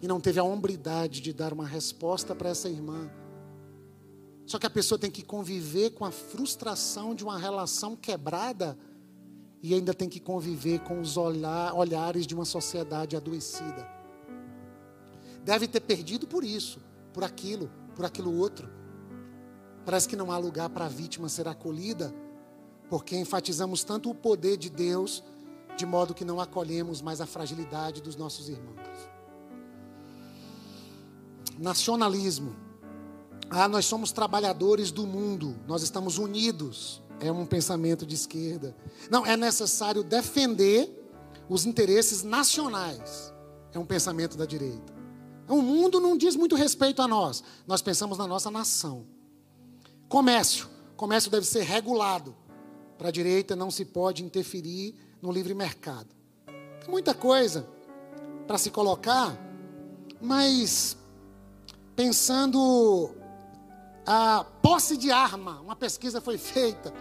e 0.00 0.08
não 0.08 0.22
teve 0.22 0.40
a 0.40 0.42
hombridade 0.42 1.20
de 1.20 1.34
dar 1.34 1.52
uma 1.52 1.66
resposta 1.66 2.34
para 2.34 2.48
essa 2.48 2.66
irmã. 2.66 3.10
Só 4.46 4.58
que 4.58 4.64
a 4.66 4.70
pessoa 4.70 4.98
tem 4.98 5.10
que 5.10 5.22
conviver 5.22 5.90
com 5.90 6.06
a 6.06 6.10
frustração 6.10 7.14
de 7.14 7.24
uma 7.24 7.36
relação 7.36 7.94
quebrada 7.94 8.74
e 9.62 9.74
ainda 9.74 9.92
tem 9.92 10.08
que 10.08 10.18
conviver 10.18 10.78
com 10.78 10.98
os 10.98 11.18
olhar, 11.18 11.74
olhares 11.74 12.26
de 12.26 12.34
uma 12.34 12.46
sociedade 12.46 13.14
adoecida. 13.14 13.86
Deve 15.44 15.68
ter 15.68 15.80
perdido 15.80 16.26
por 16.26 16.42
isso 16.42 16.80
por 17.14 17.24
aquilo, 17.24 17.70
por 17.94 18.04
aquilo 18.04 18.36
outro. 18.36 18.68
Parece 19.86 20.08
que 20.08 20.16
não 20.16 20.32
há 20.32 20.36
lugar 20.36 20.68
para 20.68 20.86
a 20.86 20.88
vítima 20.88 21.28
ser 21.28 21.46
acolhida, 21.46 22.12
porque 22.90 23.16
enfatizamos 23.16 23.84
tanto 23.84 24.10
o 24.10 24.14
poder 24.14 24.56
de 24.56 24.68
Deus, 24.68 25.22
de 25.76 25.86
modo 25.86 26.12
que 26.12 26.24
não 26.24 26.40
acolhemos 26.40 27.00
mais 27.00 27.20
a 27.20 27.26
fragilidade 27.26 28.02
dos 28.02 28.16
nossos 28.16 28.48
irmãos. 28.48 28.74
Nacionalismo. 31.58 32.56
Ah, 33.48 33.68
nós 33.68 33.86
somos 33.86 34.10
trabalhadores 34.10 34.90
do 34.90 35.06
mundo, 35.06 35.54
nós 35.68 35.82
estamos 35.82 36.18
unidos. 36.18 37.00
É 37.20 37.30
um 37.30 37.46
pensamento 37.46 38.04
de 38.04 38.16
esquerda. 38.16 38.76
Não, 39.08 39.24
é 39.24 39.36
necessário 39.36 40.02
defender 40.02 40.90
os 41.48 41.64
interesses 41.64 42.24
nacionais. 42.24 43.32
É 43.72 43.78
um 43.78 43.86
pensamento 43.86 44.36
da 44.36 44.44
direita. 44.44 44.93
O 45.48 45.60
mundo 45.60 46.00
não 46.00 46.16
diz 46.16 46.36
muito 46.36 46.56
respeito 46.56 47.02
a 47.02 47.08
nós. 47.08 47.42
Nós 47.66 47.82
pensamos 47.82 48.18
na 48.18 48.26
nossa 48.26 48.50
nação. 48.50 49.06
Comércio. 50.08 50.68
Comércio 50.96 51.30
deve 51.30 51.46
ser 51.46 51.62
regulado. 51.62 52.34
Para 52.96 53.08
a 53.08 53.12
direita 53.12 53.54
não 53.56 53.70
se 53.70 53.84
pode 53.84 54.24
interferir 54.24 54.94
no 55.20 55.32
livre 55.32 55.54
mercado. 55.54 56.08
Tem 56.80 56.90
muita 56.90 57.14
coisa 57.14 57.66
para 58.46 58.58
se 58.58 58.70
colocar, 58.70 59.36
mas 60.20 60.96
pensando 61.96 63.14
a 64.06 64.44
posse 64.62 64.96
de 64.96 65.10
arma, 65.10 65.60
uma 65.60 65.74
pesquisa 65.74 66.20
foi 66.20 66.36
feita 66.36 66.92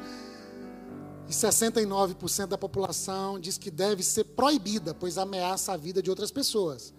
e 1.27 1.31
69% 1.31 2.47
da 2.47 2.57
população 2.57 3.39
diz 3.39 3.57
que 3.57 3.71
deve 3.71 4.03
ser 4.03 4.23
proibida, 4.23 4.93
pois 4.93 5.17
ameaça 5.17 5.73
a 5.73 5.77
vida 5.77 6.01
de 6.01 6.09
outras 6.09 6.31
pessoas. 6.31 6.93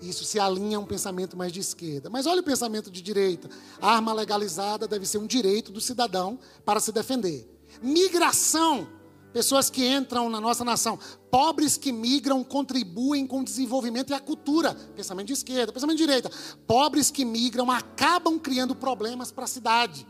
Isso 0.00 0.24
se 0.24 0.38
alinha 0.38 0.78
a 0.78 0.80
um 0.80 0.86
pensamento 0.86 1.36
mais 1.36 1.52
de 1.52 1.60
esquerda. 1.60 2.08
Mas 2.08 2.26
olha 2.26 2.40
o 2.40 2.44
pensamento 2.44 2.90
de 2.90 3.02
direita. 3.02 3.48
A 3.80 3.96
arma 3.96 4.12
legalizada 4.12 4.88
deve 4.88 5.06
ser 5.06 5.18
um 5.18 5.26
direito 5.26 5.70
do 5.70 5.80
cidadão 5.80 6.38
para 6.64 6.80
se 6.80 6.90
defender. 6.90 7.48
Migração. 7.82 8.88
Pessoas 9.32 9.70
que 9.70 9.86
entram 9.86 10.28
na 10.28 10.40
nossa 10.40 10.64
nação. 10.64 10.98
Pobres 11.30 11.76
que 11.76 11.92
migram 11.92 12.42
contribuem 12.42 13.26
com 13.26 13.40
o 13.40 13.44
desenvolvimento 13.44 14.10
e 14.10 14.14
a 14.14 14.20
cultura. 14.20 14.74
Pensamento 14.96 15.28
de 15.28 15.34
esquerda. 15.34 15.72
Pensamento 15.72 15.98
de 15.98 16.04
direita. 16.04 16.30
Pobres 16.66 17.10
que 17.10 17.24
migram 17.24 17.70
acabam 17.70 18.38
criando 18.38 18.74
problemas 18.74 19.30
para 19.30 19.44
a 19.44 19.48
cidade. 19.48 20.06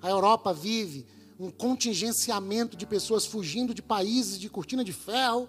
A 0.00 0.08
Europa 0.08 0.52
vive 0.52 1.04
um 1.38 1.50
contingenciamento 1.50 2.76
de 2.76 2.86
pessoas 2.86 3.26
fugindo 3.26 3.74
de 3.74 3.82
países 3.82 4.38
de 4.38 4.48
cortina 4.48 4.82
de 4.82 4.92
ferro 4.92 5.48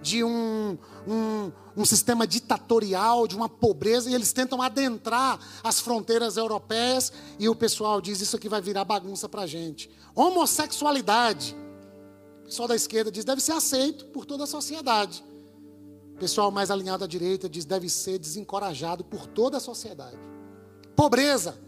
de 0.00 0.22
um, 0.22 0.78
um, 1.06 1.52
um, 1.76 1.84
sistema 1.84 2.26
ditatorial, 2.26 3.26
de 3.26 3.36
uma 3.36 3.48
pobreza, 3.48 4.10
e 4.10 4.14
eles 4.14 4.32
tentam 4.32 4.62
adentrar 4.62 5.38
as 5.62 5.80
fronteiras 5.80 6.36
europeias, 6.36 7.12
e 7.38 7.48
o 7.48 7.54
pessoal 7.54 8.00
diz: 8.00 8.20
Isso 8.20 8.36
aqui 8.36 8.48
vai 8.48 8.60
virar 8.60 8.84
bagunça 8.84 9.28
para 9.28 9.42
a 9.42 9.46
gente. 9.46 9.90
Homossexualidade. 10.14 11.56
O 12.42 12.44
pessoal 12.46 12.68
da 12.68 12.76
esquerda 12.76 13.10
diz: 13.10 13.24
deve 13.24 13.40
ser 13.40 13.52
aceito 13.52 14.06
por 14.06 14.24
toda 14.24 14.44
a 14.44 14.46
sociedade. 14.46 15.24
O 16.14 16.18
pessoal 16.18 16.50
mais 16.50 16.70
alinhado 16.70 17.04
à 17.04 17.06
direita 17.06 17.48
diz: 17.48 17.64
deve 17.64 17.88
ser 17.88 18.18
desencorajado 18.18 19.04
por 19.04 19.26
toda 19.26 19.58
a 19.58 19.60
sociedade. 19.60 20.18
Pobreza. 20.96 21.67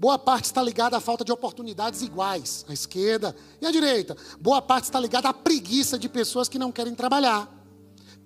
Boa 0.00 0.18
parte 0.18 0.46
está 0.46 0.62
ligada 0.62 0.96
à 0.96 1.00
falta 1.00 1.22
de 1.22 1.30
oportunidades 1.30 2.00
iguais, 2.00 2.64
à 2.66 2.72
esquerda 2.72 3.36
e 3.60 3.66
à 3.66 3.70
direita. 3.70 4.16
Boa 4.40 4.62
parte 4.62 4.84
está 4.84 4.98
ligada 4.98 5.28
à 5.28 5.34
preguiça 5.34 5.98
de 5.98 6.08
pessoas 6.08 6.48
que 6.48 6.58
não 6.58 6.72
querem 6.72 6.94
trabalhar. 6.94 7.46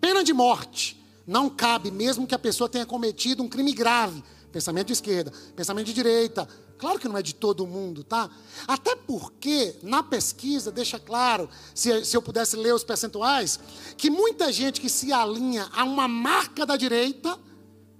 Pena 0.01 0.23
de 0.23 0.33
morte. 0.33 1.05
Não 1.27 1.51
cabe, 1.51 1.91
mesmo 1.91 2.29
que 2.29 2.35
a 2.35 2.39
pessoa 2.39 2.69
tenha 2.69 2.87
cometido 2.87 3.43
um 3.43 3.49
crime 3.49 3.73
grave. 3.73 4.23
Pensamento 4.53 4.87
de 4.87 4.93
esquerda, 4.93 5.33
pensamento 5.57 5.87
de 5.87 5.95
direita. 5.95 6.49
Claro 6.79 7.01
que 7.01 7.09
não 7.09 7.19
é 7.19 7.23
de 7.23 7.35
todo 7.35 7.67
mundo, 7.67 8.05
tá? 8.05 8.31
Até 8.69 8.95
porque, 8.95 9.75
na 9.83 10.01
pesquisa, 10.01 10.71
deixa 10.71 11.01
claro, 11.01 11.51
se, 11.75 12.05
se 12.05 12.17
eu 12.17 12.23
pudesse 12.23 12.55
ler 12.55 12.73
os 12.73 12.85
percentuais, 12.85 13.59
que 13.97 14.09
muita 14.09 14.53
gente 14.53 14.81
que 14.81 14.89
se 14.89 15.13
alinha 15.13 15.69
a 15.75 15.83
uma 15.83 16.07
marca 16.07 16.65
da 16.65 16.77
direita, 16.77 17.37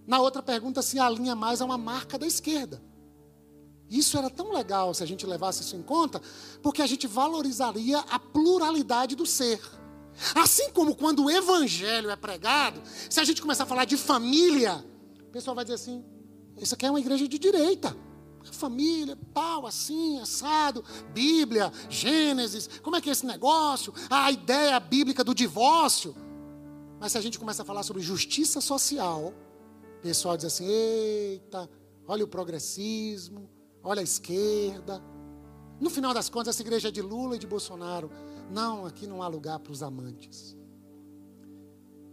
na 0.07 0.21
outra 0.21 0.41
pergunta 0.45 0.81
se 0.81 0.97
alinha 1.01 1.35
mais 1.35 1.61
a 1.61 1.65
uma 1.65 1.77
marca 1.77 2.17
da 2.17 2.25
esquerda. 2.25 2.81
Isso 3.91 4.17
era 4.17 4.31
tão 4.31 4.53
legal 4.53 4.95
se 4.95 5.03
a 5.03 5.07
gente 5.07 5.27
levasse 5.27 5.63
isso 5.63 5.77
em 5.77 5.83
conta, 5.83 6.21
porque 6.63 6.83
a 6.83 6.87
gente 6.87 7.07
valorizaria 7.07 7.99
a 7.99 8.19
pluralidade 8.19 9.15
do 9.15 9.27
ser. 9.27 9.61
Assim 10.35 10.71
como 10.71 10.95
quando 10.95 11.25
o 11.25 11.31
evangelho 11.31 12.11
é 12.11 12.17
pregado, 12.17 12.81
se 13.11 13.21
a 13.21 13.25
gente 13.25 13.43
começar 13.43 13.65
a 13.65 13.67
falar 13.67 13.85
de 13.85 13.97
família, 13.97 14.85
o 15.21 15.31
pessoal 15.31 15.55
vai 15.55 15.65
dizer 15.65 15.75
assim: 15.75 16.05
isso 16.57 16.75
aqui 16.75 16.87
é 16.87 16.91
uma 16.91 17.01
igreja 17.01 17.27
de 17.29 17.39
direita. 17.39 17.97
Família, 18.53 19.17
pau, 19.33 19.67
assim, 19.67 20.21
assado, 20.21 20.85
Bíblia, 21.15 21.73
Gênesis, 21.89 22.69
como 22.83 22.95
é 22.95 23.01
que 23.01 23.09
é 23.09 23.13
esse 23.13 23.25
negócio? 23.25 23.93
A 24.11 24.31
ideia 24.31 24.79
bíblica 24.79 25.25
do 25.25 25.35
divórcio. 25.35 26.15
Mas 27.01 27.13
se 27.13 27.19
a 27.19 27.21
gente 27.21 27.39
começa 27.39 27.63
a 27.63 27.65
falar 27.65 27.83
sobre 27.83 28.03
justiça 28.03 28.61
social, 28.61 29.33
o 29.99 30.03
pessoal 30.03 30.37
diz 30.37 30.47
assim: 30.47 30.67
eita, 30.67 31.69
olha 32.07 32.25
o 32.25 32.29
progressismo, 32.29 33.49
olha 33.85 34.01
a 34.01 34.05
esquerda. 34.05 35.03
No 35.79 35.91
final 35.91 36.15
das 36.15 36.29
contas, 36.29 36.55
essa 36.55 36.63
igreja 36.63 36.89
é 36.89 36.91
de 36.91 37.03
Lula 37.03 37.37
e 37.37 37.39
de 37.39 37.47
Bolsonaro. 37.47 38.11
Não, 38.51 38.87
aqui 38.87 39.07
não 39.07 39.23
há 39.23 39.29
lugar 39.29 39.59
para 39.59 39.73
os 39.73 39.83
amantes. 39.83 40.57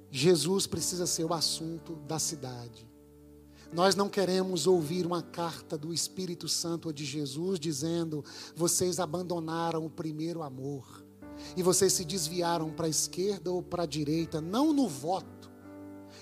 Jesus 0.10 0.68
precisa 0.68 1.08
ser 1.08 1.24
o 1.24 1.34
assunto 1.34 1.96
da 2.08 2.20
cidade. 2.20 2.90
Nós 3.72 3.96
não 3.96 4.10
queremos 4.10 4.68
ouvir 4.68 5.06
uma 5.06 5.22
carta 5.22 5.78
do 5.78 5.94
Espírito 5.94 6.50
Santo 6.50 6.88
ou 6.88 6.94
de 6.94 7.06
Jesus 7.06 7.58
dizendo: 7.58 8.24
vocês 8.54 9.00
abandonaram 9.00 9.86
o 9.86 9.90
primeiro 9.90 10.44
amor 10.44 11.06
e 11.56 11.64
vocês 11.64 11.94
se 11.94 12.04
desviaram 12.04 12.70
para 12.72 12.88
a 12.88 12.90
esquerda 12.90 13.50
ou 13.52 13.64
para 13.64 13.84
a 13.84 13.86
direita, 13.86 14.42
não 14.42 14.74
no 14.74 14.90
voto. 14.90 15.50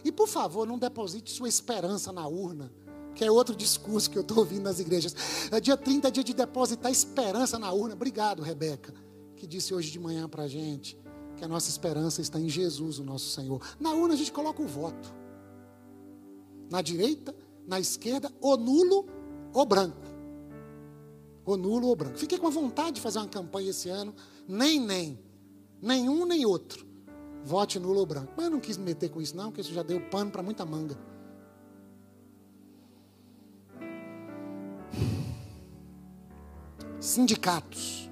E 0.06 0.12
por 0.12 0.28
favor, 0.28 0.68
não 0.68 0.78
deposite 0.78 1.32
sua 1.32 1.50
esperança 1.50 2.12
na 2.14 2.28
urna, 2.28 2.72
que 3.16 3.24
é 3.24 3.32
outro 3.32 3.55
discurso 3.55 4.10
que 4.10 4.18
eu 4.18 4.22
estou 4.22 4.39
ouvindo 4.39 4.64
nas 4.64 4.80
igrejas. 4.80 5.16
É 5.51 5.60
dia 5.60 5.76
30 5.76 6.07
é 6.07 6.12
dia 6.12 6.24
de 6.24 6.34
depositar 6.34 6.91
esperança 6.91 7.60
na 7.60 7.72
urna. 7.72 7.93
Obrigado, 7.95 8.41
Rebeca, 8.41 8.93
que 9.36 9.45
disse 9.45 9.74
hoje 9.74 9.91
de 9.91 9.99
manhã 9.99 10.28
para 10.28 10.43
a 10.43 10.47
gente 10.47 10.97
que 11.36 11.45
a 11.45 11.47
nossa 11.47 11.70
esperança 11.70 12.22
está 12.22 12.39
em 12.39 12.49
Jesus, 12.49 12.99
o 12.99 13.03
nosso 13.03 13.30
Senhor. 13.30 13.62
Na 13.80 13.93
urna 13.93 14.14
a 14.14 14.18
gente 14.18 14.32
coloca 14.32 14.62
o 14.62 14.68
voto. 14.68 15.14
Na 16.70 16.82
direita, 16.82 17.34
na 17.66 17.80
esquerda, 17.80 18.32
ou 18.41 18.57
nulo 18.57 19.07
ou 19.53 19.66
branco. 19.66 19.97
Ou 21.45 21.57
nulo 21.57 21.88
ou 21.88 21.95
branco. 21.95 22.18
Fiquei 22.18 22.38
com 22.38 22.47
a 22.47 22.51
vontade 22.51 22.93
de 22.93 23.01
fazer 23.01 23.20
uma 23.20 23.28
campanha 23.28 23.70
esse 23.70 23.89
ano. 23.89 24.14
Nem, 24.47 24.80
nem. 24.80 25.20
Nenhum, 25.82 26.26
nem 26.26 26.45
outro. 26.45 26.86
Vote 27.43 27.80
nulo 27.80 27.99
ou 27.99 28.05
branco. 28.05 28.34
Mas 28.36 28.45
eu 28.45 28.51
não 28.51 28.60
quis 28.60 28.78
me 28.78 28.86
meter 28.86 29.10
com 29.10 29.22
isso, 29.22 29.36
não, 29.36 29.45
porque 29.45 29.62
isso 29.62 29.74
já 29.74 29.82
deu 29.82 30.01
pano 30.10 30.30
para 30.30 30.43
muita 30.43 30.66
manga. 30.66 30.97
Sindicatos 37.00 38.10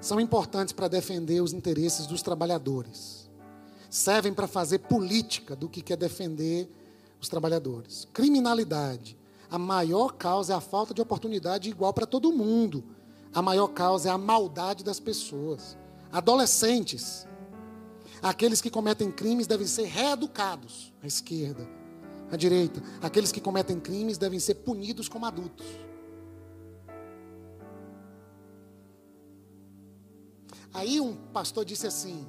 são 0.00 0.18
importantes 0.18 0.72
para 0.72 0.88
defender 0.88 1.42
os 1.42 1.52
interesses 1.52 2.06
dos 2.06 2.22
trabalhadores. 2.22 3.28
Servem 3.90 4.32
para 4.32 4.46
fazer 4.46 4.78
política 4.78 5.54
do 5.54 5.68
que 5.68 5.82
quer 5.82 5.96
defender 5.98 6.70
os 7.20 7.28
trabalhadores. 7.28 8.08
Criminalidade. 8.14 9.18
A 9.50 9.58
maior 9.58 10.14
causa 10.14 10.54
é 10.54 10.56
a 10.56 10.60
falta 10.60 10.94
de 10.94 11.02
oportunidade 11.02 11.68
igual 11.68 11.92
para 11.92 12.06
todo 12.06 12.32
mundo. 12.32 12.82
A 13.32 13.42
maior 13.42 13.68
causa 13.68 14.08
é 14.08 14.12
a 14.12 14.18
maldade 14.18 14.82
das 14.82 14.98
pessoas. 14.98 15.76
Adolescentes. 16.10 17.26
Aqueles 18.22 18.62
que 18.62 18.70
cometem 18.70 19.12
crimes 19.12 19.46
devem 19.46 19.66
ser 19.66 19.84
reeducados. 19.84 20.94
À 21.02 21.06
esquerda. 21.06 21.68
À 22.32 22.36
direita. 22.36 22.82
Aqueles 23.02 23.30
que 23.30 23.40
cometem 23.40 23.78
crimes 23.78 24.16
devem 24.16 24.40
ser 24.40 24.54
punidos 24.54 25.10
como 25.10 25.26
adultos. 25.26 25.66
Aí 30.74 31.00
um 31.00 31.14
pastor 31.14 31.64
disse 31.64 31.86
assim: 31.86 32.26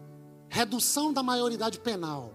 redução 0.48 1.12
da 1.12 1.24
maioridade 1.24 1.80
penal, 1.80 2.32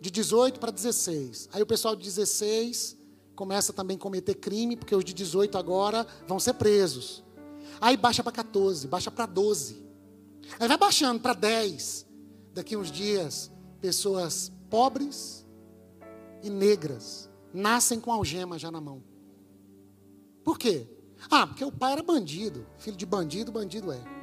de 0.00 0.10
18 0.10 0.58
para 0.58 0.72
16. 0.72 1.50
Aí 1.52 1.62
o 1.62 1.66
pessoal 1.66 1.94
de 1.94 2.02
16 2.02 2.96
começa 3.36 3.72
também 3.72 3.96
a 3.96 4.00
cometer 4.00 4.34
crime, 4.34 4.74
porque 4.74 4.96
os 4.96 5.04
de 5.04 5.12
18 5.12 5.58
agora 5.58 6.06
vão 6.26 6.40
ser 6.40 6.54
presos. 6.54 7.22
Aí 7.80 7.96
baixa 7.96 8.22
para 8.22 8.32
14, 8.32 8.88
baixa 8.88 9.10
para 9.10 9.26
12. 9.26 9.86
Aí 10.58 10.66
vai 10.66 10.78
baixando 10.78 11.20
para 11.20 11.34
10. 11.34 12.06
Daqui 12.54 12.76
uns 12.76 12.90
dias, 12.90 13.52
pessoas 13.80 14.50
pobres 14.70 15.46
e 16.42 16.50
negras 16.50 17.30
nascem 17.52 18.00
com 18.00 18.10
algema 18.10 18.58
já 18.58 18.70
na 18.70 18.80
mão. 18.80 19.04
Por 20.42 20.58
quê? 20.58 20.86
Ah, 21.30 21.46
porque 21.46 21.64
o 21.64 21.70
pai 21.70 21.92
era 21.92 22.02
bandido. 22.02 22.66
Filho 22.78 22.96
de 22.96 23.04
bandido, 23.04 23.52
bandido 23.52 23.92
é. 23.92 24.17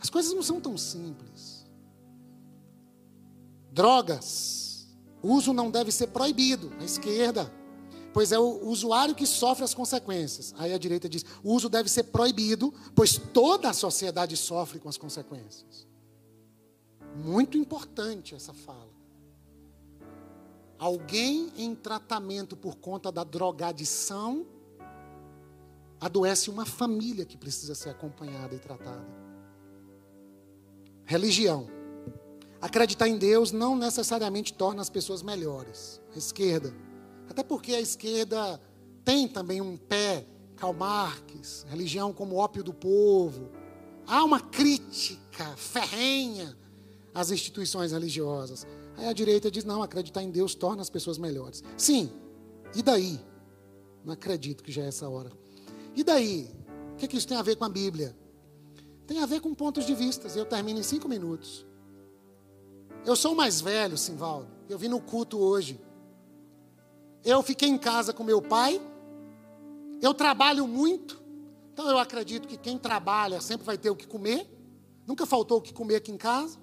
As 0.00 0.10
coisas 0.10 0.32
não 0.32 0.42
são 0.42 0.60
tão 0.60 0.76
simples. 0.76 1.66
Drogas. 3.72 4.88
O 5.22 5.32
uso 5.32 5.52
não 5.52 5.70
deve 5.70 5.90
ser 5.90 6.08
proibido 6.08 6.72
à 6.78 6.84
esquerda, 6.84 7.52
pois 8.12 8.32
é 8.32 8.38
o 8.38 8.66
usuário 8.68 9.14
que 9.14 9.26
sofre 9.26 9.64
as 9.64 9.74
consequências. 9.74 10.54
Aí 10.56 10.72
a 10.72 10.78
direita 10.78 11.08
diz: 11.08 11.24
o 11.42 11.52
uso 11.52 11.68
deve 11.68 11.88
ser 11.88 12.04
proibido, 12.04 12.72
pois 12.94 13.18
toda 13.18 13.68
a 13.68 13.72
sociedade 13.72 14.36
sofre 14.36 14.78
com 14.78 14.88
as 14.88 14.96
consequências. 14.96 15.86
Muito 17.16 17.56
importante 17.56 18.34
essa 18.34 18.52
fala. 18.52 18.94
Alguém 20.78 21.50
em 21.56 21.74
tratamento 21.74 22.56
por 22.56 22.76
conta 22.76 23.10
da 23.10 23.24
drogadição 23.24 24.46
adoece 25.98 26.50
uma 26.50 26.66
família 26.66 27.24
que 27.24 27.36
precisa 27.36 27.74
ser 27.74 27.88
acompanhada 27.88 28.54
e 28.54 28.58
tratada. 28.58 29.25
Religião. 31.06 31.68
Acreditar 32.60 33.08
em 33.08 33.16
Deus 33.16 33.52
não 33.52 33.76
necessariamente 33.76 34.52
torna 34.52 34.82
as 34.82 34.90
pessoas 34.90 35.22
melhores. 35.22 36.00
A 36.14 36.18
esquerda. 36.18 36.74
Até 37.28 37.42
porque 37.42 37.72
a 37.72 37.80
esquerda 37.80 38.60
tem 39.04 39.28
também 39.28 39.60
um 39.60 39.76
pé, 39.76 40.26
Karl 40.56 40.72
Marx, 40.72 41.64
religião 41.68 42.12
como 42.12 42.36
ópio 42.36 42.64
do 42.64 42.74
povo. 42.74 43.50
Há 44.06 44.24
uma 44.24 44.40
crítica 44.40 45.44
ferrenha 45.56 46.56
às 47.14 47.30
instituições 47.30 47.92
religiosas. 47.92 48.66
Aí 48.96 49.06
a 49.06 49.12
direita 49.12 49.48
diz: 49.48 49.64
não, 49.64 49.82
acreditar 49.82 50.22
em 50.22 50.30
Deus 50.30 50.54
torna 50.54 50.82
as 50.82 50.90
pessoas 50.90 51.18
melhores. 51.18 51.62
Sim, 51.76 52.10
e 52.74 52.82
daí? 52.82 53.20
Não 54.04 54.12
acredito 54.12 54.64
que 54.64 54.72
já 54.72 54.82
é 54.82 54.88
essa 54.88 55.08
hora. 55.08 55.30
E 55.94 56.02
daí? 56.02 56.50
O 56.94 56.96
que, 56.96 57.06
que 57.06 57.16
isso 57.16 57.28
tem 57.28 57.36
a 57.36 57.42
ver 57.42 57.56
com 57.56 57.64
a 57.64 57.68
Bíblia? 57.68 58.16
Tem 59.06 59.22
a 59.22 59.26
ver 59.26 59.40
com 59.40 59.54
pontos 59.54 59.86
de 59.86 59.94
vista. 59.94 60.28
Eu 60.36 60.44
termino 60.44 60.80
em 60.80 60.82
cinco 60.82 61.08
minutos. 61.08 61.64
Eu 63.04 63.14
sou 63.14 63.32
o 63.32 63.36
mais 63.36 63.60
velho, 63.60 63.96
Simvaldo. 63.96 64.48
Eu 64.68 64.78
vim 64.78 64.88
no 64.88 65.00
culto 65.00 65.38
hoje. 65.38 65.80
Eu 67.24 67.42
fiquei 67.42 67.68
em 67.68 67.78
casa 67.78 68.12
com 68.12 68.24
meu 68.24 68.42
pai. 68.42 68.80
Eu 70.02 70.12
trabalho 70.12 70.66
muito. 70.66 71.20
Então 71.72 71.88
eu 71.88 71.98
acredito 71.98 72.48
que 72.48 72.56
quem 72.56 72.78
trabalha 72.78 73.40
sempre 73.40 73.64
vai 73.64 73.78
ter 73.78 73.90
o 73.90 73.96
que 73.96 74.06
comer. 74.06 74.50
Nunca 75.06 75.24
faltou 75.24 75.58
o 75.58 75.60
que 75.60 75.72
comer 75.72 75.96
aqui 75.96 76.10
em 76.10 76.16
casa. 76.16 76.58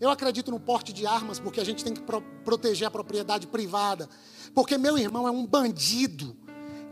Eu 0.00 0.10
acredito 0.10 0.50
no 0.50 0.58
porte 0.58 0.92
de 0.92 1.06
armas, 1.06 1.38
porque 1.38 1.60
a 1.60 1.64
gente 1.64 1.84
tem 1.84 1.94
que 1.94 2.02
pro 2.02 2.20
proteger 2.44 2.88
a 2.88 2.90
propriedade 2.90 3.46
privada. 3.46 4.08
Porque 4.52 4.76
meu 4.76 4.98
irmão 4.98 5.28
é 5.28 5.30
um 5.30 5.46
bandido 5.46 6.36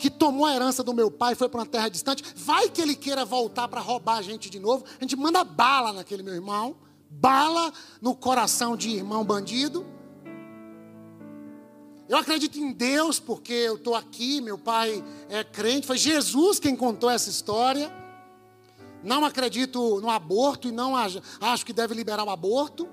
que 0.03 0.11
tomou 0.11 0.45
a 0.47 0.53
herança 0.53 0.83
do 0.83 0.93
meu 0.93 1.13
pai, 1.13 1.37
foi 1.37 1.49
para 1.49 1.61
uma 1.61 1.67
terra 1.67 1.89
distante, 1.89 2.25
vai 2.35 2.69
que 2.69 2.83
ele 2.83 2.97
queira 2.97 3.25
voltar 3.25 3.69
para 3.69 3.81
roubar 3.81 4.17
a 4.17 4.23
gente 4.23 4.51
de 4.51 4.59
novo, 4.59 4.85
a 4.99 5.01
gente 5.01 5.15
manda 5.15 5.45
bala 5.45 5.93
naquele 5.93 6.25
meu 6.25 6.35
irmão, 6.35 6.75
bala 7.09 7.73
no 8.01 8.13
coração 8.13 8.77
de 8.77 8.91
irmão 8.91 9.25
bandido. 9.25 9.87
Eu 12.09 12.19
acredito 12.19 12.59
em 12.59 12.73
Deus 12.73 13.21
porque 13.21 13.53
eu 13.53 13.77
estou 13.77 13.95
aqui, 13.95 14.41
meu 14.41 14.59
pai 14.59 15.05
é 15.29 15.45
crente, 15.45 15.87
foi 15.87 15.97
Jesus 15.97 16.59
quem 16.59 16.75
contou 16.75 17.09
essa 17.09 17.31
história. 17.31 17.89
Não 19.05 19.25
acredito 19.25 20.01
no 20.01 20.11
aborto 20.11 20.67
e 20.67 20.73
não 20.73 20.97
acho 20.97 21.65
que 21.65 21.73
deve 21.73 21.95
liberar 21.95 22.25
o 22.25 22.31
aborto. 22.31 22.89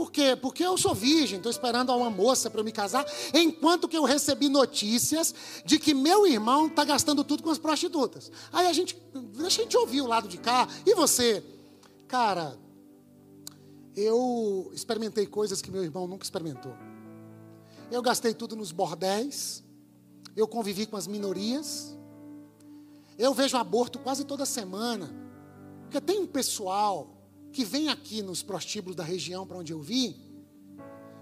Por 0.00 0.10
quê? 0.10 0.34
Porque 0.34 0.64
eu 0.64 0.78
sou 0.78 0.94
virgem, 0.94 1.36
estou 1.36 1.50
esperando 1.50 1.94
uma 1.94 2.08
moça 2.08 2.48
para 2.48 2.58
eu 2.58 2.64
me 2.64 2.72
casar, 2.72 3.04
enquanto 3.34 3.86
que 3.86 3.94
eu 3.94 4.04
recebi 4.04 4.48
notícias 4.48 5.34
de 5.62 5.78
que 5.78 5.92
meu 5.92 6.26
irmão 6.26 6.68
está 6.68 6.86
gastando 6.86 7.22
tudo 7.22 7.42
com 7.42 7.50
as 7.50 7.58
prostitutas. 7.58 8.32
Aí 8.50 8.66
a 8.66 8.72
gente, 8.72 8.96
deixa 9.34 9.60
a 9.60 9.64
gente 9.64 9.76
ouvir 9.76 10.00
o 10.00 10.06
lado 10.06 10.26
de 10.26 10.38
cá. 10.38 10.66
E 10.86 10.94
você? 10.94 11.44
Cara, 12.08 12.58
eu 13.94 14.70
experimentei 14.72 15.26
coisas 15.26 15.60
que 15.60 15.70
meu 15.70 15.84
irmão 15.84 16.06
nunca 16.06 16.24
experimentou. 16.24 16.72
Eu 17.90 18.00
gastei 18.00 18.32
tudo 18.32 18.56
nos 18.56 18.72
bordéis, 18.72 19.62
eu 20.34 20.48
convivi 20.48 20.86
com 20.86 20.96
as 20.96 21.06
minorias, 21.06 21.94
eu 23.18 23.34
vejo 23.34 23.54
aborto 23.58 23.98
quase 23.98 24.24
toda 24.24 24.46
semana, 24.46 25.14
porque 25.82 26.00
tem 26.00 26.20
um 26.20 26.26
pessoal 26.26 27.19
que 27.52 27.64
vem 27.64 27.88
aqui 27.88 28.22
nos 28.22 28.42
prostíbulos 28.42 28.96
da 28.96 29.04
região 29.04 29.46
para 29.46 29.58
onde 29.58 29.72
eu 29.72 29.80
vim, 29.80 30.30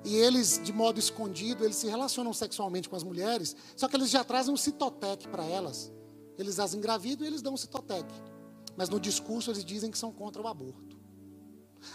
e 0.04 0.14
eles, 0.14 0.60
de 0.62 0.72
modo 0.72 0.98
escondido, 0.98 1.64
eles 1.64 1.76
se 1.76 1.86
relacionam 1.86 2.32
sexualmente 2.32 2.88
com 2.88 2.96
as 2.96 3.02
mulheres, 3.02 3.56
só 3.76 3.88
que 3.88 3.96
eles 3.96 4.10
já 4.10 4.22
trazem 4.22 4.52
um 4.52 4.56
citotec 4.56 5.26
para 5.28 5.44
elas. 5.44 5.92
Eles 6.38 6.58
as 6.60 6.72
engravidam 6.72 7.24
e 7.24 7.28
eles 7.28 7.42
dão 7.42 7.54
um 7.54 7.56
citotec. 7.56 8.06
Mas 8.76 8.88
no 8.88 9.00
discurso 9.00 9.50
eles 9.50 9.64
dizem 9.64 9.90
que 9.90 9.98
são 9.98 10.12
contra 10.12 10.40
o 10.40 10.46
aborto. 10.46 10.96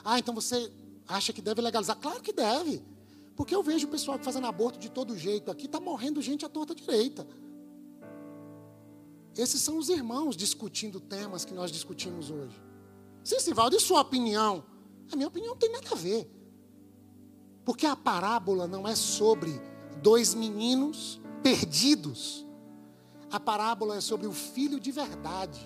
Ah, 0.03 0.19
então 0.19 0.33
você 0.33 0.71
acha 1.07 1.31
que 1.31 1.41
deve 1.41 1.61
legalizar? 1.61 1.97
Claro 1.97 2.21
que 2.21 2.33
deve. 2.33 2.83
Porque 3.35 3.55
eu 3.55 3.63
vejo 3.63 3.87
o 3.87 3.89
pessoal 3.89 4.19
fazendo 4.21 4.47
aborto 4.47 4.77
de 4.77 4.91
todo 4.91 5.17
jeito 5.17 5.49
aqui, 5.49 5.65
está 5.65 5.79
morrendo 5.79 6.21
gente 6.21 6.45
à 6.45 6.49
torta 6.49 6.75
direita. 6.75 7.25
Esses 9.35 9.61
são 9.61 9.77
os 9.77 9.89
irmãos 9.89 10.35
discutindo 10.35 10.99
temas 10.99 11.43
que 11.45 11.53
nós 11.53 11.71
discutimos 11.71 12.29
hoje. 12.29 12.61
Sim, 13.23 13.39
Sivaldo, 13.39 13.75
e 13.75 13.79
sua 13.79 14.01
opinião? 14.01 14.63
A 15.11 15.15
minha 15.15 15.27
opinião 15.27 15.51
não 15.51 15.57
tem 15.57 15.71
nada 15.71 15.89
a 15.91 15.95
ver. 15.95 16.29
Porque 17.65 17.85
a 17.85 17.95
parábola 17.95 18.67
não 18.67 18.87
é 18.87 18.95
sobre 18.95 19.61
dois 20.01 20.33
meninos 20.33 21.21
perdidos. 21.41 22.45
A 23.31 23.39
parábola 23.39 23.95
é 23.97 24.01
sobre 24.01 24.27
o 24.27 24.31
filho 24.31 24.79
de 24.79 24.91
verdade, 24.91 25.59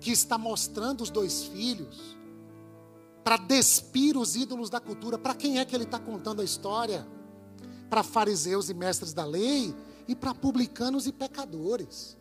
que 0.00 0.10
está 0.10 0.36
mostrando 0.36 1.02
os 1.02 1.10
dois 1.10 1.44
filhos 1.44 2.18
para 3.22 3.36
despir 3.36 4.16
os 4.16 4.34
ídolos 4.34 4.70
da 4.70 4.80
cultura. 4.80 5.18
Para 5.18 5.34
quem 5.34 5.58
é 5.58 5.64
que 5.64 5.76
ele 5.76 5.84
está 5.84 5.98
contando 5.98 6.40
a 6.40 6.44
história? 6.44 7.06
Para 7.90 8.02
fariseus 8.02 8.70
e 8.70 8.74
mestres 8.74 9.12
da 9.12 9.24
lei 9.24 9.74
e 10.08 10.16
para 10.16 10.34
publicanos 10.34 11.06
e 11.06 11.12
pecadores. 11.12 12.17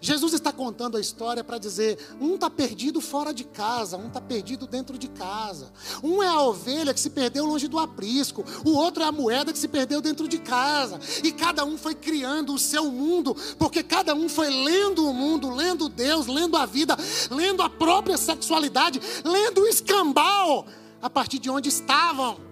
Jesus 0.00 0.32
está 0.32 0.52
contando 0.52 0.96
a 0.96 1.00
história 1.00 1.42
para 1.42 1.58
dizer: 1.58 1.98
um 2.20 2.34
está 2.34 2.50
perdido 2.50 3.00
fora 3.00 3.32
de 3.32 3.44
casa, 3.44 3.96
um 3.96 4.08
está 4.08 4.20
perdido 4.20 4.66
dentro 4.66 4.98
de 4.98 5.08
casa. 5.08 5.72
Um 6.02 6.22
é 6.22 6.28
a 6.28 6.40
ovelha 6.42 6.94
que 6.94 7.00
se 7.00 7.10
perdeu 7.10 7.44
longe 7.44 7.68
do 7.68 7.78
aprisco, 7.78 8.44
o 8.64 8.70
outro 8.70 9.02
é 9.02 9.06
a 9.06 9.12
moeda 9.12 9.52
que 9.52 9.58
se 9.58 9.68
perdeu 9.68 10.00
dentro 10.00 10.28
de 10.28 10.38
casa. 10.38 11.00
E 11.22 11.32
cada 11.32 11.64
um 11.64 11.76
foi 11.76 11.94
criando 11.94 12.54
o 12.54 12.58
seu 12.58 12.90
mundo, 12.90 13.36
porque 13.58 13.82
cada 13.82 14.14
um 14.14 14.28
foi 14.28 14.50
lendo 14.50 15.08
o 15.08 15.12
mundo, 15.12 15.50
lendo 15.50 15.88
Deus, 15.88 16.26
lendo 16.26 16.56
a 16.56 16.66
vida, 16.66 16.96
lendo 17.30 17.62
a 17.62 17.70
própria 17.70 18.16
sexualidade, 18.16 19.00
lendo 19.24 19.62
o 19.62 19.66
escambau 19.66 20.66
a 21.00 21.08
partir 21.08 21.38
de 21.38 21.50
onde 21.50 21.68
estavam. 21.68 22.47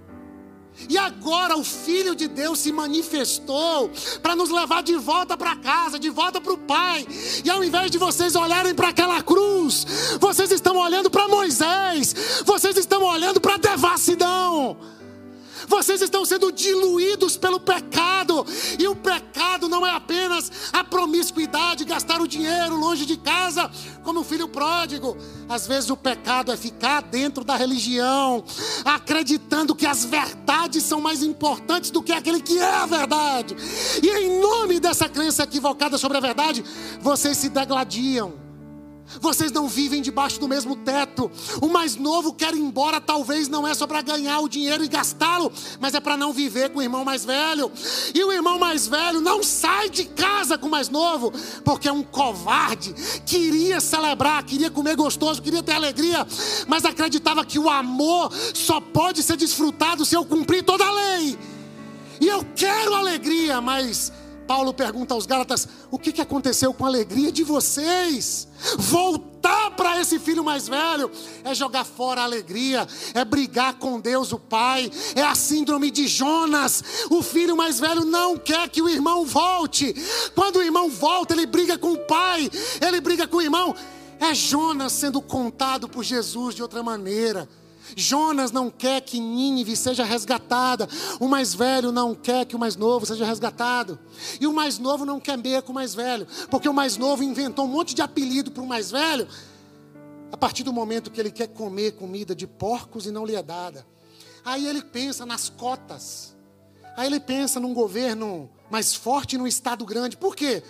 E 0.89 0.99
agora 0.99 1.57
o 1.57 1.64
Filho 1.64 2.14
de 2.14 2.29
Deus 2.29 2.59
se 2.59 2.72
manifestou 2.72 3.91
para 4.22 4.37
nos 4.37 4.51
levar 4.51 4.83
de 4.83 4.97
volta 4.97 5.37
para 5.37 5.57
casa, 5.57 5.99
de 5.99 6.11
volta 6.11 6.41
para 6.41 6.53
o 6.53 6.59
Pai. 6.59 7.07
E 7.45 7.51
ao 7.51 7.62
invés 7.64 7.91
de 7.91 7.99
vocês 7.99 8.37
olharem 8.37 8.74
para 8.74 8.89
aquela 8.89 9.22
cruz, 9.22 9.87
vocês 10.20 10.51
estão 10.51 10.77
olhando 10.77 11.11
para 11.11 11.29
Moisés, 11.29 12.43
vocês 12.45 12.77
estão 12.77 13.03
olhando 13.03 13.41
para 13.41 13.55
a 13.55 13.59
devassidão. 13.59 14.77
Vocês 15.67 16.01
estão 16.01 16.25
sendo 16.25 16.53
diluídos 16.53 17.37
pelo 17.37 17.61
pecado. 17.61 18.47
E 18.79 18.87
o 18.89 18.97
pecado 18.97 19.69
não 19.69 19.87
é 19.87 19.91
apenas 19.91 20.51
a 20.73 20.85
promiscuidade, 20.85 21.85
gastar 21.85 22.21
o 22.21 22.29
dinheiro 22.29 22.77
longe 22.77 23.05
de 23.05 23.17
casa, 23.17 23.71
como 24.03 24.21
o 24.21 24.25
filho 24.25 24.49
pródigo. 24.49 25.17
Às 25.49 25.67
vezes 25.67 25.91
o 25.91 25.97
pecado 25.97 26.53
é 26.53 26.57
ficar 26.57 27.03
dentro 27.03 27.45
da 27.45 27.57
religião, 27.57 28.45
acreditando 28.85 29.75
que 29.75 29.87
as 29.87 30.05
verdades 30.05 30.83
são 30.83 31.01
mais 31.01 31.23
importantes 31.23 31.91
do 31.91 32.03
que 32.03 32.12
aquele 32.12 32.41
que 32.41 32.59
é 32.59 32.75
a 32.77 32.87
verdade. 32.87 33.57
E 34.03 34.09
em 34.09 34.41
nome 34.41 34.81
dessa 34.81 35.09
crença 35.09 35.43
equivocada 35.43 35.99
sobre 35.99 36.19
a 36.19 36.21
verdade, 36.21 36.64
vocês 37.01 37.37
se 37.37 37.49
degladiam 37.49 38.45
vocês 39.21 39.53
não 39.53 39.69
vivem 39.69 40.03
debaixo 40.03 40.41
do 40.41 40.49
mesmo 40.49 40.77
teto. 40.77 41.31
O 41.61 41.69
mais 41.69 41.97
novo 41.97 42.33
quer 42.33 42.55
ir 42.55 42.61
embora, 42.61 43.01
talvez 43.01 43.49
não 43.49 43.67
é 43.67 43.75
só 43.75 43.87
para 43.87 44.03
ganhar 44.03 44.41
o 44.41 44.49
dinheiro 44.49 44.85
e 44.85 44.89
gastá-lo, 44.89 45.53
mas 45.81 45.95
é 45.95 46.01
para 46.01 46.17
não 46.17 46.33
viver 46.33 46.71
com 46.71 46.79
o 46.79 46.83
irmão 46.83 47.05
mais 47.05 47.25
velho. 47.25 47.71
E 48.15 48.23
o 48.23 48.33
irmão 48.33 48.59
mais 48.59 48.87
velho 48.87 49.21
não 49.21 49.43
sai 49.43 49.89
de 49.89 50.05
casa 50.05 50.59
com 50.59 50.67
o 50.67 50.71
mais 50.71 50.89
novo, 50.89 51.33
porque 51.65 51.89
é 51.89 51.93
um 51.93 52.03
covarde. 52.03 52.95
Queria 53.25 53.81
celebrar, 53.81 54.43
queria 54.45 54.71
comer 54.71 54.97
gostoso, 54.97 55.43
queria 55.43 55.63
ter 55.63 55.73
alegria, 55.73 56.27
mas 56.67 56.85
acreditava 56.85 57.45
que 57.45 57.59
o 57.59 57.69
amor 57.69 58.33
só 58.55 58.81
pode 58.81 59.23
ser 59.23 59.37
desfrutado 59.37 60.05
se 60.05 60.15
eu 60.15 60.25
cumprir 60.25 60.63
toda 60.63 60.85
a 60.85 60.93
lei. 60.93 61.39
E 62.21 62.29
eu 62.29 62.45
quero 62.55 62.95
alegria, 62.95 63.61
mas 63.61 64.13
Paulo 64.47 64.72
pergunta 64.72 65.14
aos 65.14 65.26
Gálatas: 65.26 65.68
o 65.90 65.99
que, 65.99 66.12
que 66.12 66.20
aconteceu 66.20 66.72
com 66.72 66.84
a 66.84 66.88
alegria 66.88 67.32
de 67.32 67.42
vocês? 67.42 68.49
Voltar 68.78 69.72
para 69.72 70.01
esse 70.01 70.18
filho 70.18 70.42
mais 70.44 70.68
velho 70.68 71.11
é 71.44 71.55
jogar 71.55 71.84
fora 71.84 72.20
a 72.20 72.24
alegria, 72.24 72.86
é 73.14 73.24
brigar 73.24 73.74
com 73.74 74.01
Deus 74.01 74.32
o 74.32 74.38
Pai, 74.38 74.90
é 75.14 75.22
a 75.22 75.34
síndrome 75.34 75.90
de 75.90 76.07
Jonas. 76.07 76.82
O 77.11 77.22
filho 77.22 77.57
mais 77.57 77.78
velho 77.80 78.05
não 78.05 78.36
quer 78.36 78.68
que 78.68 78.80
o 78.80 78.88
irmão 78.88 79.24
volte. 79.24 79.94
Quando 80.34 80.57
o 80.57 80.62
irmão 80.62 80.88
volta, 80.88 81.34
ele 81.34 81.47
briga 81.47 81.76
com 81.76 81.92
o 81.92 81.99
pai, 81.99 82.51
ele 82.80 83.01
briga 83.01 83.26
com 83.26 83.38
o 83.38 83.42
irmão. 83.42 83.74
É 84.18 84.34
Jonas 84.34 84.92
sendo 84.92 85.20
contado 85.20 85.88
por 85.88 86.03
Jesus 86.03 86.55
de 86.55 86.62
outra 86.62 86.82
maneira. 86.82 87.49
Jonas 87.95 88.51
não 88.51 88.70
quer 88.70 89.01
que 89.03 89.20
Nínive 89.20 89.76
seja 89.76 90.05
resgatada. 90.05 90.89
O 91.20 91.28
mais 91.28 91.55
velho 91.55 91.93
não 91.93 92.14
quer 92.14 92.45
que 92.47 92.57
o 92.57 92.59
mais 92.59 92.76
novo 92.76 93.07
seja 93.07 93.24
resgatado. 93.24 93.99
E 94.41 94.47
o 94.47 94.53
mais 94.53 94.78
novo 94.78 95.05
não 95.05 95.20
quer 95.20 95.37
meia 95.37 95.62
com 95.62 95.72
o 95.72 95.74
mais 95.74 95.95
velho. 95.95 96.26
Porque 96.51 96.68
o 96.68 96.74
mais 96.74 96.97
novo 96.97 97.22
inventou 97.22 97.64
um 97.64 97.68
monte 97.68 97.95
de 97.95 98.03
apelido 98.03 98.51
para 98.51 98.62
o 98.62 98.66
mais 98.66 98.91
velho. 98.91 99.28
A 100.32 100.37
partir 100.37 100.62
do 100.62 100.72
momento 100.72 101.11
que 101.11 101.20
ele 101.20 101.30
quer 101.30 101.49
comer 101.49 101.93
comida 101.93 102.34
de 102.34 102.47
porcos 102.47 103.07
e 103.07 103.11
não 103.11 103.24
lhe 103.24 103.37
é 103.37 103.43
dada. 103.43 103.87
Aí 104.45 104.66
ele 104.66 104.82
pensa 104.82 105.24
nas 105.24 105.49
cotas. 105.49 106.34
Aí 106.97 107.07
ele 107.07 107.20
pensa 107.20 107.61
num 107.61 107.74
governo 107.74 108.51
mais 108.70 108.95
forte, 108.95 109.37
num 109.37 109.47
estado 109.47 109.84
grande. 109.84 110.16
Por 110.16 110.34
quê? 110.34 110.62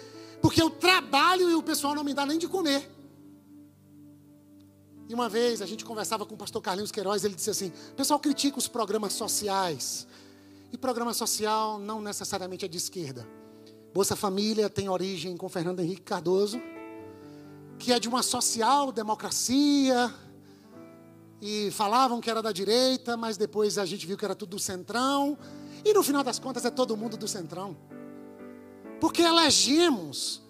Porque 0.43 0.61
eu 0.61 0.71
trabalho 0.71 1.51
e 1.51 1.55
o 1.55 1.63
pessoal 1.63 1.95
não 1.95 2.05
me 2.05 2.15
dá 2.15 2.27
nem 2.27 2.39
de 2.39 2.49
comer. 2.49 2.96
E 5.09 5.15
uma 5.15 5.29
vez 5.29 5.63
a 5.63 5.67
gente 5.67 5.85
conversava 5.85 6.27
com 6.27 6.35
o 6.35 6.39
pastor 6.39 6.61
Carlinhos 6.61 6.91
Queiroz, 6.91 7.25
ele 7.25 7.35
disse 7.35 7.51
assim: 7.51 7.73
pessoal 7.97 8.19
critica 8.19 8.59
os 8.59 8.67
programas 8.69 9.13
sociais. 9.13 10.07
E 10.73 10.77
programa 10.77 11.15
social 11.15 11.79
não 11.79 12.01
necessariamente 12.01 12.65
é 12.65 12.69
de 12.69 12.77
esquerda. 12.77 13.27
Bolsa 13.95 14.17
Família 14.17 14.69
tem 14.69 14.89
origem 14.89 15.37
com 15.37 15.49
Fernando 15.49 15.81
Henrique 15.81 16.03
Cardoso, 16.03 16.61
que 17.79 17.93
é 17.93 18.01
de 18.01 18.09
uma 18.09 18.23
social-democracia. 18.23 20.13
E 21.41 21.71
falavam 21.71 22.21
que 22.21 22.31
era 22.31 22.43
da 22.43 22.51
direita, 22.51 23.17
mas 23.17 23.37
depois 23.37 23.79
a 23.79 23.87
gente 23.87 24.07
viu 24.07 24.17
que 24.17 24.25
era 24.25 24.35
tudo 24.35 24.57
do 24.57 24.59
centrão. 24.59 25.39
E 25.85 25.95
no 25.95 26.03
final 26.03 26.25
das 26.25 26.39
contas 26.39 26.65
é 26.65 26.71
todo 26.71 26.97
mundo 26.97 27.17
do 27.17 27.29
centrão. 27.29 27.77
Porque 29.01 29.23
elegemos 29.23 30.43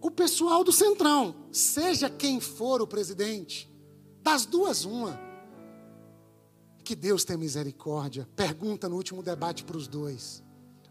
o 0.00 0.10
pessoal 0.10 0.62
do 0.62 0.72
centrão, 0.72 1.34
seja 1.50 2.10
quem 2.10 2.40
for 2.40 2.82
o 2.82 2.86
presidente. 2.86 3.67
Das 4.22 4.44
duas, 4.46 4.84
uma. 4.84 5.18
Que 6.84 6.94
Deus 6.94 7.24
tenha 7.24 7.38
misericórdia. 7.38 8.28
Pergunta 8.34 8.88
no 8.88 8.96
último 8.96 9.22
debate 9.22 9.64
para 9.64 9.76
os 9.76 9.86
dois. 9.86 10.42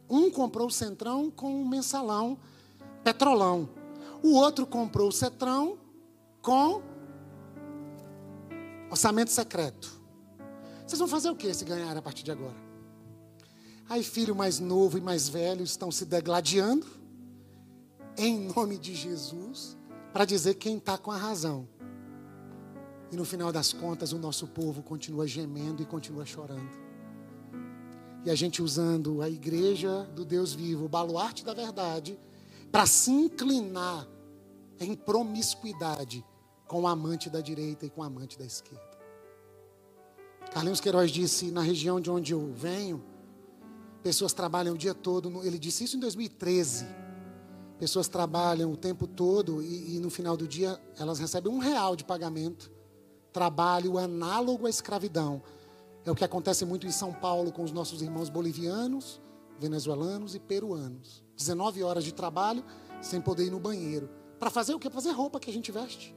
Um 0.09 0.29
comprou 0.31 0.67
o 0.67 0.71
Centrão 0.71 1.29
com 1.29 1.61
um 1.61 1.67
mensalão, 1.67 2.37
petrolão. 3.03 3.69
O 4.23 4.33
outro 4.33 4.65
comprou 4.65 5.09
o 5.09 5.11
Cetrão 5.11 5.77
com 6.41 6.81
orçamento 8.89 9.31
secreto. 9.31 9.91
Vocês 10.85 10.99
vão 10.99 11.07
fazer 11.07 11.29
o 11.29 11.35
que 11.35 11.53
se 11.53 11.65
ganhar 11.65 11.95
a 11.97 12.01
partir 12.01 12.23
de 12.23 12.31
agora? 12.31 12.55
Aí, 13.89 14.03
filho 14.03 14.35
mais 14.35 14.59
novo 14.59 14.97
e 14.97 15.01
mais 15.01 15.29
velho 15.29 15.63
estão 15.63 15.91
se 15.91 16.05
degladiando, 16.05 16.85
em 18.17 18.51
nome 18.53 18.77
de 18.77 18.93
Jesus, 18.93 19.77
para 20.11 20.25
dizer 20.25 20.55
quem 20.55 20.77
está 20.77 20.97
com 20.97 21.11
a 21.11 21.17
razão. 21.17 21.67
E 23.11 23.15
no 23.15 23.23
final 23.23 23.51
das 23.51 23.71
contas, 23.71 24.11
o 24.11 24.17
nosso 24.17 24.47
povo 24.47 24.83
continua 24.83 25.25
gemendo 25.25 25.81
e 25.81 25.85
continua 25.85 26.25
chorando. 26.25 26.77
E 28.25 28.29
a 28.29 28.35
gente 28.35 28.61
usando 28.61 29.21
a 29.21 29.29
igreja 29.29 30.03
do 30.13 30.25
Deus 30.25 30.53
vivo, 30.53 30.85
o 30.85 30.89
baluarte 30.89 31.45
da 31.45 31.53
verdade, 31.53 32.19
para 32.71 32.85
se 32.85 33.11
inclinar 33.11 34.05
em 34.79 34.93
promiscuidade 34.93 36.25
com 36.67 36.81
o 36.81 36.87
amante 36.87 37.29
da 37.29 37.39
direita 37.39 37.85
e 37.85 37.89
com 37.89 38.01
o 38.01 38.03
amante 38.03 38.37
da 38.37 38.45
esquerda. 38.45 38.97
Carlinhos 40.51 40.81
Queiroz 40.81 41.09
disse: 41.09 41.49
na 41.51 41.61
região 41.61 42.01
de 42.01 42.11
onde 42.11 42.33
eu 42.33 42.51
venho, 42.53 43.01
pessoas 44.03 44.33
trabalham 44.33 44.75
o 44.75 44.77
dia 44.77 44.93
todo. 44.93 45.45
Ele 45.45 45.57
disse 45.57 45.85
isso 45.85 45.95
em 45.95 45.99
2013. 45.99 46.85
Pessoas 47.79 48.09
trabalham 48.09 48.73
o 48.73 48.75
tempo 48.75 49.07
todo 49.07 49.61
e, 49.61 49.95
e 49.95 49.99
no 49.99 50.09
final 50.09 50.35
do 50.35 50.47
dia 50.47 50.81
elas 50.97 51.19
recebem 51.19 51.51
um 51.51 51.59
real 51.59 51.95
de 51.95 52.03
pagamento 52.03 52.71
trabalho 53.31 53.97
análogo 53.97 54.65
à 54.65 54.69
escravidão. 54.69 55.41
É 56.05 56.11
o 56.11 56.15
que 56.15 56.23
acontece 56.23 56.63
muito 56.65 56.87
em 56.87 56.91
São 56.91 57.11
Paulo 57.11 57.51
com 57.51 57.63
os 57.63 57.71
nossos 57.71 58.01
irmãos 58.01 58.29
bolivianos, 58.29 59.21
venezuelanos 59.59 60.35
e 60.35 60.39
peruanos. 60.39 61.23
19 61.35 61.83
horas 61.83 62.03
de 62.03 62.13
trabalho 62.13 62.63
sem 63.01 63.19
poder 63.19 63.45
ir 63.45 63.51
no 63.51 63.59
banheiro. 63.59 64.09
Para 64.39 64.49
fazer 64.49 64.73
o 64.73 64.79
que? 64.79 64.89
Fazer 64.89 65.11
roupa 65.11 65.39
que 65.39 65.49
a 65.49 65.53
gente 65.53 65.71
veste. 65.71 66.15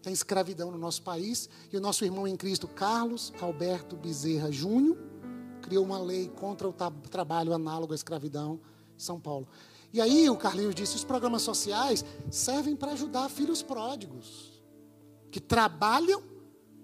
Tem 0.00 0.12
escravidão 0.12 0.70
no 0.70 0.78
nosso 0.78 1.02
país. 1.02 1.48
E 1.72 1.76
o 1.76 1.80
nosso 1.80 2.04
irmão 2.04 2.26
em 2.28 2.36
Cristo, 2.36 2.68
Carlos 2.68 3.32
Alberto 3.40 3.96
Bezerra 3.96 4.52
Júnior, 4.52 4.96
criou 5.60 5.84
uma 5.84 5.98
lei 5.98 6.28
contra 6.28 6.68
o 6.68 6.72
trabalho 6.72 7.52
análogo 7.52 7.92
à 7.92 7.96
escravidão 7.96 8.60
em 8.96 9.00
São 9.00 9.18
Paulo. 9.18 9.48
E 9.92 10.00
aí 10.00 10.30
o 10.30 10.36
Carlinhos 10.36 10.74
disse: 10.74 10.94
os 10.94 11.04
programas 11.04 11.42
sociais 11.42 12.04
servem 12.30 12.76
para 12.76 12.92
ajudar 12.92 13.28
filhos 13.28 13.62
pródigos 13.62 14.55
que 15.30 15.40
trabalham 15.40 16.22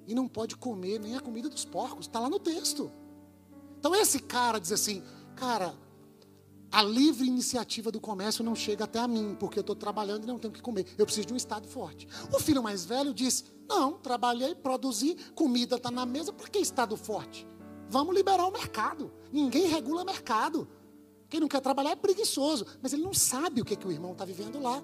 e 0.06 0.14
não 0.14 0.28
pode 0.28 0.56
comer 0.56 0.98
nem 0.98 1.16
a 1.16 1.20
comida 1.20 1.48
dos 1.48 1.64
porcos. 1.64 2.06
Está 2.06 2.20
lá 2.20 2.28
no 2.28 2.38
texto. 2.38 2.90
Então 3.78 3.94
esse 3.94 4.20
cara 4.20 4.58
diz 4.58 4.72
assim, 4.72 5.02
cara, 5.34 5.74
a 6.70 6.82
livre 6.82 7.26
iniciativa 7.26 7.92
do 7.92 8.00
comércio 8.00 8.42
não 8.42 8.54
chega 8.54 8.84
até 8.84 8.98
a 8.98 9.06
mim, 9.06 9.36
porque 9.38 9.58
eu 9.58 9.62
estou 9.62 9.76
trabalhando 9.76 10.24
e 10.24 10.26
não 10.26 10.38
tenho 10.38 10.54
que 10.54 10.62
comer. 10.62 10.86
Eu 10.96 11.04
preciso 11.04 11.26
de 11.26 11.34
um 11.34 11.36
Estado 11.36 11.68
forte. 11.68 12.08
O 12.32 12.40
filho 12.40 12.62
mais 12.62 12.84
velho 12.84 13.12
diz: 13.12 13.44
Não, 13.68 13.92
trabalhei, 13.92 14.54
produzi, 14.54 15.16
comida 15.34 15.76
está 15.76 15.90
na 15.90 16.06
mesa, 16.06 16.32
por 16.32 16.48
que 16.48 16.58
Estado 16.58 16.96
forte? 16.96 17.46
Vamos 17.90 18.14
liberar 18.14 18.46
o 18.46 18.50
mercado. 18.50 19.12
Ninguém 19.30 19.66
regula 19.66 20.02
mercado. 20.02 20.66
Quem 21.28 21.40
não 21.40 21.48
quer 21.48 21.60
trabalhar 21.60 21.90
é 21.90 21.96
preguiçoso, 21.96 22.66
mas 22.80 22.92
ele 22.94 23.02
não 23.02 23.12
sabe 23.12 23.60
o 23.60 23.64
que, 23.64 23.76
que 23.76 23.86
o 23.86 23.92
irmão 23.92 24.12
está 24.12 24.24
vivendo 24.24 24.58
lá. 24.58 24.82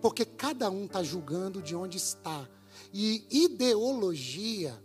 Porque 0.00 0.24
cada 0.24 0.70
um 0.70 0.84
está 0.84 1.02
julgando 1.02 1.60
de 1.60 1.74
onde 1.74 1.96
está. 1.96 2.48
E 2.96 3.26
ideologia 3.28 4.80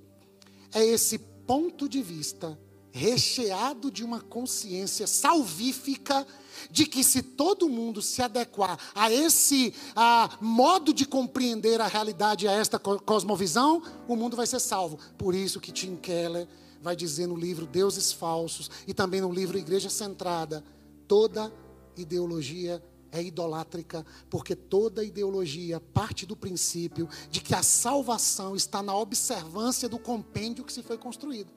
é 0.74 0.84
esse 0.84 1.20
ponto 1.20 1.88
de 1.88 2.02
vista 2.02 2.60
recheado 2.92 3.92
de 3.92 4.04
uma 4.04 4.20
consciência 4.20 5.06
salvífica 5.06 6.26
de 6.72 6.88
que 6.88 7.04
se 7.04 7.22
todo 7.22 7.70
mundo 7.70 8.02
se 8.02 8.20
adequar 8.24 8.80
a 8.96 9.12
esse 9.12 9.76
a, 9.96 10.38
modo 10.42 10.92
de 10.92 11.06
compreender 11.06 11.80
a 11.80 11.88
realidade, 11.88 12.48
a 12.48 12.52
esta 12.52 12.80
cosmovisão, 12.80 13.84
o 14.08 14.16
mundo 14.16 14.36
vai 14.36 14.48
ser 14.48 14.60
salvo. 14.60 14.98
Por 15.16 15.36
isso 15.36 15.62
que 15.62 15.72
Tim 15.72 15.96
Keller 15.96 16.48
vai 16.82 16.96
dizer 16.96 17.28
no 17.28 17.36
livro 17.36 17.68
Deuses 17.68 18.12
Falsos 18.12 18.72
e 18.88 18.94
também 18.94 19.22
no 19.22 19.32
livro 19.32 19.56
Igreja 19.56 19.88
Centrada, 19.88 20.64
toda 21.08 21.54
ideologia 21.96 22.84
é 23.12 23.22
idolátrica, 23.22 24.06
porque 24.30 24.56
toda 24.56 25.04
ideologia 25.04 25.80
parte 25.80 26.26
do 26.26 26.36
princípio 26.36 27.08
de 27.30 27.42
que 27.42 27.56
a 27.56 27.64
salvação 27.64 28.56
está 28.56 28.84
na 28.84 28.96
observância 28.96 29.90
do 29.90 30.00
compêndio 30.00 30.64
que 30.64 30.74
se 30.74 30.84
foi 30.84 30.98
construído. 30.98 31.52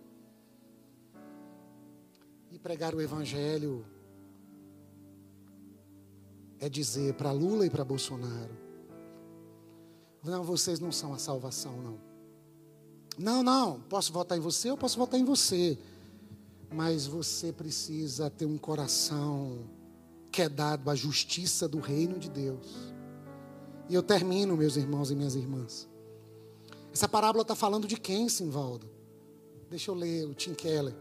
E 2.50 2.58
pregar 2.58 2.94
o 2.94 3.00
evangelho 3.00 3.84
é 6.58 6.68
dizer 6.68 7.14
para 7.14 7.32
Lula 7.32 7.66
e 7.66 7.70
para 7.70 7.84
Bolsonaro: 7.84 8.56
não, 10.22 10.44
vocês 10.44 10.78
não 10.78 10.92
são 10.92 11.12
a 11.12 11.18
salvação, 11.18 11.76
não. 11.82 12.12
Não, 13.18 13.42
não, 13.42 13.80
posso 13.80 14.12
votar 14.12 14.38
em 14.38 14.40
você, 14.40 14.70
eu 14.70 14.76
posso 14.76 14.96
votar 14.96 15.18
em 15.18 15.24
você. 15.24 15.78
Mas 16.70 17.06
você 17.06 17.52
precisa 17.52 18.30
ter 18.30 18.46
um 18.46 18.56
coração 18.56 19.68
que 20.32 20.40
é 20.40 20.48
dado 20.48 20.90
à 20.90 20.94
justiça 20.94 21.68
do 21.68 21.78
reino 21.78 22.18
de 22.18 22.30
Deus. 22.30 22.92
E 23.88 23.94
eu 23.94 24.02
termino, 24.02 24.56
meus 24.56 24.76
irmãos 24.76 25.10
e 25.10 25.14
minhas 25.14 25.34
irmãs. 25.34 25.86
Essa 26.92 27.06
parábola 27.06 27.42
está 27.42 27.54
falando 27.54 27.86
de 27.86 27.98
quem, 27.98 28.28
Simvaldo? 28.28 28.88
Deixa 29.68 29.90
eu 29.90 29.94
ler 29.94 30.26
o 30.26 30.34
Tim 30.34 30.54
Keller. 30.54 30.94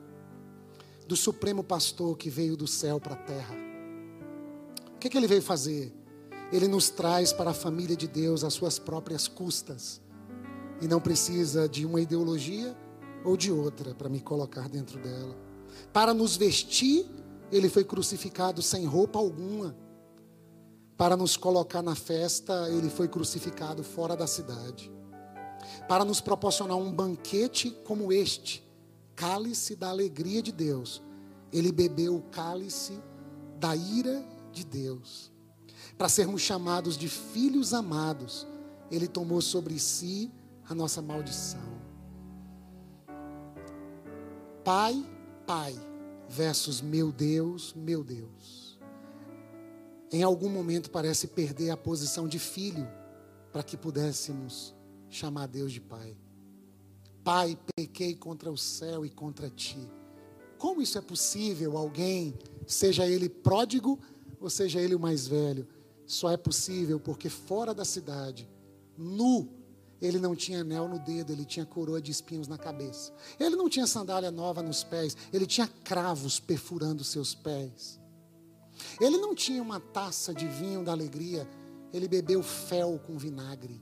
Do 1.07 1.15
Supremo 1.15 1.63
Pastor 1.63 2.17
que 2.17 2.29
veio 2.29 2.57
do 2.57 2.67
céu 2.67 2.99
para 2.99 3.13
a 3.13 3.17
terra. 3.17 3.55
O 4.93 4.99
que, 4.99 5.09
que 5.09 5.17
ele 5.17 5.27
veio 5.27 5.41
fazer? 5.41 5.93
Ele 6.51 6.67
nos 6.67 6.89
traz 6.89 7.31
para 7.31 7.51
a 7.51 7.53
família 7.53 7.95
de 7.95 8.07
Deus 8.07 8.43
às 8.43 8.53
suas 8.53 8.77
próprias 8.77 9.27
custas. 9.27 10.01
E 10.81 10.87
não 10.87 10.99
precisa 10.99 11.69
de 11.69 11.85
uma 11.85 12.01
ideologia 12.01 12.75
ou 13.23 13.37
de 13.37 13.51
outra 13.51 13.95
para 13.95 14.09
me 14.09 14.19
colocar 14.19 14.67
dentro 14.67 14.99
dela. 14.99 15.37
Para 15.93 16.13
nos 16.13 16.35
vestir 16.35 17.05
ele 17.51 17.69
foi 17.69 17.83
crucificado 17.83 18.61
sem 18.61 18.85
roupa 18.85 19.19
alguma. 19.19 19.75
Para 20.95 21.17
nos 21.17 21.35
colocar 21.35 21.81
na 21.81 21.95
festa, 21.95 22.69
ele 22.69 22.89
foi 22.89 23.07
crucificado 23.07 23.83
fora 23.83 24.15
da 24.15 24.25
cidade. 24.25 24.91
Para 25.87 26.05
nos 26.05 26.21
proporcionar 26.21 26.77
um 26.77 26.91
banquete 26.91 27.71
como 27.85 28.11
este, 28.11 28.63
cálice 29.15 29.75
da 29.75 29.89
alegria 29.89 30.41
de 30.41 30.51
Deus, 30.51 31.01
ele 31.51 31.71
bebeu 31.71 32.15
o 32.15 32.21
cálice 32.21 32.97
da 33.59 33.75
ira 33.75 34.23
de 34.51 34.63
Deus. 34.63 35.31
Para 35.97 36.07
sermos 36.07 36.41
chamados 36.41 36.97
de 36.97 37.09
filhos 37.09 37.73
amados, 37.73 38.47
ele 38.89 39.07
tomou 39.07 39.41
sobre 39.41 39.77
si 39.77 40.31
a 40.67 40.73
nossa 40.73 41.01
maldição. 41.01 41.81
Pai, 44.63 45.03
Pai 45.45 45.90
versus 46.31 46.81
meu 46.81 47.11
Deus, 47.11 47.73
meu 47.75 48.03
Deus. 48.03 48.79
Em 50.11 50.23
algum 50.23 50.49
momento 50.49 50.89
parece 50.89 51.27
perder 51.27 51.69
a 51.69 51.77
posição 51.77 52.27
de 52.27 52.39
filho 52.39 52.87
para 53.51 53.63
que 53.63 53.75
pudéssemos 53.75 54.73
chamar 55.09 55.47
Deus 55.47 55.73
de 55.73 55.81
Pai. 55.81 56.15
Pai, 57.23 57.57
pequei 57.75 58.15
contra 58.15 58.49
o 58.49 58.57
céu 58.57 59.05
e 59.05 59.09
contra 59.09 59.49
ti. 59.49 59.89
Como 60.57 60.81
isso 60.81 60.97
é 60.97 61.01
possível? 61.01 61.77
Alguém, 61.77 62.33
seja 62.65 63.05
ele 63.05 63.27
pródigo 63.27 63.99
ou 64.39 64.49
seja 64.49 64.79
ele 64.79 64.95
o 64.95 64.99
mais 64.99 65.27
velho, 65.27 65.67
só 66.05 66.31
é 66.31 66.37
possível 66.37 66.99
porque 66.99 67.29
fora 67.29 67.73
da 67.73 67.85
cidade, 67.85 68.49
nu, 68.97 69.49
ele 70.01 70.17
não 70.17 70.35
tinha 70.35 70.61
anel 70.61 70.87
no 70.87 70.97
dedo, 70.97 71.31
ele 71.31 71.45
tinha 71.45 71.65
coroa 71.65 72.01
de 72.01 72.09
espinhos 72.09 72.47
na 72.47 72.57
cabeça. 72.57 73.13
Ele 73.39 73.55
não 73.55 73.69
tinha 73.69 73.85
sandália 73.85 74.31
nova 74.31 74.63
nos 74.63 74.83
pés, 74.83 75.15
ele 75.31 75.45
tinha 75.45 75.67
cravos 75.83 76.39
perfurando 76.39 77.03
seus 77.03 77.35
pés. 77.35 77.99
Ele 78.99 79.17
não 79.17 79.35
tinha 79.35 79.61
uma 79.61 79.79
taça 79.79 80.33
de 80.33 80.47
vinho 80.47 80.83
da 80.83 80.91
alegria, 80.91 81.47
ele 81.93 82.07
bebeu 82.07 82.41
fel 82.41 82.97
com 83.05 83.15
vinagre. 83.15 83.79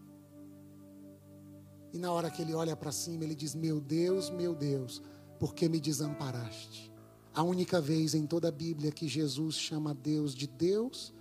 E 1.94 1.98
na 1.98 2.12
hora 2.12 2.30
que 2.30 2.42
ele 2.42 2.54
olha 2.54 2.76
para 2.76 2.92
cima, 2.92 3.24
ele 3.24 3.34
diz: 3.34 3.56
Meu 3.56 3.80
Deus, 3.80 4.30
meu 4.30 4.54
Deus, 4.54 5.02
por 5.40 5.56
que 5.56 5.70
me 5.70 5.80
desamparaste? 5.80 6.92
A 7.34 7.44
única 7.44 7.80
vez 7.80 8.14
em 8.14 8.28
toda 8.28 8.50
a 8.50 8.52
Bíblia 8.52 8.92
que 8.92 9.08
Jesus 9.08 9.56
chama 9.56 9.94
Deus 9.94 10.36
de 10.36 10.48
Deus 10.48 11.14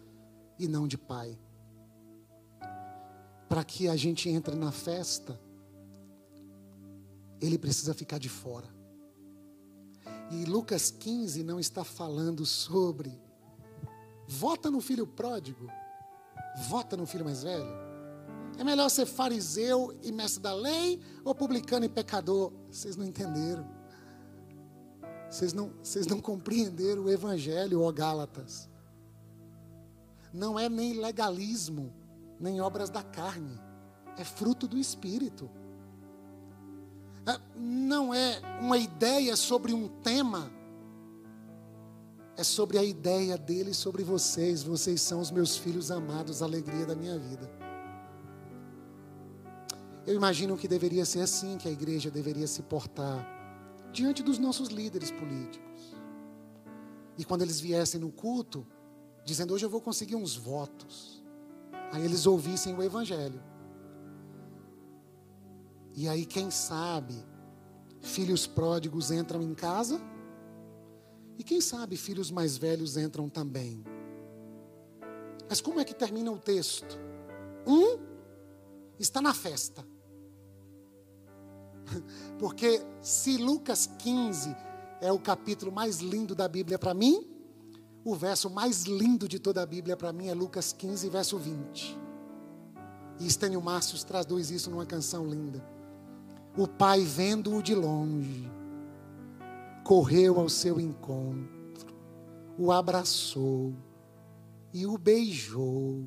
e 0.59 0.67
não 0.67 0.89
de 0.89 0.99
Pai 0.99 1.39
para 3.49 3.65
que 3.65 3.89
a 3.89 3.97
gente 3.97 4.29
entre 4.29 4.55
na 4.55 4.71
festa, 4.71 5.41
ele 7.41 7.59
precisa 7.59 7.95
ficar 7.95 8.19
de 8.19 8.29
fora. 8.29 8.69
E 10.31 10.45
Lucas 10.45 10.91
15 10.91 11.43
não 11.43 11.59
está 11.59 11.83
falando 11.83 12.45
sobre 12.45 13.19
vota 14.27 14.71
no 14.71 14.81
filho 14.81 15.07
pródigo, 15.07 15.71
vota 16.69 16.97
no 16.97 17.07
filho 17.07 17.25
mais 17.25 17.43
velho. 17.43 17.89
É 18.59 18.65
melhor 18.65 18.91
ser 18.91 19.07
fariseu 19.07 19.97
e 20.03 20.13
mestre 20.13 20.43
da 20.43 20.53
lei 20.53 21.01
ou 21.25 21.35
publicano 21.35 21.87
e 21.87 21.89
pecador? 21.89 22.53
Vocês 22.71 22.97
não 22.97 23.07
entenderam. 23.07 23.67
Vocês 25.31 25.53
não, 25.53 25.73
vocês 25.83 26.07
não 26.07 26.21
compreenderam 26.21 27.05
o 27.05 27.11
evangelho, 27.11 27.83
ó 27.83 27.93
Gálatas. 27.93 28.69
Não 30.33 30.59
é 30.59 30.69
nem 30.69 30.95
legalismo 30.95 31.95
nem 32.41 32.61
obras 32.61 32.91
da 32.91 33.03
carne, 33.03 33.59
é 34.17 34.25
fruto 34.25 34.67
do 34.67 34.77
Espírito. 34.77 35.51
É, 37.27 37.39
não 37.57 38.13
é 38.13 38.41
uma 38.61 38.79
ideia 38.79 39.37
sobre 39.37 39.73
um 39.73 39.89
tema, 39.89 40.51
é 42.37 42.45
sobre 42.45 42.79
a 42.79 42.85
ideia 42.85 43.37
dele 43.37 43.75
sobre 43.75 44.03
vocês. 44.03 44.63
Vocês 44.63 45.01
são 45.01 45.21
os 45.21 45.31
meus 45.31 45.57
filhos 45.57 45.91
amados, 45.91 46.43
a 46.43 46.47
alegria 46.47 46.87
da 46.87 46.95
minha 46.95 47.19
vida. 47.19 47.51
Eu 50.07 50.15
imagino 50.15 50.57
que 50.57 50.67
deveria 50.67 51.05
ser 51.05 51.21
assim 51.21 51.59
que 51.59 51.69
a 51.69 51.71
igreja 51.71 52.11
deveria 52.11 52.47
se 52.47 52.63
portar 52.63 53.27
diante 53.93 54.23
dos 54.23 54.39
nossos 54.39 54.69
líderes 54.69 55.11
políticos. 55.11 55.97
E 57.19 57.25
quando 57.25 57.43
eles 57.43 57.61
viessem 57.61 58.01
no 58.01 58.11
culto, 58.11 58.67
dizendo: 59.25 59.53
Hoje 59.53 59.67
eu 59.67 59.71
vou 59.71 59.81
conseguir 59.81 60.17
uns 60.17 60.35
votos 60.35 61.18
aí 61.93 62.05
eles 62.05 62.27
ouvissem 62.27 62.75
o 62.75 62.83
Evangelho. 62.83 63.43
E 65.95 66.09
aí, 66.09 66.25
quem 66.25 66.51
sabe, 66.51 67.15
filhos 68.01 68.47
pródigos 68.47 69.11
entram 69.11 69.43
em 69.43 69.55
casa, 69.55 70.01
e 71.39 71.45
quem 71.45 71.61
sabe, 71.61 71.97
filhos 71.97 72.31
mais 72.31 72.57
velhos 72.57 72.97
entram 72.97 73.29
também. 73.29 73.85
Mas 75.49 75.61
como 75.61 75.81
é 75.81 75.85
que 75.85 75.95
termina 75.95 76.31
o 76.31 76.39
texto? 76.39 76.99
Um 77.67 77.99
está 78.99 79.23
na 79.23 79.33
festa. 79.33 79.85
Porque 82.39 82.83
se 83.01 83.37
Lucas 83.37 83.87
15 83.99 84.55
é 85.01 85.13
o 85.13 85.19
capítulo 85.19 85.71
mais 85.71 86.01
lindo 86.01 86.35
da 86.35 86.49
Bíblia 86.49 86.79
para 86.79 86.93
mim, 86.93 87.38
o 88.11 88.15
verso 88.15 88.49
mais 88.49 88.85
lindo 88.85 89.29
de 89.29 89.39
toda 89.39 89.63
a 89.63 89.67
Bíblia 89.67 89.95
para 89.95 90.15
mim 90.15 90.29
é 90.29 90.35
Lucas 90.35 90.73
15, 90.73 91.11
verso 91.11 91.37
20. 91.37 91.99
E 93.21 93.27
Estênio 93.27 93.61
Márcios 93.61 94.03
traduz 94.03 94.51
isso 94.51 94.71
numa 94.71 94.87
canção 94.87 95.27
linda. 95.27 95.63
O 96.57 96.67
pai, 96.67 97.05
vendo-o 97.05 97.63
de 97.63 97.75
longe, 97.75 98.51
correu 99.85 100.41
ao 100.41 100.49
seu 100.49 100.81
encontro, 100.81 101.51
o 102.57 102.73
abraçou 102.73 103.75
e 104.73 104.87
o 104.87 104.97
beijou. 104.97 106.07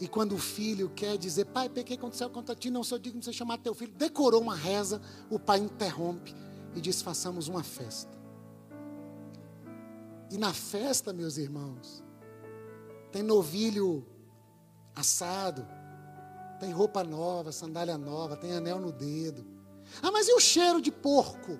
E 0.00 0.08
quando 0.08 0.34
o 0.34 0.38
filho 0.38 0.88
quer 0.88 1.18
dizer, 1.18 1.44
pai, 1.46 1.68
pequei 1.68 1.98
céu, 2.12 2.30
contra 2.30 2.54
ti, 2.54 2.70
não 2.70 2.82
sou 2.82 2.98
digno 2.98 3.20
de 3.20 3.26
você 3.26 3.32
chamar 3.32 3.58
teu 3.58 3.74
filho, 3.74 3.92
decorou 3.92 4.40
uma 4.40 4.56
reza, 4.56 5.02
o 5.28 5.38
pai 5.38 5.58
interrompe 5.58 6.34
e 6.74 6.80
diz: 6.80 7.02
façamos 7.02 7.46
uma 7.46 7.62
festa. 7.62 8.19
E 10.30 10.38
na 10.38 10.52
festa, 10.52 11.12
meus 11.12 11.36
irmãos, 11.36 12.04
tem 13.10 13.22
novilho 13.22 14.06
assado, 14.94 15.66
tem 16.60 16.72
roupa 16.72 17.02
nova, 17.02 17.50
sandália 17.50 17.98
nova, 17.98 18.36
tem 18.36 18.52
anel 18.52 18.78
no 18.78 18.92
dedo. 18.92 19.44
Ah, 20.02 20.10
mas 20.10 20.28
e 20.28 20.32
o 20.32 20.40
cheiro 20.40 20.80
de 20.80 20.92
porco? 20.92 21.58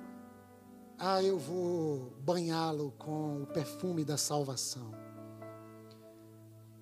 Ah, 0.98 1.22
eu 1.22 1.38
vou 1.38 2.12
banhá-lo 2.20 2.92
com 2.98 3.42
o 3.42 3.46
perfume 3.46 4.04
da 4.04 4.16
salvação. 4.16 4.92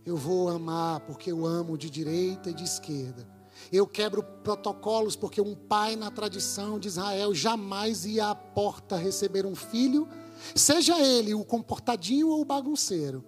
Eu 0.04 0.16
vou 0.16 0.48
amar 0.48 1.00
porque 1.00 1.30
eu 1.30 1.46
amo 1.46 1.78
de 1.78 1.88
direita 1.88 2.50
e 2.50 2.54
de 2.54 2.64
esquerda. 2.64 3.26
Eu 3.70 3.86
quebro 3.86 4.22
protocolos 4.22 5.14
porque 5.16 5.40
um 5.40 5.54
pai 5.54 5.96
na 5.96 6.10
tradição 6.10 6.78
de 6.78 6.88
Israel 6.88 7.34
jamais 7.34 8.04
ia 8.04 8.30
à 8.30 8.34
porta 8.34 8.96
receber 8.96 9.44
um 9.44 9.54
filho, 9.54 10.08
seja 10.54 10.98
ele 11.00 11.34
o 11.34 11.44
comportadinho 11.44 12.28
ou 12.28 12.40
o 12.40 12.44
bagunceiro. 12.44 13.24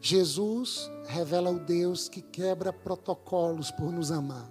Jesus 0.00 0.90
revela 1.06 1.50
o 1.50 1.60
Deus 1.60 2.08
que 2.08 2.20
quebra 2.20 2.72
protocolos 2.72 3.70
por 3.70 3.92
nos 3.92 4.10
amar. 4.10 4.50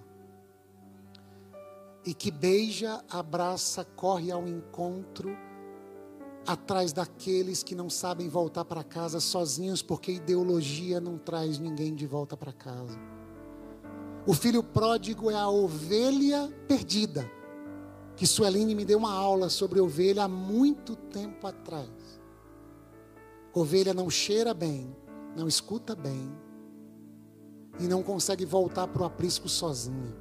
E 2.04 2.14
que 2.14 2.30
beija, 2.30 3.04
abraça, 3.10 3.84
corre 3.84 4.32
ao 4.32 4.48
encontro 4.48 5.36
atrás 6.46 6.92
daqueles 6.92 7.62
que 7.62 7.74
não 7.74 7.88
sabem 7.88 8.28
voltar 8.28 8.64
para 8.64 8.82
casa 8.82 9.20
sozinhos, 9.20 9.82
porque 9.82 10.12
ideologia 10.12 11.00
não 11.00 11.18
traz 11.18 11.58
ninguém 11.58 11.94
de 11.94 12.06
volta 12.06 12.36
para 12.36 12.52
casa. 12.52 12.98
O 14.26 14.34
filho 14.34 14.62
pródigo 14.62 15.30
é 15.30 15.34
a 15.34 15.48
ovelha 15.48 16.48
perdida, 16.66 17.30
que 18.16 18.26
Sueline 18.26 18.74
me 18.74 18.84
deu 18.84 18.98
uma 18.98 19.12
aula 19.12 19.48
sobre 19.48 19.80
ovelha 19.80 20.24
há 20.24 20.28
muito 20.28 20.94
tempo 20.94 21.46
atrás. 21.46 21.88
Ovelha 23.54 23.92
não 23.92 24.08
cheira 24.08 24.54
bem, 24.54 24.94
não 25.36 25.48
escuta 25.48 25.94
bem 25.94 26.32
e 27.78 27.84
não 27.84 28.02
consegue 28.02 28.44
voltar 28.44 28.86
para 28.88 29.02
o 29.02 29.04
aprisco 29.04 29.48
sozinha. 29.48 30.14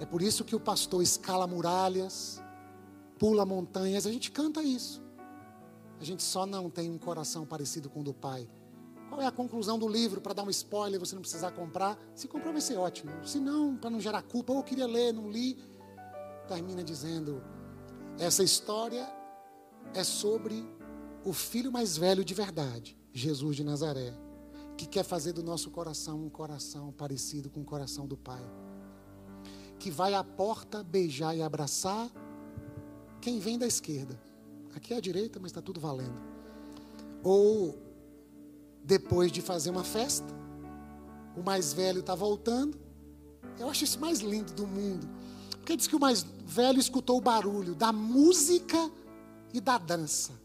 É 0.00 0.06
por 0.06 0.22
isso 0.22 0.44
que 0.44 0.56
o 0.56 0.60
pastor 0.60 1.02
escala 1.02 1.46
muralhas, 1.46 2.42
pula 3.18 3.46
montanhas, 3.46 4.06
a 4.06 4.12
gente 4.12 4.30
canta 4.30 4.62
isso. 4.62 5.02
A 6.00 6.04
gente 6.04 6.22
só 6.22 6.44
não 6.44 6.68
tem 6.68 6.90
um 6.90 6.98
coração 6.98 7.46
parecido 7.46 7.88
com 7.88 8.00
o 8.00 8.04
do 8.04 8.12
Pai. 8.12 8.48
Qual 9.08 9.22
é 9.22 9.26
a 9.26 9.30
conclusão 9.30 9.78
do 9.78 9.86
livro? 9.86 10.20
Para 10.20 10.34
dar 10.34 10.42
um 10.42 10.50
spoiler, 10.50 10.98
você 10.98 11.14
não 11.14 11.22
precisar 11.22 11.52
comprar. 11.52 11.96
Se 12.14 12.26
comprar, 12.26 12.50
vai 12.50 12.60
ser 12.60 12.76
ótimo. 12.76 13.12
Se 13.24 13.38
não, 13.38 13.76
para 13.76 13.90
não 13.90 14.00
gerar 14.00 14.22
culpa, 14.22 14.52
ou 14.52 14.58
eu 14.58 14.64
queria 14.64 14.86
ler, 14.86 15.12
não 15.12 15.30
li. 15.30 15.56
Termina 16.48 16.82
dizendo: 16.82 17.42
essa 18.18 18.42
história 18.42 19.06
é 19.94 20.04
sobre 20.04 20.64
o 21.24 21.32
filho 21.32 21.72
mais 21.72 21.96
velho 21.96 22.24
de 22.24 22.34
verdade, 22.34 22.98
Jesus 23.12 23.56
de 23.56 23.64
Nazaré, 23.64 24.12
que 24.76 24.86
quer 24.86 25.04
fazer 25.04 25.32
do 25.32 25.42
nosso 25.42 25.70
coração 25.70 26.24
um 26.24 26.28
coração 26.28 26.92
parecido 26.92 27.50
com 27.50 27.60
o 27.60 27.64
coração 27.64 28.06
do 28.06 28.16
Pai. 28.16 28.44
Que 29.78 29.90
vai 29.90 30.14
à 30.14 30.24
porta 30.24 30.82
beijar 30.82 31.36
e 31.36 31.42
abraçar 31.42 32.10
quem 33.20 33.38
vem 33.38 33.58
da 33.58 33.66
esquerda 33.66 34.18
Aqui 34.74 34.92
é 34.92 34.96
a 34.96 35.00
direita, 35.00 35.38
mas 35.40 35.50
está 35.50 35.62
tudo 35.62 35.80
valendo. 35.80 36.20
Ou 37.22 37.78
depois 38.82 39.30
de 39.30 39.40
fazer 39.40 39.70
uma 39.70 39.84
festa, 39.84 40.26
o 41.36 41.42
mais 41.42 41.72
velho 41.72 42.00
está 42.00 42.14
voltando. 42.14 42.76
Eu 43.58 43.68
acho 43.68 43.84
isso 43.84 44.00
mais 44.00 44.18
lindo 44.18 44.52
do 44.52 44.66
mundo. 44.66 45.08
Porque 45.64 45.78
diz 45.78 45.86
que 45.86 45.96
o 45.96 45.98
mais 46.00 46.26
velho 46.44 46.78
escutou 46.78 47.16
o 47.16 47.22
barulho 47.22 47.74
da 47.74 47.90
música 47.90 48.90
e 49.50 49.62
da 49.62 49.78
dança. 49.78 50.38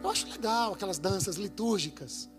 Eu 0.00 0.08
acho 0.08 0.28
legal 0.28 0.74
aquelas 0.74 1.00
danças 1.00 1.34
litúrgicas. 1.34 2.30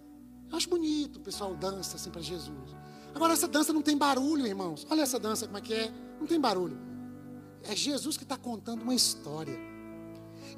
Eu 0.49 0.55
acho 0.55 0.69
bonito, 0.69 1.17
o 1.17 1.19
pessoal 1.19 1.53
dança 1.53 1.97
assim 1.97 2.09
para 2.09 2.21
Jesus. 2.21 2.78
Agora, 3.13 3.34
essa 3.34 3.45
dança 3.45 3.74
não 3.74 3.82
tem 3.82 3.97
barulho, 3.97 4.47
irmãos. 4.47 4.88
Olha 4.89 5.01
essa 5.01 5.19
dança, 5.19 5.47
como 5.47 5.57
é 5.57 5.61
que 5.61 5.74
é? 5.74 5.91
Não 6.17 6.26
tem 6.26 6.39
barulho. 6.39 6.80
É 7.63 7.76
Jesus 7.76 8.15
que 8.15 8.24
está 8.24 8.38
contando 8.38 8.84
uma 8.84 8.95
história. 8.95 9.59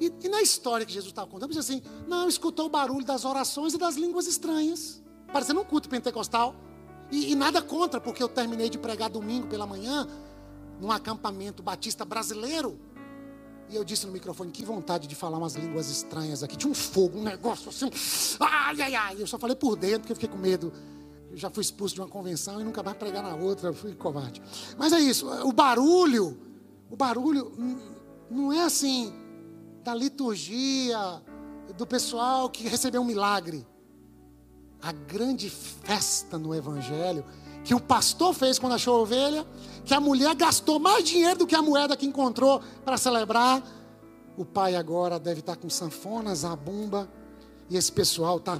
E, 0.00 0.12
e 0.22 0.28
na 0.28 0.40
história 0.42 0.86
que 0.86 0.92
Jesus 0.92 1.10
estava 1.10 1.28
contando, 1.28 1.50
diz 1.50 1.58
assim: 1.58 1.82
não, 2.06 2.28
escutou 2.28 2.66
o 2.66 2.70
barulho 2.70 3.04
das 3.04 3.24
orações 3.24 3.74
e 3.74 3.78
das 3.78 3.96
línguas 3.96 4.28
estranhas, 4.28 5.02
parecendo 5.32 5.62
um 5.62 5.64
culto 5.64 5.88
pentecostal. 5.88 6.54
E, 7.10 7.32
e 7.32 7.34
nada 7.34 7.60
contra, 7.60 8.00
porque 8.00 8.22
eu 8.22 8.28
terminei 8.28 8.70
de 8.70 8.78
pregar 8.78 9.10
domingo 9.10 9.48
pela 9.48 9.66
manhã, 9.66 10.06
num 10.80 10.90
acampamento 10.90 11.62
batista 11.62 12.04
brasileiro. 12.04 12.78
E 13.68 13.74
eu 13.74 13.84
disse 13.84 14.06
no 14.06 14.12
microfone, 14.12 14.50
que 14.52 14.64
vontade 14.64 15.08
de 15.08 15.14
falar 15.14 15.38
umas 15.38 15.54
línguas 15.54 15.90
estranhas 15.90 16.42
aqui. 16.42 16.56
Tinha 16.56 16.70
um 16.70 16.74
fogo, 16.74 17.18
um 17.18 17.22
negócio 17.22 17.68
assim. 17.68 17.90
Ai, 18.38 18.80
ai, 18.80 18.94
ai. 18.94 19.16
Eu 19.18 19.26
só 19.26 19.38
falei 19.38 19.56
por 19.56 19.76
dentro, 19.76 20.00
porque 20.00 20.12
eu 20.12 20.16
fiquei 20.16 20.28
com 20.28 20.38
medo. 20.38 20.72
Eu 21.30 21.36
já 21.36 21.50
fui 21.50 21.62
expulso 21.62 21.94
de 21.94 22.00
uma 22.00 22.08
convenção 22.08 22.60
e 22.60 22.64
nunca 22.64 22.82
mais 22.82 22.96
pregar 22.96 23.22
na 23.22 23.34
outra. 23.34 23.70
Eu 23.70 23.74
fui 23.74 23.94
covarde. 23.94 24.40
Mas 24.78 24.92
é 24.92 25.00
isso. 25.00 25.28
O 25.44 25.52
barulho, 25.52 26.38
o 26.88 26.96
barulho 26.96 27.52
não 28.30 28.52
é 28.52 28.62
assim 28.62 29.12
da 29.82 29.94
liturgia, 29.94 31.22
do 31.76 31.86
pessoal 31.86 32.48
que 32.48 32.68
recebeu 32.68 33.02
um 33.02 33.04
milagre. 33.04 33.66
A 34.80 34.92
grande 34.92 35.50
festa 35.50 36.38
no 36.38 36.54
Evangelho, 36.54 37.24
que 37.66 37.74
o 37.74 37.80
pastor 37.80 38.32
fez 38.32 38.60
quando 38.60 38.74
achou 38.74 38.94
a 38.94 39.00
ovelha, 39.00 39.44
que 39.84 39.92
a 39.92 39.98
mulher 39.98 40.32
gastou 40.36 40.78
mais 40.78 41.02
dinheiro 41.02 41.40
do 41.40 41.46
que 41.48 41.54
a 41.56 41.60
moeda 41.60 41.96
que 41.96 42.06
encontrou 42.06 42.62
para 42.84 42.96
celebrar. 42.96 43.60
O 44.36 44.44
pai 44.44 44.76
agora 44.76 45.18
deve 45.18 45.40
estar 45.40 45.56
com 45.56 45.68
sanfonas, 45.68 46.44
a 46.44 46.54
bumba, 46.54 47.10
e 47.68 47.76
esse 47.76 47.90
pessoal 47.90 48.36
está 48.36 48.56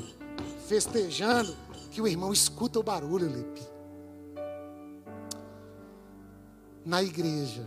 festejando, 0.67 1.57
que 1.93 2.03
o 2.03 2.09
irmão 2.09 2.33
escuta 2.33 2.81
o 2.81 2.83
barulho, 2.83 3.29
Lipe. 3.29 3.63
Na 6.85 7.01
igreja, 7.01 7.65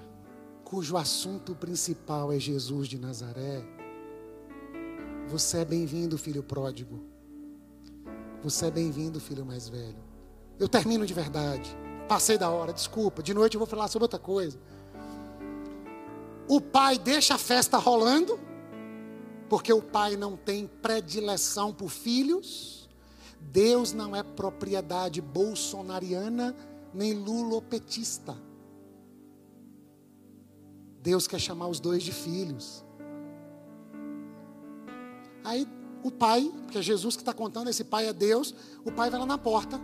cujo 0.66 0.98
assunto 0.98 1.56
principal 1.56 2.34
é 2.34 2.40
Jesus 2.40 2.90
de 2.90 3.00
Nazaré, 3.00 3.64
você 5.30 5.60
é 5.60 5.66
bem-vindo, 5.66 6.18
filho 6.18 6.44
pródigo. 6.44 7.00
Você 8.44 8.66
é 8.66 8.72
bem-vindo, 8.72 9.22
filho 9.22 9.46
mais 9.46 9.70
velho. 9.70 10.09
Eu 10.60 10.68
termino 10.68 11.06
de 11.06 11.14
verdade. 11.14 11.76
Passei 12.08 12.38
da 12.38 12.50
hora, 12.50 12.74
desculpa. 12.74 13.24
De 13.24 13.34
noite 13.34 13.56
eu 13.56 13.60
vou 13.60 13.68
falar 13.68 13.88
sobre 13.88 14.04
outra 14.04 14.20
coisa. 14.20 14.60
O 16.48 16.60
pai 16.60 16.98
deixa 16.98 17.36
a 17.36 17.38
festa 17.38 17.78
rolando, 17.78 18.40
porque 19.48 19.72
o 19.72 19.82
pai 19.82 20.18
não 20.18 20.36
tem 20.36 20.68
predileção 20.68 21.74
por 21.74 21.90
filhos. 21.90 22.90
Deus 23.40 23.94
não 23.94 24.16
é 24.16 24.22
propriedade 24.22 25.22
bolsonariana 25.22 26.56
nem 26.94 27.14
lulopetista. 27.14 28.36
Deus 31.02 31.28
quer 31.28 31.40
chamar 31.40 31.68
os 31.68 31.80
dois 31.80 32.04
de 32.04 32.12
filhos. 32.12 32.84
Aí 35.44 35.68
o 36.04 36.12
pai, 36.12 36.52
que 36.72 36.78
é 36.78 36.82
Jesus 36.82 37.16
que 37.16 37.22
está 37.22 37.34
contando, 37.34 37.70
esse 37.70 37.84
pai 37.84 38.08
é 38.08 38.14
Deus, 38.14 38.54
o 38.84 38.92
pai 38.92 39.10
vai 39.10 39.20
lá 39.20 39.26
na 39.26 39.38
porta, 39.38 39.80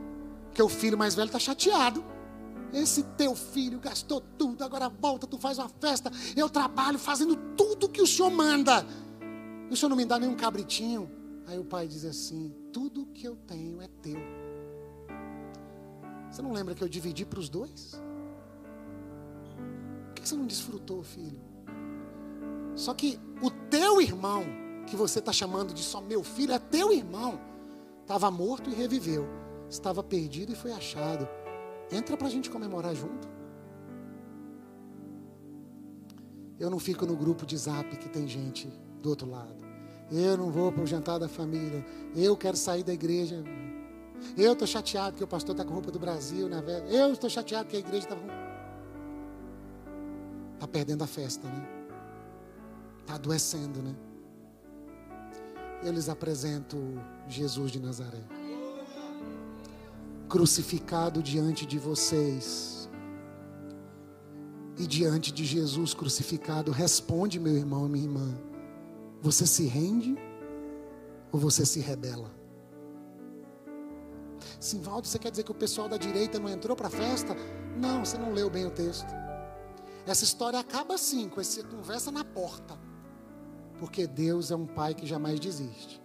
porque 0.56 0.64
o 0.64 0.70
filho 0.70 0.98
mais 0.98 1.14
velho 1.14 1.26
está 1.26 1.38
chateado. 1.38 2.02
Esse 2.72 3.04
teu 3.18 3.36
filho 3.36 3.78
gastou 3.78 4.22
tudo, 4.38 4.64
agora 4.64 4.88
volta, 4.88 5.28
tu 5.28 5.38
faz 5.38 5.60
uma 5.60 5.68
festa, 5.68 6.10
eu 6.34 6.50
trabalho 6.50 6.98
fazendo 6.98 7.36
tudo 7.58 7.90
que 7.90 8.02
o 8.02 8.08
senhor 8.08 8.32
manda. 8.32 8.86
E 9.70 9.74
o 9.74 9.76
senhor 9.76 9.90
não 9.90 9.98
me 9.98 10.06
dá 10.06 10.18
nenhum 10.18 10.34
cabritinho. 10.34 11.12
Aí 11.46 11.60
o 11.60 11.66
pai 11.66 11.90
diz 11.90 12.06
assim: 12.06 12.56
tudo 12.72 13.06
que 13.08 13.28
eu 13.28 13.36
tenho 13.36 13.82
é 13.82 13.90
teu. 14.02 14.18
Você 16.32 16.42
não 16.42 16.54
lembra 16.54 16.74
que 16.74 16.82
eu 16.82 16.88
dividi 16.88 17.26
para 17.26 17.40
os 17.40 17.50
dois? 17.50 18.00
que 20.16 20.30
você 20.30 20.36
não 20.36 20.48
desfrutou, 20.48 21.04
filho? 21.04 21.40
Só 22.76 22.94
que 22.94 23.20
o 23.44 23.52
teu 23.52 24.02
irmão, 24.02 24.44
que 24.88 24.96
você 24.96 25.20
está 25.20 25.34
chamando 25.34 25.74
de 25.74 25.84
só 25.84 26.00
meu 26.00 26.24
filho, 26.24 26.54
é 26.54 26.60
teu 26.60 26.94
irmão. 26.94 27.40
Estava 28.02 28.32
morto 28.32 28.70
e 28.70 28.74
reviveu. 28.74 29.45
Estava 29.76 30.02
perdido 30.02 30.54
e 30.54 30.56
foi 30.56 30.72
achado. 30.72 31.28
Entra 31.92 32.16
para 32.16 32.28
a 32.28 32.30
gente 32.30 32.50
comemorar 32.50 32.96
junto. 32.96 33.28
Eu 36.58 36.70
não 36.70 36.80
fico 36.80 37.06
no 37.06 37.16
grupo 37.16 37.46
de 37.46 37.58
zap 37.58 37.96
que 37.98 38.08
tem 38.08 38.26
gente 38.26 38.68
do 39.02 39.10
outro 39.10 39.30
lado. 39.30 39.54
Eu 40.10 40.38
não 40.38 40.50
vou 40.50 40.72
para 40.72 40.82
o 40.82 40.88
jantar 40.88 41.20
da 41.20 41.28
família. 41.28 41.86
Eu 42.16 42.38
quero 42.38 42.56
sair 42.56 42.84
da 42.84 42.94
igreja. 42.94 43.44
Eu 44.38 44.54
estou 44.54 44.66
chateado 44.66 45.18
que 45.18 45.24
o 45.24 45.28
pastor 45.28 45.52
está 45.52 45.66
com 45.66 45.74
roupa 45.74 45.92
do 45.92 46.00
Brasil 46.00 46.48
na 46.48 46.62
velha. 46.62 46.86
Eu 46.86 47.12
estou 47.12 47.30
chateado 47.30 47.68
que 47.68 47.76
a 47.76 47.80
igreja 47.80 48.06
está. 48.06 48.16
Está 50.54 50.68
perdendo 50.68 51.04
a 51.04 51.08
festa, 51.08 51.48
né? 51.50 51.68
Está 53.02 53.16
adoecendo, 53.16 53.82
né? 53.82 53.94
Eu 55.84 55.92
lhes 55.92 56.08
apresento 56.08 56.78
Jesus 57.28 57.72
de 57.72 57.80
Nazaré. 57.80 58.24
Crucificado 60.36 61.24
diante 61.24 61.66
de 61.66 61.80
vocês. 61.80 62.90
E 64.78 64.86
diante 64.86 65.32
de 65.32 65.46
Jesus 65.46 65.94
crucificado, 65.94 66.74
responde, 66.74 67.40
meu 67.40 67.56
irmão, 67.56 67.88
minha 67.88 68.04
irmã. 68.04 68.38
Você 69.22 69.48
se 69.48 69.66
rende 69.66 70.18
ou 71.32 71.40
você 71.40 71.66
se 71.66 71.80
rebela? 71.80 72.30
Simvaldo, 74.60 75.08
você 75.08 75.18
quer 75.18 75.32
dizer 75.32 75.44
que 75.44 75.54
o 75.54 75.56
pessoal 75.56 75.88
da 75.88 75.96
direita 75.96 76.38
não 76.38 76.50
entrou 76.50 76.76
para 76.76 76.88
a 76.88 76.92
festa? 76.92 77.34
Não, 77.78 78.04
você 78.04 78.18
não 78.18 78.34
leu 78.34 78.50
bem 78.50 78.66
o 78.66 78.72
texto. 78.72 79.08
Essa 80.06 80.26
história 80.26 80.60
acaba 80.60 80.96
assim, 80.96 81.30
com 81.30 81.40
essa 81.40 81.64
conversa 81.64 82.12
na 82.12 82.26
porta. 82.26 82.78
Porque 83.80 84.06
Deus 84.06 84.52
é 84.52 84.56
um 84.58 84.68
pai 84.68 84.94
que 84.94 85.08
jamais 85.08 85.40
desiste. 85.40 86.05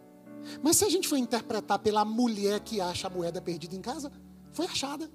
Mas 0.63 0.77
se 0.77 0.85
a 0.85 0.89
gente 0.89 1.09
for 1.09 1.17
interpretar 1.17 1.79
pela 1.79 2.05
mulher 2.05 2.61
que 2.61 2.81
acha 2.81 3.07
a 3.07 3.11
moeda 3.11 3.41
perdida 3.41 3.75
em 3.75 3.81
casa, 3.81 4.11
foi 4.53 4.67
achada. 4.67 5.11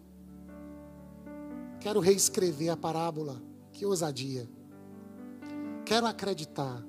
Quero 1.79 1.99
reescrever 1.99 2.69
a 2.71 2.77
parábola. 2.77 3.41
Que 3.71 3.85
ousadia. 3.85 4.49
Quero 5.85 6.07
acreditar 6.07 6.81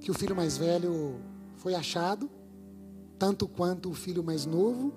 que 0.00 0.10
o 0.10 0.14
filho 0.14 0.36
mais 0.36 0.56
velho 0.56 1.20
foi 1.56 1.74
achado, 1.74 2.30
tanto 3.18 3.48
quanto 3.48 3.90
o 3.90 3.94
filho 3.94 4.22
mais 4.22 4.46
novo, 4.46 4.94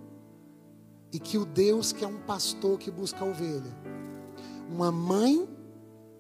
e 1.12 1.20
que 1.20 1.38
o 1.38 1.46
Deus 1.46 1.92
que 1.92 2.06
é 2.06 2.08
um 2.08 2.20
pastor 2.20 2.78
que 2.78 2.92
busca 2.92 3.26
a 3.26 3.28
ovelha, 3.28 3.76
uma 4.70 4.92
mãe 4.92 5.50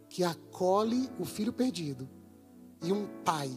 que 0.10 0.24
acolhe 0.24 1.08
o 1.20 1.26
filho 1.26 1.54
perdido, 1.54 2.10
e 2.82 2.92
um 2.92 3.06
pai 3.24 3.52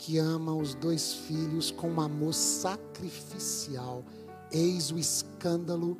que 0.00 0.16
ama 0.16 0.54
os 0.54 0.74
dois 0.74 1.12
filhos 1.12 1.70
com 1.70 1.90
um 1.90 2.00
amor 2.00 2.32
sacrificial. 2.32 4.02
Eis 4.50 4.90
o 4.90 4.98
escândalo 4.98 5.94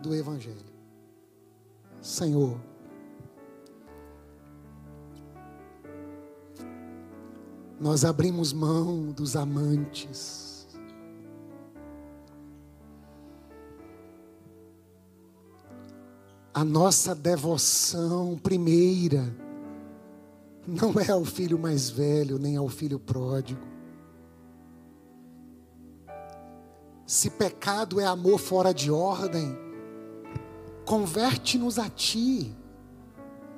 do 0.00 0.14
Evangelho. 0.14 0.70
Senhor, 2.00 2.60
nós 7.80 8.04
abrimos 8.04 8.52
mão 8.52 9.10
dos 9.10 9.34
amantes. 9.34 10.68
A 16.54 16.62
nossa 16.64 17.16
devoção 17.16 18.38
primeira 18.40 19.49
não 20.70 20.92
é 21.00 21.10
ao 21.10 21.24
filho 21.24 21.58
mais 21.58 21.90
velho, 21.90 22.38
nem 22.38 22.56
ao 22.56 22.68
filho 22.68 22.98
pródigo. 22.98 23.60
Se 27.04 27.28
pecado 27.28 27.98
é 27.98 28.06
amor 28.06 28.38
fora 28.38 28.72
de 28.72 28.88
ordem, 28.88 29.58
converte-nos 30.84 31.76
a 31.76 31.90
Ti 31.90 32.54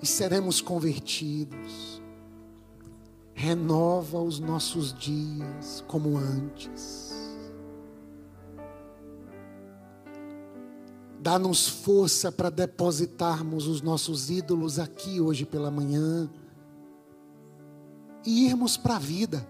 e 0.00 0.06
seremos 0.06 0.62
convertidos. 0.62 2.00
Renova 3.34 4.18
os 4.18 4.40
nossos 4.40 4.94
dias 4.94 5.84
como 5.86 6.16
antes. 6.16 7.12
Dá-nos 11.20 11.68
força 11.68 12.32
para 12.32 12.48
depositarmos 12.48 13.66
os 13.66 13.82
nossos 13.82 14.30
ídolos 14.30 14.78
aqui 14.78 15.20
hoje 15.20 15.44
pela 15.44 15.70
manhã 15.70 16.28
e 18.24 18.46
irmos 18.46 18.76
para 18.76 18.96
a 18.96 18.98
vida 18.98 19.46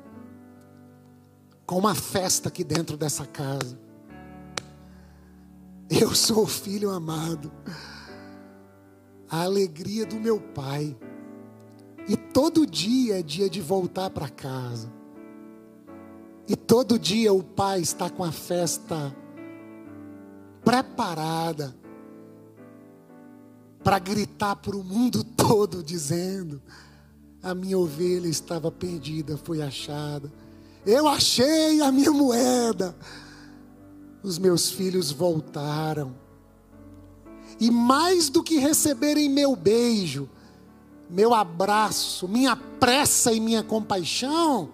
com 1.67 1.79
uma 1.79 1.95
festa 1.95 2.49
aqui 2.49 2.65
dentro 2.65 2.97
dessa 2.97 3.27
casa. 3.27 3.79
Eu 5.89 6.15
sou 6.15 6.45
o 6.45 6.47
filho 6.47 6.91
amado, 6.91 7.53
a 9.31 9.43
alegria 9.43 10.07
do 10.07 10.17
meu 10.17 10.41
pai. 10.41 10.97
E 12.09 12.17
todo 12.17 12.67
dia 12.67 13.21
é 13.21 13.23
dia 13.23 13.49
de 13.49 13.61
voltar 13.61 14.11
para 14.11 14.29
casa. 14.29 14.91
E 16.49 16.57
todo 16.57 16.99
dia 16.99 17.33
o 17.33 17.43
pai 17.43 17.81
está 17.81 18.11
com 18.11 18.25
a 18.25 18.33
festa 18.33 19.15
preparada 20.65 21.75
para 23.83 23.99
gritar 23.99 24.57
para 24.57 24.77
o 24.77 24.83
mundo 24.83 25.23
todo, 25.37 25.83
dizendo: 25.83 26.61
a 27.43 27.55
minha 27.55 27.77
ovelha 27.77 28.29
estava 28.29 28.71
perdida, 28.71 29.37
foi 29.37 29.61
achada. 29.61 30.33
Eu 30.87 31.09
achei 31.09 31.81
a 31.81 31.91
minha 31.91 32.13
moeda. 32.13 32.95
Os 34.23 34.39
meus 34.39 34.71
filhos 34.71 35.11
voltaram. 35.11 36.15
E 37.59 37.71
mais 37.71 38.29
do 38.29 38.43
que 38.43 38.59
receberem 38.59 39.29
meu 39.29 39.57
beijo, 39.57 40.31
meu 41.11 41.35
abraço, 41.35 42.29
minha 42.29 42.55
pressa 42.55 43.33
e 43.33 43.41
minha 43.41 43.63
compaixão, 43.63 44.71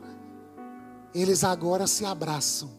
eles 1.15 1.43
agora 1.45 1.87
se 1.87 2.05
abraçam. 2.05 2.71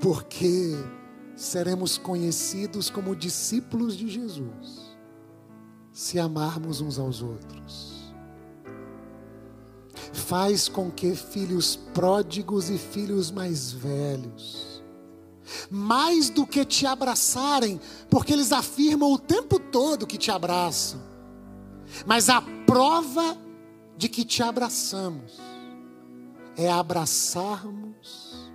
Porque 0.00 0.72
seremos 1.36 1.98
conhecidos 1.98 2.88
como 2.88 3.14
discípulos 3.14 3.96
de 3.96 4.08
Jesus 4.08 4.85
se 5.96 6.18
amarmos 6.18 6.82
uns 6.82 6.98
aos 6.98 7.22
outros. 7.22 8.12
Faz 10.12 10.68
com 10.68 10.90
que 10.90 11.14
filhos 11.14 11.74
pródigos 11.94 12.68
e 12.68 12.76
filhos 12.76 13.30
mais 13.30 13.72
velhos, 13.72 14.84
mais 15.70 16.28
do 16.28 16.46
que 16.46 16.66
te 16.66 16.84
abraçarem, 16.84 17.80
porque 18.10 18.34
eles 18.34 18.52
afirmam 18.52 19.10
o 19.10 19.18
tempo 19.18 19.58
todo 19.58 20.06
que 20.06 20.18
te 20.18 20.30
abraçam, 20.30 21.00
mas 22.04 22.28
a 22.28 22.42
prova 22.66 23.34
de 23.96 24.10
que 24.10 24.22
te 24.22 24.42
abraçamos 24.42 25.40
é 26.58 26.70
abraçarmos 26.70 28.52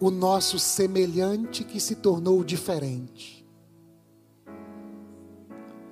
o 0.00 0.10
nosso 0.10 0.58
semelhante 0.58 1.62
que 1.62 1.78
se 1.78 1.96
tornou 1.96 2.42
diferente 2.42 3.39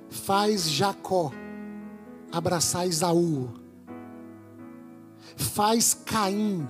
faz 0.09 0.71
Jacó 0.71 1.33
abraçar 2.33 2.87
Esaú, 2.87 3.51
faz 5.37 5.95
Caim 5.95 6.69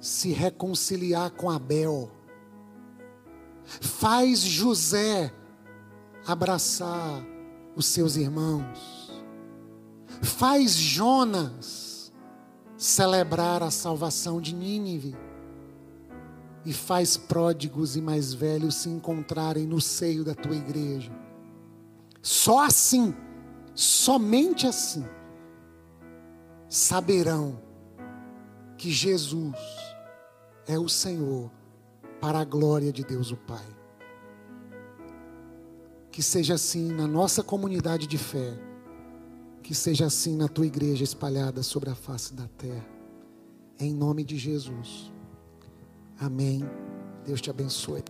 se 0.00 0.32
reconciliar 0.32 1.30
com 1.30 1.50
Abel, 1.50 2.10
faz 3.64 4.40
José 4.40 5.32
abraçar 6.26 7.24
os 7.74 7.86
seus 7.86 8.16
irmãos, 8.16 9.10
faz 10.22 10.72
Jonas 10.74 11.88
celebrar 12.78 13.60
a 13.62 13.70
salvação 13.72 14.40
de 14.40 14.54
Nínive. 14.54 15.16
E 16.64 16.72
faz 16.72 17.16
pródigos 17.16 17.96
e 17.96 18.00
mais 18.00 18.32
velhos 18.32 18.76
se 18.76 18.88
encontrarem 18.88 19.66
no 19.66 19.80
seio 19.80 20.22
da 20.22 20.34
tua 20.34 20.54
igreja. 20.54 21.10
Só 22.20 22.64
assim, 22.64 23.14
somente 23.74 24.66
assim, 24.66 25.04
saberão 26.68 27.60
que 28.76 28.90
Jesus 28.90 29.56
é 30.66 30.78
o 30.78 30.88
Senhor 30.88 31.50
para 32.20 32.40
a 32.40 32.44
glória 32.44 32.92
de 32.92 33.04
Deus 33.04 33.30
o 33.30 33.36
Pai. 33.36 33.66
Que 36.10 36.22
seja 36.22 36.54
assim 36.54 36.92
na 36.92 37.06
nossa 37.06 37.42
comunidade 37.42 38.06
de 38.06 38.18
fé, 38.18 38.58
que 39.62 39.74
seja 39.74 40.06
assim 40.06 40.36
na 40.36 40.48
tua 40.48 40.66
igreja 40.66 41.04
espalhada 41.04 41.62
sobre 41.62 41.90
a 41.90 41.94
face 41.94 42.34
da 42.34 42.48
terra. 42.48 42.86
Em 43.78 43.94
nome 43.94 44.24
de 44.24 44.36
Jesus. 44.36 45.12
Amém. 46.18 46.62
Deus 47.24 47.40
te 47.40 47.50
abençoe. 47.50 48.02